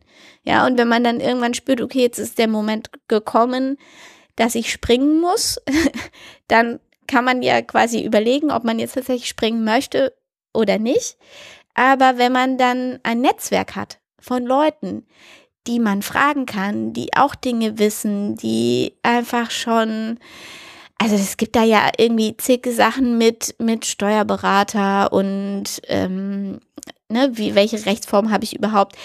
Ja, 0.44 0.68
und 0.68 0.78
wenn 0.78 0.90
man 0.90 1.06
dann 1.06 1.22
irgendwann 1.22 1.54
spürt, 1.54 1.80
okay, 1.80 2.02
jetzt 2.02 2.20
ist 2.20 2.38
der 2.38 2.50
Moment 2.50 2.90
gekommen, 3.08 3.78
dass 4.36 4.54
ich 4.54 4.70
springen 4.70 5.22
muss, 5.22 5.62
dann 6.50 6.82
kann 7.08 7.24
man 7.24 7.42
ja 7.42 7.62
quasi 7.62 8.04
überlegen, 8.04 8.52
ob 8.52 8.66
man 8.66 8.80
jetzt 8.80 8.96
tatsächlich 8.96 9.30
springen 9.30 9.64
möchte 9.64 10.14
oder 10.54 10.78
nicht. 10.78 11.18
Aber 11.74 12.18
wenn 12.18 12.32
man 12.32 12.58
dann 12.58 13.00
ein 13.04 13.22
Netzwerk 13.22 13.76
hat 13.76 14.00
von 14.20 14.46
Leuten, 14.46 15.06
die 15.68 15.80
man 15.80 16.02
fragen 16.02 16.46
kann, 16.46 16.94
die 16.94 17.16
auch 17.16 17.36
Dinge 17.36 17.78
wissen, 17.78 18.36
die 18.36 18.94
einfach 19.04 19.52
schon, 19.52 20.20
also 20.98 21.16
es 21.16 21.38
gibt 21.38 21.56
da 21.56 21.64
ja 21.64 21.90
irgendwie 21.98 22.36
zig 22.38 22.68
Sachen 22.72 23.18
mit, 23.18 23.56
mit 23.60 23.86
Steuerberater 23.86 25.14
und 25.14 25.82
ähm, 25.88 26.60
ne, 27.10 27.32
wie, 27.34 27.56
welche 27.56 27.86
Rechtsform 27.86 28.32
habe 28.32 28.44
ich 28.44 28.56
überhaupt? 28.56 28.96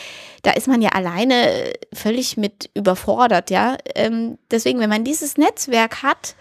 Da 0.42 0.53
ist 0.53 0.68
man 0.68 0.82
ja 0.82 0.90
alleine 0.90 1.72
völlig 1.92 2.36
mit 2.36 2.70
überfordert, 2.74 3.51
ja. 3.51 3.76
Ähm, 3.95 4.38
deswegen, 4.51 4.78
wenn 4.80 4.90
man 4.90 5.05
dieses 5.05 5.36
Netzwerk 5.36 6.03
hat, 6.03 6.34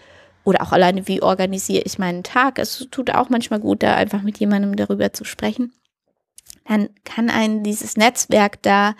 oder 0.44 0.62
auch 0.62 0.72
alleine, 0.72 1.08
wie 1.08 1.22
organisiere 1.22 1.82
ich 1.84 1.98
meinen 1.98 2.22
Tag. 2.22 2.58
Es 2.58 2.86
tut 2.90 3.10
auch 3.10 3.30
manchmal 3.30 3.60
gut, 3.60 3.82
da 3.82 3.94
einfach 3.94 4.22
mit 4.22 4.38
jemandem 4.38 4.76
darüber 4.76 5.12
zu 5.12 5.24
sprechen. 5.24 5.72
Dann 6.66 6.90
kann 7.04 7.30
einen 7.30 7.62
dieses 7.62 7.96
Netzwerk 7.96 8.62
da 8.62 8.94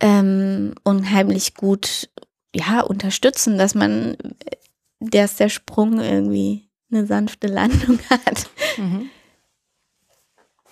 ähm, 0.00 0.74
unheimlich 0.82 1.54
gut 1.54 2.10
ja 2.54 2.80
unterstützen, 2.80 3.58
dass 3.58 3.74
man, 3.74 4.16
dass 5.00 5.36
der 5.36 5.48
Sprung 5.48 6.00
irgendwie 6.00 6.68
eine 6.90 7.06
sanfte 7.06 7.46
Landung 7.46 7.98
hat. 8.10 8.48
Mhm. 8.76 9.10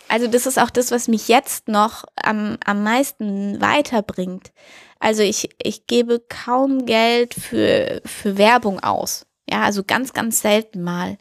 Also 0.09 0.27
das 0.27 0.47
ist 0.47 0.59
auch 0.59 0.71
das, 0.71 0.91
was 0.91 1.09
mich 1.09 1.29
jetzt 1.29 1.69
noch 1.69 2.05
am, 2.23 2.59
am 2.65 2.83
meisten 2.83 3.61
weiterbringt. 3.63 4.53
Also 5.01 5.23
ich, 5.23 5.49
ich 5.63 5.87
gebe 5.87 6.21
kaum 6.29 6.85
Geld 6.85 7.33
für, 7.35 8.03
für 8.05 8.37
Werbung 8.37 8.81
aus. 8.81 9.27
Ja, 9.49 9.63
also 9.63 9.83
ganz, 9.85 10.13
ganz 10.13 10.41
selten 10.41 10.83
mal. 10.83 11.19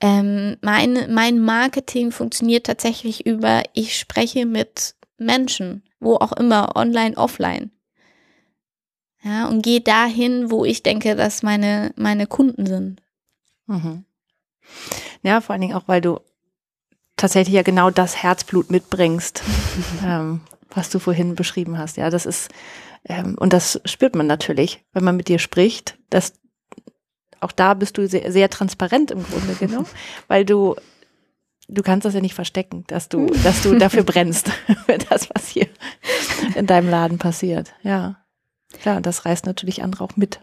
Ähm, 0.00 0.56
mein, 0.62 1.12
mein 1.14 1.38
Marketing 1.38 2.10
funktioniert 2.10 2.66
tatsächlich 2.66 3.26
über, 3.26 3.62
ich 3.72 3.96
spreche 3.96 4.46
mit 4.46 4.94
Menschen, 5.16 5.84
wo 6.00 6.16
auch 6.16 6.32
immer, 6.32 6.76
online, 6.76 7.16
offline. 7.16 7.70
Ja, 9.22 9.46
und 9.48 9.62
gehe 9.62 9.80
dahin, 9.80 10.50
wo 10.50 10.64
ich 10.64 10.82
denke, 10.82 11.14
dass 11.14 11.44
meine, 11.44 11.92
meine 11.96 12.26
Kunden 12.26 12.66
sind. 12.66 13.00
Mhm. 13.66 14.04
Ja, 15.22 15.40
vor 15.40 15.52
allen 15.52 15.60
Dingen 15.60 15.76
auch, 15.76 15.86
weil 15.86 16.00
du 16.00 16.18
tatsächlich 17.16 17.54
ja 17.54 17.62
genau 17.62 17.90
das 17.90 18.20
Herzblut 18.20 18.70
mitbringst, 18.70 19.42
ähm, 20.04 20.40
was 20.70 20.90
du 20.90 20.98
vorhin 20.98 21.36
beschrieben 21.36 21.78
hast. 21.78 21.96
Ja, 21.96 22.10
das 22.10 22.26
ist, 22.26 22.50
ähm, 23.04 23.36
und 23.38 23.52
das 23.52 23.80
spürt 23.84 24.16
man 24.16 24.26
natürlich, 24.26 24.84
wenn 24.92 25.04
man 25.04 25.16
mit 25.16 25.28
dir 25.28 25.38
spricht, 25.38 25.96
dass 26.10 26.34
auch 27.42 27.52
da 27.52 27.74
bist 27.74 27.98
du 27.98 28.08
sehr, 28.08 28.30
sehr 28.32 28.48
transparent 28.50 29.10
im 29.10 29.24
Grunde 29.24 29.54
genommen, 29.54 29.88
weil 30.28 30.44
du 30.44 30.76
du 31.68 31.82
kannst 31.82 32.04
das 32.04 32.14
ja 32.14 32.20
nicht 32.20 32.34
verstecken, 32.34 32.84
dass 32.86 33.08
du, 33.08 33.26
dass 33.44 33.62
du 33.62 33.76
dafür 33.78 34.02
brennst, 34.02 34.48
für 34.86 34.98
das, 34.98 35.28
was 35.34 35.48
hier 35.48 35.68
in 36.54 36.66
deinem 36.66 36.90
Laden 36.90 37.18
passiert. 37.18 37.72
Ja. 37.82 38.18
Klar, 38.80 38.96
und 38.96 39.06
das 39.06 39.26
reißt 39.26 39.46
natürlich 39.46 39.82
andere 39.82 40.04
auch 40.04 40.16
mit. 40.16 40.40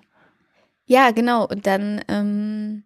Ja, 0.86 1.12
genau. 1.12 1.48
Und 1.48 1.66
dann, 1.68 2.04
ähm, 2.08 2.84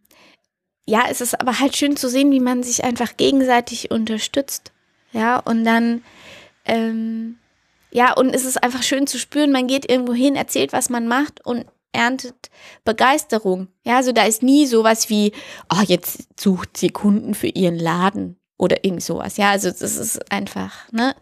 ja, 0.86 1.04
es 1.10 1.22
ist 1.22 1.40
aber 1.40 1.60
halt 1.60 1.76
schön 1.76 1.96
zu 1.96 2.10
sehen, 2.10 2.32
wie 2.32 2.40
man 2.40 2.64
sich 2.64 2.84
einfach 2.84 3.18
gegenseitig 3.18 3.92
unterstützt. 3.92 4.72
Ja, 5.12 5.40
und 5.40 5.64
dann, 5.64 6.02
ähm, 6.66 7.38
ja, 7.92 8.14
und 8.14 8.34
es 8.34 8.46
ist 8.46 8.62
einfach 8.64 8.84
schön 8.84 9.06
zu 9.06 9.20
spüren, 9.20 9.52
man 9.52 9.68
geht 9.68 9.90
irgendwo 9.90 10.14
hin, 10.14 10.36
erzählt, 10.36 10.74
was 10.74 10.90
man 10.90 11.08
macht 11.08 11.46
und 11.46 11.66
erntet 11.94 12.50
Begeisterung. 12.84 13.68
Ja, 13.84 13.98
also 13.98 14.12
da 14.12 14.26
ist 14.26 14.44
nie 14.44 14.66
sowas 14.66 15.10
wie, 15.10 15.32
oh, 15.74 15.82
jetzt 15.86 16.40
sucht 16.40 16.76
sie 16.78 16.90
Kunden 16.90 17.34
für 17.34 17.48
ihren 17.48 17.78
Laden 17.80 18.38
oder 18.58 18.84
irgend 18.84 19.04
sowas. 19.04 19.38
Ja, 19.38 19.52
also 19.52 19.70
das 19.70 19.82
ist 19.82 20.32
einfach, 20.32 20.92
ne? 20.92 21.16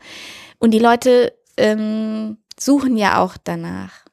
Und 0.59 0.71
die 0.71 0.79
Leute 0.79 1.33
ähm, 1.57 2.37
suchen 2.59 2.97
ja 2.97 3.21
auch 3.21 3.37
danach. 3.43 4.05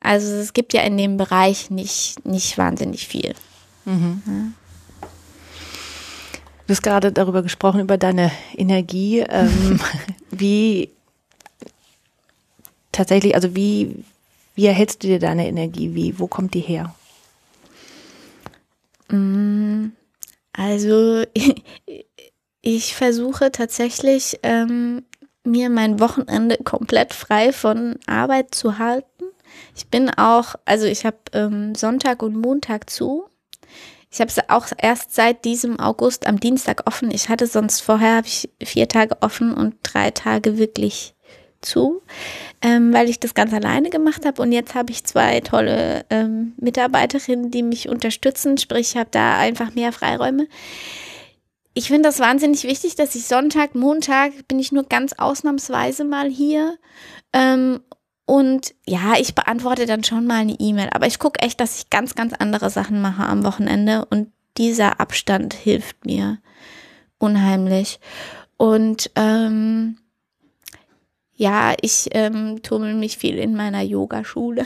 Also 0.00 0.32
es 0.34 0.52
gibt 0.52 0.72
ja 0.74 0.82
in 0.82 0.96
dem 0.96 1.16
Bereich 1.16 1.70
nicht, 1.70 2.24
nicht 2.26 2.58
wahnsinnig 2.58 3.08
viel. 3.08 3.34
Mhm. 3.84 4.22
Ja. 4.26 5.08
Du 6.66 6.72
hast 6.72 6.82
gerade 6.82 7.12
darüber 7.12 7.42
gesprochen, 7.42 7.80
über 7.80 7.98
deine 7.98 8.30
Energie. 8.54 9.20
Ähm, 9.20 9.80
wie 10.30 10.90
tatsächlich, 12.92 13.34
also 13.34 13.54
wie, 13.54 14.04
wie 14.54 14.66
erhältst 14.66 15.02
du 15.02 15.08
dir 15.08 15.18
deine 15.18 15.46
Energie? 15.46 15.94
Wie, 15.94 16.18
wo 16.18 16.26
kommt 16.26 16.54
die 16.54 16.60
her? 16.60 16.94
Mm, 19.08 19.88
also 20.52 21.24
ich 22.62 22.94
versuche 22.94 23.52
tatsächlich 23.52 24.38
ähm, 24.42 25.04
mir 25.44 25.70
mein 25.70 26.00
Wochenende 26.00 26.56
komplett 26.58 27.12
frei 27.12 27.52
von 27.52 27.98
Arbeit 28.06 28.54
zu 28.54 28.78
halten. 28.78 29.24
Ich 29.76 29.88
bin 29.88 30.10
auch, 30.10 30.54
also 30.64 30.86
ich 30.86 31.04
habe 31.04 31.18
ähm, 31.32 31.74
Sonntag 31.74 32.22
und 32.22 32.36
Montag 32.36 32.90
zu. 32.90 33.24
Ich 34.10 34.20
habe 34.20 34.30
es 34.30 34.48
auch 34.48 34.66
erst 34.78 35.14
seit 35.14 35.44
diesem 35.44 35.80
August 35.80 36.28
am 36.28 36.38
Dienstag 36.38 36.86
offen. 36.86 37.10
Ich 37.10 37.28
hatte 37.28 37.48
sonst 37.48 37.80
vorher 37.80 38.16
habe 38.16 38.28
ich 38.28 38.48
vier 38.62 38.86
Tage 38.86 39.16
offen 39.20 39.52
und 39.52 39.74
drei 39.82 40.12
Tage 40.12 40.56
wirklich 40.56 41.14
zu, 41.64 42.02
ähm, 42.62 42.92
weil 42.92 43.08
ich 43.08 43.20
das 43.20 43.34
ganz 43.34 43.52
alleine 43.52 43.90
gemacht 43.90 44.24
habe. 44.24 44.40
Und 44.42 44.52
jetzt 44.52 44.74
habe 44.74 44.92
ich 44.92 45.04
zwei 45.04 45.40
tolle 45.40 46.04
ähm, 46.10 46.54
Mitarbeiterinnen, 46.56 47.50
die 47.50 47.62
mich 47.62 47.88
unterstützen. 47.88 48.58
Sprich, 48.58 48.90
ich 48.90 48.96
habe 48.96 49.08
da 49.10 49.38
einfach 49.38 49.74
mehr 49.74 49.92
Freiräume. 49.92 50.46
Ich 51.74 51.88
finde 51.88 52.08
das 52.08 52.20
wahnsinnig 52.20 52.64
wichtig, 52.64 52.94
dass 52.94 53.14
ich 53.14 53.26
Sonntag, 53.26 53.74
Montag 53.74 54.46
bin 54.46 54.60
ich 54.60 54.70
nur 54.70 54.84
ganz 54.84 55.12
ausnahmsweise 55.14 56.04
mal 56.04 56.28
hier. 56.28 56.78
Ähm, 57.32 57.80
und 58.26 58.74
ja, 58.86 59.14
ich 59.18 59.34
beantworte 59.34 59.86
dann 59.86 60.04
schon 60.04 60.26
mal 60.26 60.40
eine 60.40 60.56
E-Mail. 60.58 60.88
Aber 60.92 61.06
ich 61.06 61.18
gucke 61.18 61.40
echt, 61.40 61.60
dass 61.60 61.78
ich 61.78 61.90
ganz, 61.90 62.14
ganz 62.14 62.32
andere 62.32 62.70
Sachen 62.70 63.00
mache 63.00 63.24
am 63.24 63.44
Wochenende. 63.44 64.06
Und 64.08 64.32
dieser 64.56 65.00
Abstand 65.00 65.52
hilft 65.52 66.06
mir 66.06 66.38
unheimlich. 67.18 68.00
Und 68.56 69.10
ähm, 69.16 69.98
ja, 71.36 71.74
ich 71.80 72.08
ähm, 72.12 72.62
tummel 72.62 72.94
mich 72.94 73.18
viel 73.18 73.38
in 73.38 73.56
meiner 73.56 73.82
Yogaschule. 73.82 74.64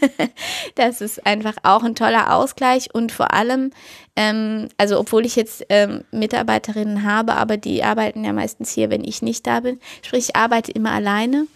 das 0.74 1.00
ist 1.00 1.24
einfach 1.24 1.54
auch 1.62 1.84
ein 1.84 1.94
toller 1.94 2.34
Ausgleich 2.34 2.92
und 2.92 3.12
vor 3.12 3.32
allem, 3.32 3.70
ähm, 4.16 4.68
also 4.76 4.98
obwohl 4.98 5.24
ich 5.24 5.36
jetzt 5.36 5.64
ähm, 5.68 6.02
Mitarbeiterinnen 6.10 7.04
habe, 7.04 7.34
aber 7.36 7.56
die 7.56 7.84
arbeiten 7.84 8.24
ja 8.24 8.32
meistens 8.32 8.72
hier, 8.72 8.90
wenn 8.90 9.04
ich 9.04 9.22
nicht 9.22 9.46
da 9.46 9.60
bin. 9.60 9.78
Sprich, 10.02 10.30
ich 10.30 10.36
arbeite 10.36 10.72
immer 10.72 10.90
alleine 10.90 11.46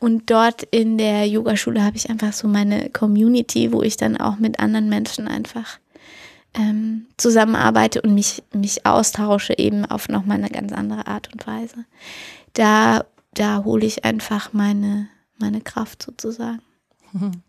und 0.00 0.28
dort 0.28 0.64
in 0.64 0.98
der 0.98 1.28
Yogaschule 1.28 1.84
habe 1.84 1.96
ich 1.96 2.10
einfach 2.10 2.32
so 2.32 2.48
meine 2.48 2.90
Community, 2.90 3.72
wo 3.72 3.82
ich 3.82 3.96
dann 3.96 4.16
auch 4.16 4.38
mit 4.38 4.58
anderen 4.58 4.88
Menschen 4.88 5.28
einfach 5.28 5.78
ähm, 6.54 7.06
zusammenarbeite 7.16 8.02
und 8.02 8.12
mich, 8.12 8.42
mich 8.52 8.84
austausche, 8.86 9.56
eben 9.56 9.84
auf 9.84 10.08
nochmal 10.08 10.38
eine 10.38 10.50
ganz 10.50 10.72
andere 10.72 11.06
Art 11.06 11.32
und 11.32 11.46
Weise. 11.46 11.84
Da 12.54 13.04
da 13.34 13.64
hole 13.64 13.86
ich 13.86 14.04
einfach 14.04 14.52
meine, 14.52 15.08
meine 15.38 15.60
Kraft 15.60 16.02
sozusagen. 16.02 16.62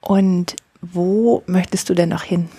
Und 0.00 0.56
wo 0.80 1.42
möchtest 1.46 1.88
du 1.88 1.94
denn 1.94 2.10
noch 2.10 2.22
hin? 2.22 2.50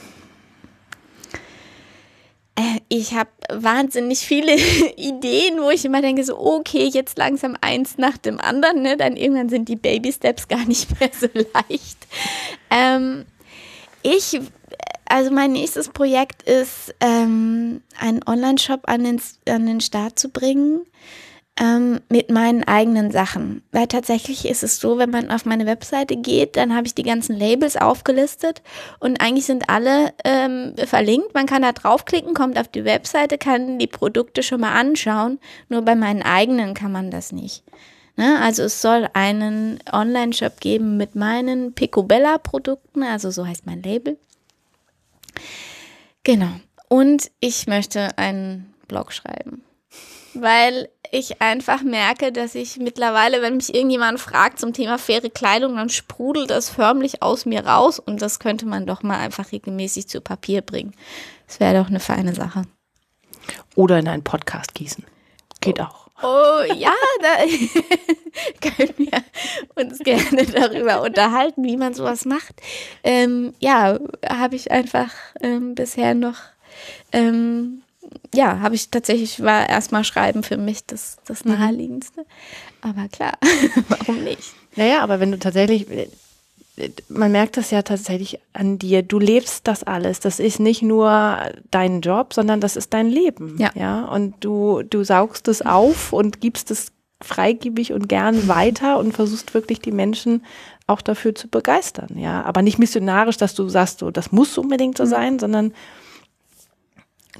Äh, 2.56 2.80
ich 2.88 3.14
habe 3.14 3.30
wahnsinnig 3.50 4.20
viele 4.20 4.56
Ideen, 4.98 5.62
wo 5.62 5.70
ich 5.70 5.86
immer 5.86 6.02
denke, 6.02 6.24
so, 6.24 6.40
okay, 6.40 6.90
jetzt 6.92 7.18
langsam 7.18 7.58
eins 7.62 7.98
nach 7.98 8.18
dem 8.18 8.40
anderen, 8.40 8.82
ne? 8.82 8.98
Dann 8.98 9.18
irgendwann 9.18 9.50
sind 9.50 9.70
die 9.70 9.76
Baby 9.76 10.12
Steps 10.12 10.48
gar 10.48 10.66
nicht 10.66 11.00
mehr 11.00 11.12
so 11.14 11.28
leicht. 11.34 11.98
Ähm, 12.70 13.26
ich 14.02 14.40
also 15.08 15.32
mein 15.32 15.52
nächstes 15.54 15.90
Projekt 15.90 16.44
ist, 16.44 16.94
ähm, 17.00 17.82
einen 18.00 18.22
Online-Shop 18.26 18.82
an 18.86 19.04
den, 19.04 19.22
an 19.48 19.66
den 19.66 19.82
Start 19.82 20.20
zu 20.20 20.30
bringen 20.30 20.82
ähm, 21.60 22.02
mit 22.10 22.30
meinen 22.30 22.64
eigenen 22.64 23.12
Sachen. 23.12 23.64
Weil 23.72 23.88
tatsächlich 23.88 24.46
ist 24.46 24.64
es 24.64 24.80
so, 24.80 24.98
wenn 24.98 25.10
man 25.10 25.32
auf 25.32 25.46
meine 25.46 25.66
Webseite 25.66 26.18
geht, 26.18 26.58
dann 26.58 26.76
habe 26.76 26.88
ich 26.88 26.96
die 26.96 27.04
ganzen 27.04 27.38
Labels 27.38 27.78
aufgelistet 27.78 28.62
und 29.00 29.22
eigentlich 29.22 29.46
sind 29.46 29.70
alle 29.70 30.14
ähm, 30.26 30.74
verlinkt. 30.86 31.34
Man 31.34 31.46
kann 31.46 31.62
da 31.62 31.72
draufklicken, 31.72 32.34
kommt 32.34 32.58
auf 32.60 32.68
die 32.68 32.84
Webseite, 32.84 33.38
kann 33.38 33.80
die 33.80 33.88
Produkte 33.88 34.44
schon 34.44 34.62
mal 34.62 34.74
anschauen. 34.74 35.40
Nur 35.70 35.82
bei 35.84 35.96
meinen 35.96 36.24
eigenen 36.24 36.74
kann 36.74 36.92
man 36.92 37.10
das 37.10 37.32
nicht. 37.32 37.64
Ne? 38.18 38.40
Also 38.42 38.64
es 38.64 38.82
soll 38.82 39.08
einen 39.14 39.80
Online-Shop 39.92 40.60
geben 40.60 40.98
mit 40.98 41.16
meinen 41.16 41.74
Picobella-Produkten, 41.74 43.04
also 43.04 43.32
so 43.32 43.46
heißt 43.46 43.66
mein 43.66 43.82
Label. 43.82 44.18
Genau. 46.24 46.52
Und 46.88 47.32
ich 47.40 47.68
möchte 47.68 48.18
einen 48.18 48.74
Blog 48.88 49.14
schreiben 49.14 49.64
weil 50.36 50.90
ich 51.12 51.42
einfach 51.42 51.82
merke, 51.82 52.32
dass 52.32 52.56
ich 52.56 52.78
mittlerweile, 52.78 53.42
wenn 53.42 53.58
mich 53.58 53.74
irgendjemand 53.74 54.20
fragt 54.20 54.60
zum 54.60 54.74
Thema 54.74 54.98
faire 54.98 55.30
Kleidung, 55.30 55.76
dann 55.78 55.90
sprudelt 55.90 56.50
das 56.50 56.70
förmlich 56.70 57.22
aus 57.22 57.46
mir 57.46 57.66
raus 57.66 58.00
und 58.00 58.22
das 58.22 58.40
könnte 58.40 58.66
man 58.66 58.86
doch 58.86 59.02
mal 59.02 59.18
einfach 59.18 59.52
regelmäßig 59.52 60.08
zu 60.08 60.22
Papier 60.22 60.62
bringen. 60.62 60.94
Das 61.48 61.60
wäre 61.60 61.82
doch 61.82 61.88
eine 61.88 62.00
feine 62.00 62.36
Sache. 62.36 62.64
Oder 63.76 64.00
in 64.00 64.08
einen 64.08 64.24
Podcast 64.24 64.74
gießen. 64.74 65.06
Geht 65.62 65.80
auch. 65.80 66.05
Oh 66.24 66.64
ja, 66.76 66.94
da 67.22 67.38
können 68.62 68.94
wir 68.98 69.24
uns 69.76 70.00
gerne 70.00 70.46
darüber 70.46 71.02
unterhalten, 71.02 71.64
wie 71.64 71.78
man 71.78 71.94
sowas 71.94 72.26
macht. 72.26 72.62
Ähm, 73.04 73.54
ja, 73.60 74.00
habe 74.28 74.56
ich 74.56 74.72
einfach 74.72 75.12
ähm, 75.42 75.76
bisher 75.76 76.16
noch 76.16 76.38
ähm, 77.12 77.84
ja, 78.34 78.60
habe 78.60 78.76
ich 78.76 78.90
tatsächlich, 78.90 79.42
war 79.42 79.70
erstmal 79.70 80.04
Schreiben 80.04 80.44
für 80.44 80.58
mich 80.58 80.86
das, 80.86 81.18
das 81.26 81.46
mhm. 81.46 81.54
Naheliegendste. 81.54 82.26
Aber 82.82 83.08
klar, 83.08 83.34
warum 83.88 84.24
nicht? 84.24 84.54
Naja, 84.76 85.02
aber 85.02 85.20
wenn 85.20 85.32
du 85.32 85.40
tatsächlich, 85.40 85.88
man 87.08 87.32
merkt 87.32 87.58
das 87.58 87.72
ja 87.72 87.82
tatsächlich 87.82 88.40
an 88.54 88.78
dir, 88.78 89.02
du 89.02 89.20
lebst 89.20 89.68
das 89.68 89.84
alles. 89.84 90.20
Das 90.20 90.40
ist 90.40 90.60
nicht 90.60 90.82
nur 90.82 91.38
dein 91.72 92.02
Job, 92.02 92.34
sondern 92.34 92.60
das 92.60 92.76
ist 92.76 92.94
dein 92.94 93.08
Leben. 93.08 93.56
Ja. 93.58 93.72
ja? 93.76 94.06
Und 94.06 94.36
du, 94.42 94.84
du 94.84 95.04
saugst 95.04 95.48
es 95.48 95.62
auf 95.62 96.12
und 96.12 96.42
gibst 96.42 96.72
es 96.72 96.92
freigebig 97.22 97.94
und 97.94 98.10
gern 98.10 98.48
weiter 98.48 99.00
und 99.00 99.14
versuchst 99.14 99.54
wirklich 99.54 99.80
die 99.80 99.92
Menschen 99.92 100.44
auch 100.86 101.02
dafür 101.02 101.34
zu 101.34 101.48
begeistern. 101.48 102.18
Ja, 102.18 102.44
aber 102.44 102.62
nicht 102.62 102.78
missionarisch, 102.78 103.38
dass 103.38 103.56
du 103.56 103.68
sagst, 103.70 104.00
so, 104.00 104.12
das 104.12 104.32
muss 104.32 104.58
unbedingt 104.58 104.98
so 104.98 105.06
mhm. 105.06 105.10
sein, 105.10 105.40
sondern 105.40 105.74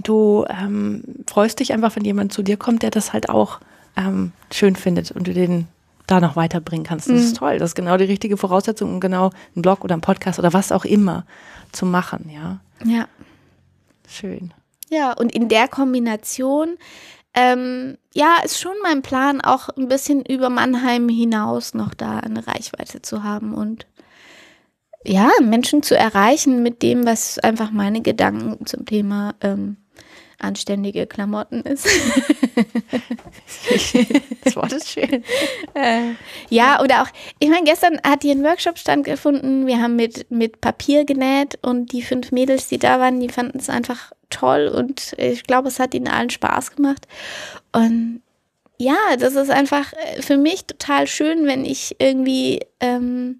du 0.02 0.46
ähm, 0.50 1.04
freust 1.28 1.60
dich 1.60 1.74
einfach, 1.74 1.96
wenn 1.96 2.06
jemand 2.06 2.34
zu 2.34 2.42
dir 2.42 2.58
kommt, 2.58 2.84
der 2.84 2.92
das 2.92 3.14
halt 3.14 3.30
auch 3.30 3.60
ähm, 3.98 4.32
schön 4.52 4.76
findet 4.76 5.12
und 5.12 5.28
du 5.28 5.34
den 5.34 5.68
da 6.08 6.20
noch 6.20 6.36
weiterbringen 6.36 6.86
kannst. 6.86 7.08
Das 7.08 7.16
mhm. 7.16 7.24
ist 7.24 7.38
toll. 7.38 7.60
Das 7.60 7.72
ist 7.72 7.76
genau 7.76 7.98
die 7.98 8.06
richtige 8.06 8.38
Voraussetzung, 8.38 8.94
um 8.94 9.00
genau 9.00 9.32
einen 9.56 9.62
Blog 9.62 9.84
oder 9.84 9.94
einen 9.94 10.02
Podcast 10.02 10.40
oder 10.40 10.54
was 10.54 10.72
auch 10.72 10.86
immer 10.86 11.26
zu 11.72 11.86
machen, 11.86 12.30
ja. 12.34 12.60
Ja. 12.84 13.08
Schön. 14.08 14.54
Ja, 14.90 15.14
und 15.14 15.34
in 15.34 15.50
der 15.50 15.68
Kombination, 15.68 16.78
ähm, 17.34 17.98
ja, 18.14 18.38
ist 18.44 18.60
schon 18.60 18.76
mein 18.84 19.02
Plan, 19.02 19.42
auch 19.42 19.70
ein 19.70 19.88
bisschen 19.88 20.24
über 20.24 20.50
Mannheim 20.50 21.10
hinaus 21.10 21.74
noch 21.74 21.94
da 21.94 22.20
eine 22.20 22.48
Reichweite 22.48 23.02
zu 23.02 23.24
haben 23.24 23.54
und 23.54 23.88
ja, 25.04 25.30
Menschen 25.42 25.84
zu 25.84 25.96
erreichen 25.98 26.64
mit 26.64 26.82
dem, 26.82 27.06
was 27.06 27.38
einfach 27.40 27.72
meine 27.72 28.02
Gedanken 28.02 28.66
zum 28.66 28.86
Thema 28.86 29.36
ähm, 29.42 29.78
anständige 30.46 31.08
Klamotten 31.08 31.62
ist. 31.62 31.88
das 34.44 34.56
Wort 34.56 34.72
ist 34.72 34.90
schön. 34.90 35.24
Äh, 35.74 36.14
ja, 36.50 36.82
oder 36.82 37.04
auch, 37.04 37.08
ich 37.40 37.50
meine, 37.50 37.66
gestern 37.66 38.00
hat 38.06 38.22
hier 38.22 38.34
ein 38.34 38.44
Workshop 38.44 38.78
stattgefunden. 38.78 39.68
Wir 39.68 39.82
haben 39.82 39.96
mit, 39.96 40.30
mit 40.32 40.62
Papier 40.62 41.06
genäht 41.06 41.60
und 41.62 41.92
die 41.92 42.02
fünf 42.02 42.32
Mädels, 42.32 42.68
die 42.68 42.78
da 42.78 43.00
waren, 43.00 43.20
die 43.20 43.30
fanden 43.30 43.60
es 43.60 43.70
einfach 43.70 44.12
toll 44.30 44.68
und 44.68 45.14
ich 45.18 45.44
glaube, 45.44 45.68
es 45.68 45.80
hat 45.80 45.94
ihnen 45.94 46.08
allen 46.08 46.30
Spaß 46.30 46.76
gemacht. 46.76 47.08
Und 47.72 48.22
ja, 48.78 48.98
das 49.18 49.36
ist 49.36 49.50
einfach 49.50 49.94
äh, 49.94 50.22
für 50.22 50.38
mich 50.38 50.66
total 50.66 51.08
schön, 51.08 51.46
wenn 51.46 51.66
ich 51.66 51.96
irgendwie 52.00 52.60
ähm, 52.80 53.40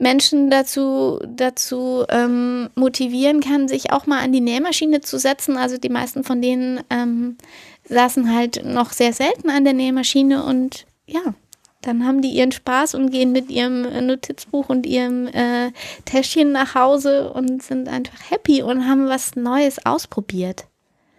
Menschen 0.00 0.50
dazu, 0.50 1.20
dazu 1.26 2.04
ähm, 2.08 2.70
motivieren 2.74 3.40
kann, 3.40 3.68
sich 3.68 3.92
auch 3.92 4.06
mal 4.06 4.20
an 4.20 4.32
die 4.32 4.40
Nähmaschine 4.40 5.00
zu 5.00 5.18
setzen. 5.18 5.56
Also 5.56 5.76
die 5.76 5.88
meisten 5.88 6.24
von 6.24 6.40
denen 6.40 6.80
ähm, 6.90 7.36
saßen 7.84 8.34
halt 8.34 8.64
noch 8.64 8.92
sehr 8.92 9.12
selten 9.12 9.50
an 9.50 9.64
der 9.64 9.74
Nähmaschine 9.74 10.44
und 10.44 10.86
ja, 11.06 11.34
dann 11.82 12.06
haben 12.06 12.20
die 12.20 12.30
ihren 12.30 12.52
Spaß 12.52 12.94
und 12.94 13.10
gehen 13.10 13.32
mit 13.32 13.50
ihrem 13.50 13.82
Notizbuch 14.06 14.68
und 14.68 14.86
ihrem 14.86 15.26
äh, 15.28 15.72
Täschchen 16.04 16.52
nach 16.52 16.74
Hause 16.74 17.32
und 17.32 17.62
sind 17.62 17.88
einfach 17.88 18.30
happy 18.30 18.62
und 18.62 18.86
haben 18.86 19.08
was 19.08 19.34
Neues 19.34 19.84
ausprobiert. 19.86 20.66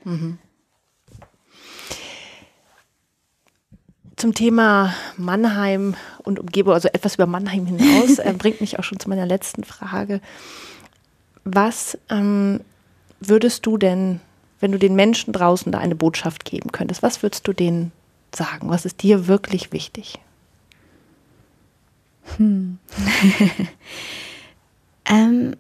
Mhm. 0.04 0.38
Zum 4.22 4.36
Thema 4.36 4.94
Mannheim 5.18 5.96
und 6.20 6.40
Umgebung, 6.40 6.74
also 6.74 6.88
etwas 6.90 7.16
über 7.16 7.26
Mannheim 7.26 7.66
hinaus, 7.66 8.20
äh, 8.20 8.34
bringt 8.38 8.62
mich 8.62 8.78
auch 8.78 8.84
schon 8.84 9.00
zu 9.00 9.10
meiner 9.10 9.26
letzten 9.26 9.64
Frage. 9.64 10.22
Was 11.44 11.98
ähm, 12.10 12.62
würdest 13.20 13.66
du 13.66 13.78
denn, 13.78 14.22
wenn 14.60 14.72
du 14.72 14.78
den 14.78 14.94
Menschen 14.94 15.34
draußen 15.34 15.72
da 15.72 15.80
eine 15.80 15.96
Botschaft 15.96 16.46
geben 16.46 16.72
könntest, 16.72 17.02
was 17.02 17.24
würdest 17.24 17.48
du 17.48 17.54
denen 17.54 17.92
sagen? 18.34 18.70
Was 18.70 18.86
ist 18.86 19.02
dir 19.02 19.28
wirklich 19.28 19.74
wichtig? 19.74 20.20
Hm. 22.38 22.78
ähm, 25.06 25.56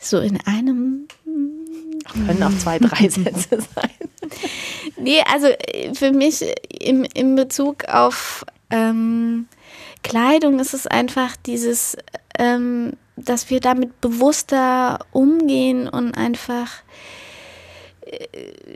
so 0.00 0.18
in 0.18 0.40
einem. 0.46 1.08
Können 2.26 2.42
auch 2.42 2.56
zwei, 2.56 2.78
drei 2.78 3.08
Sätze 3.10 3.60
sein. 3.74 3.90
Nee, 4.96 5.22
also 5.30 5.46
äh, 5.48 5.94
für 5.94 6.12
mich 6.12 6.44
im, 6.80 7.04
in 7.14 7.34
Bezug 7.36 7.88
auf 7.88 8.44
ähm, 8.70 9.48
Kleidung 10.02 10.60
ist 10.60 10.74
es 10.74 10.86
einfach 10.86 11.36
dieses, 11.36 11.96
ähm, 12.38 12.92
dass 13.16 13.50
wir 13.50 13.60
damit 13.60 14.00
bewusster 14.00 15.00
umgehen 15.12 15.88
und 15.88 16.16
einfach 16.16 16.82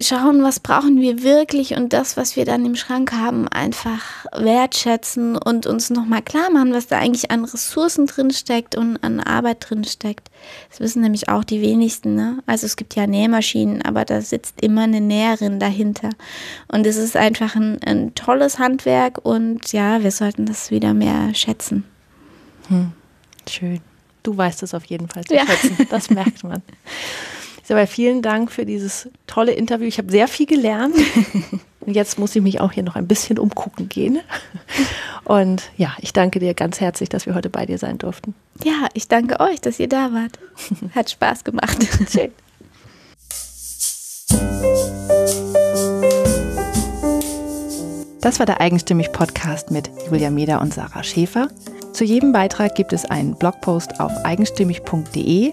schauen, 0.01 0.43
was 0.43 0.61
brauchen 0.61 1.01
wir 1.01 1.23
wirklich 1.23 1.75
und 1.75 1.93
das, 1.93 2.17
was 2.17 2.35
wir 2.35 2.45
dann 2.45 2.65
im 2.65 2.75
Schrank 2.75 3.13
haben, 3.13 3.47
einfach 3.49 4.25
wertschätzen 4.33 5.37
und 5.37 5.67
uns 5.67 5.91
nochmal 5.91 6.23
klar 6.23 6.51
machen, 6.51 6.73
was 6.73 6.89
da 6.89 6.99
eigentlich 6.99 7.31
an 7.31 7.45
Ressourcen 7.45 8.07
drinsteckt 8.07 8.77
und 8.77 8.97
an 9.05 9.21
Arbeit 9.21 9.69
drinsteckt. 9.69 10.31
Das 10.71 10.81
wissen 10.81 11.03
nämlich 11.03 11.29
auch 11.29 11.45
die 11.45 11.61
wenigsten. 11.61 12.15
Ne? 12.15 12.43
Also 12.47 12.67
es 12.67 12.77
gibt 12.77 12.97
ja 12.97 13.07
Nähmaschinen, 13.07 13.83
aber 13.83 14.05
da 14.05 14.21
sitzt 14.21 14.61
immer 14.63 14.83
eine 14.83 15.01
Näherin 15.01 15.61
dahinter. 15.61 16.11
Und 16.69 16.87
es 16.87 16.97
ist 16.97 17.17
einfach 17.17 17.55
ein, 17.55 17.79
ein 17.85 18.15
tolles 18.15 18.59
Handwerk 18.59 19.25
und 19.25 19.73
ja, 19.73 20.03
wir 20.03 20.11
sollten 20.11 20.47
das 20.47 20.71
wieder 20.71 20.93
mehr 20.93 21.35
schätzen. 21.35 21.85
Hm. 22.69 22.93
Schön. 23.49 23.81
Du 24.23 24.37
weißt 24.37 24.63
es 24.63 24.75
auf 24.75 24.85
jeden 24.87 25.09
Fall 25.09 25.25
zu 25.25 25.35
ja. 25.35 25.47
schätzen. 25.47 25.87
Das 25.89 26.11
merkt 26.11 26.43
man. 26.43 26.63
Dabei 27.71 27.87
vielen 27.87 28.21
Dank 28.21 28.51
für 28.51 28.67
dieses 28.67 29.09
tolle 29.29 29.53
Interview. 29.53 29.87
Ich 29.87 29.99
habe 29.99 30.11
sehr 30.11 30.27
viel 30.27 30.47
gelernt. 30.47 30.97
Und 31.81 31.95
jetzt 31.95 32.19
muss 32.19 32.35
ich 32.35 32.43
mich 32.43 32.61
auch 32.61 32.73
hier 32.73 32.83
noch 32.83 32.97
ein 32.97 33.07
bisschen 33.07 33.39
umgucken 33.39 33.89
gehen. 33.89 34.19
Und 35.23 35.71
ja, 35.77 35.95
ich 36.01 36.13
danke 36.13 36.41
dir 36.41 36.55
ganz 36.55 36.81
herzlich, 36.81 37.11
dass 37.11 37.27
wir 37.27 37.37
heute 37.37 37.49
bei 37.49 37.67
dir 37.67 37.79
sein 37.79 37.97
durften. 37.97 38.35
Ja, 38.65 38.89
ich 38.95 39.07
danke 39.07 39.39
euch, 39.39 39.61
dass 39.61 39.79
ihr 39.79 39.89
da 39.89 40.13
wart. 40.13 40.37
Hat 40.97 41.11
Spaß 41.11 41.45
gemacht. 41.45 41.79
Schön. 42.11 42.33
Das 48.21 48.41
war 48.41 48.47
der 48.47 48.61
Eigenstimmig 48.61 49.13
Podcast 49.13 49.71
mit 49.71 49.89
Julia 50.07 50.31
Meder 50.31 50.61
und 50.61 50.75
Sarah 50.75 51.05
Schäfer. 51.05 51.47
Zu 51.93 52.03
jedem 52.03 52.33
Beitrag 52.33 52.75
gibt 52.75 52.93
es 52.93 53.05
einen 53.05 53.37
Blogpost 53.37 54.01
auf 54.01 54.11
eigenstimmig.de 54.25 55.53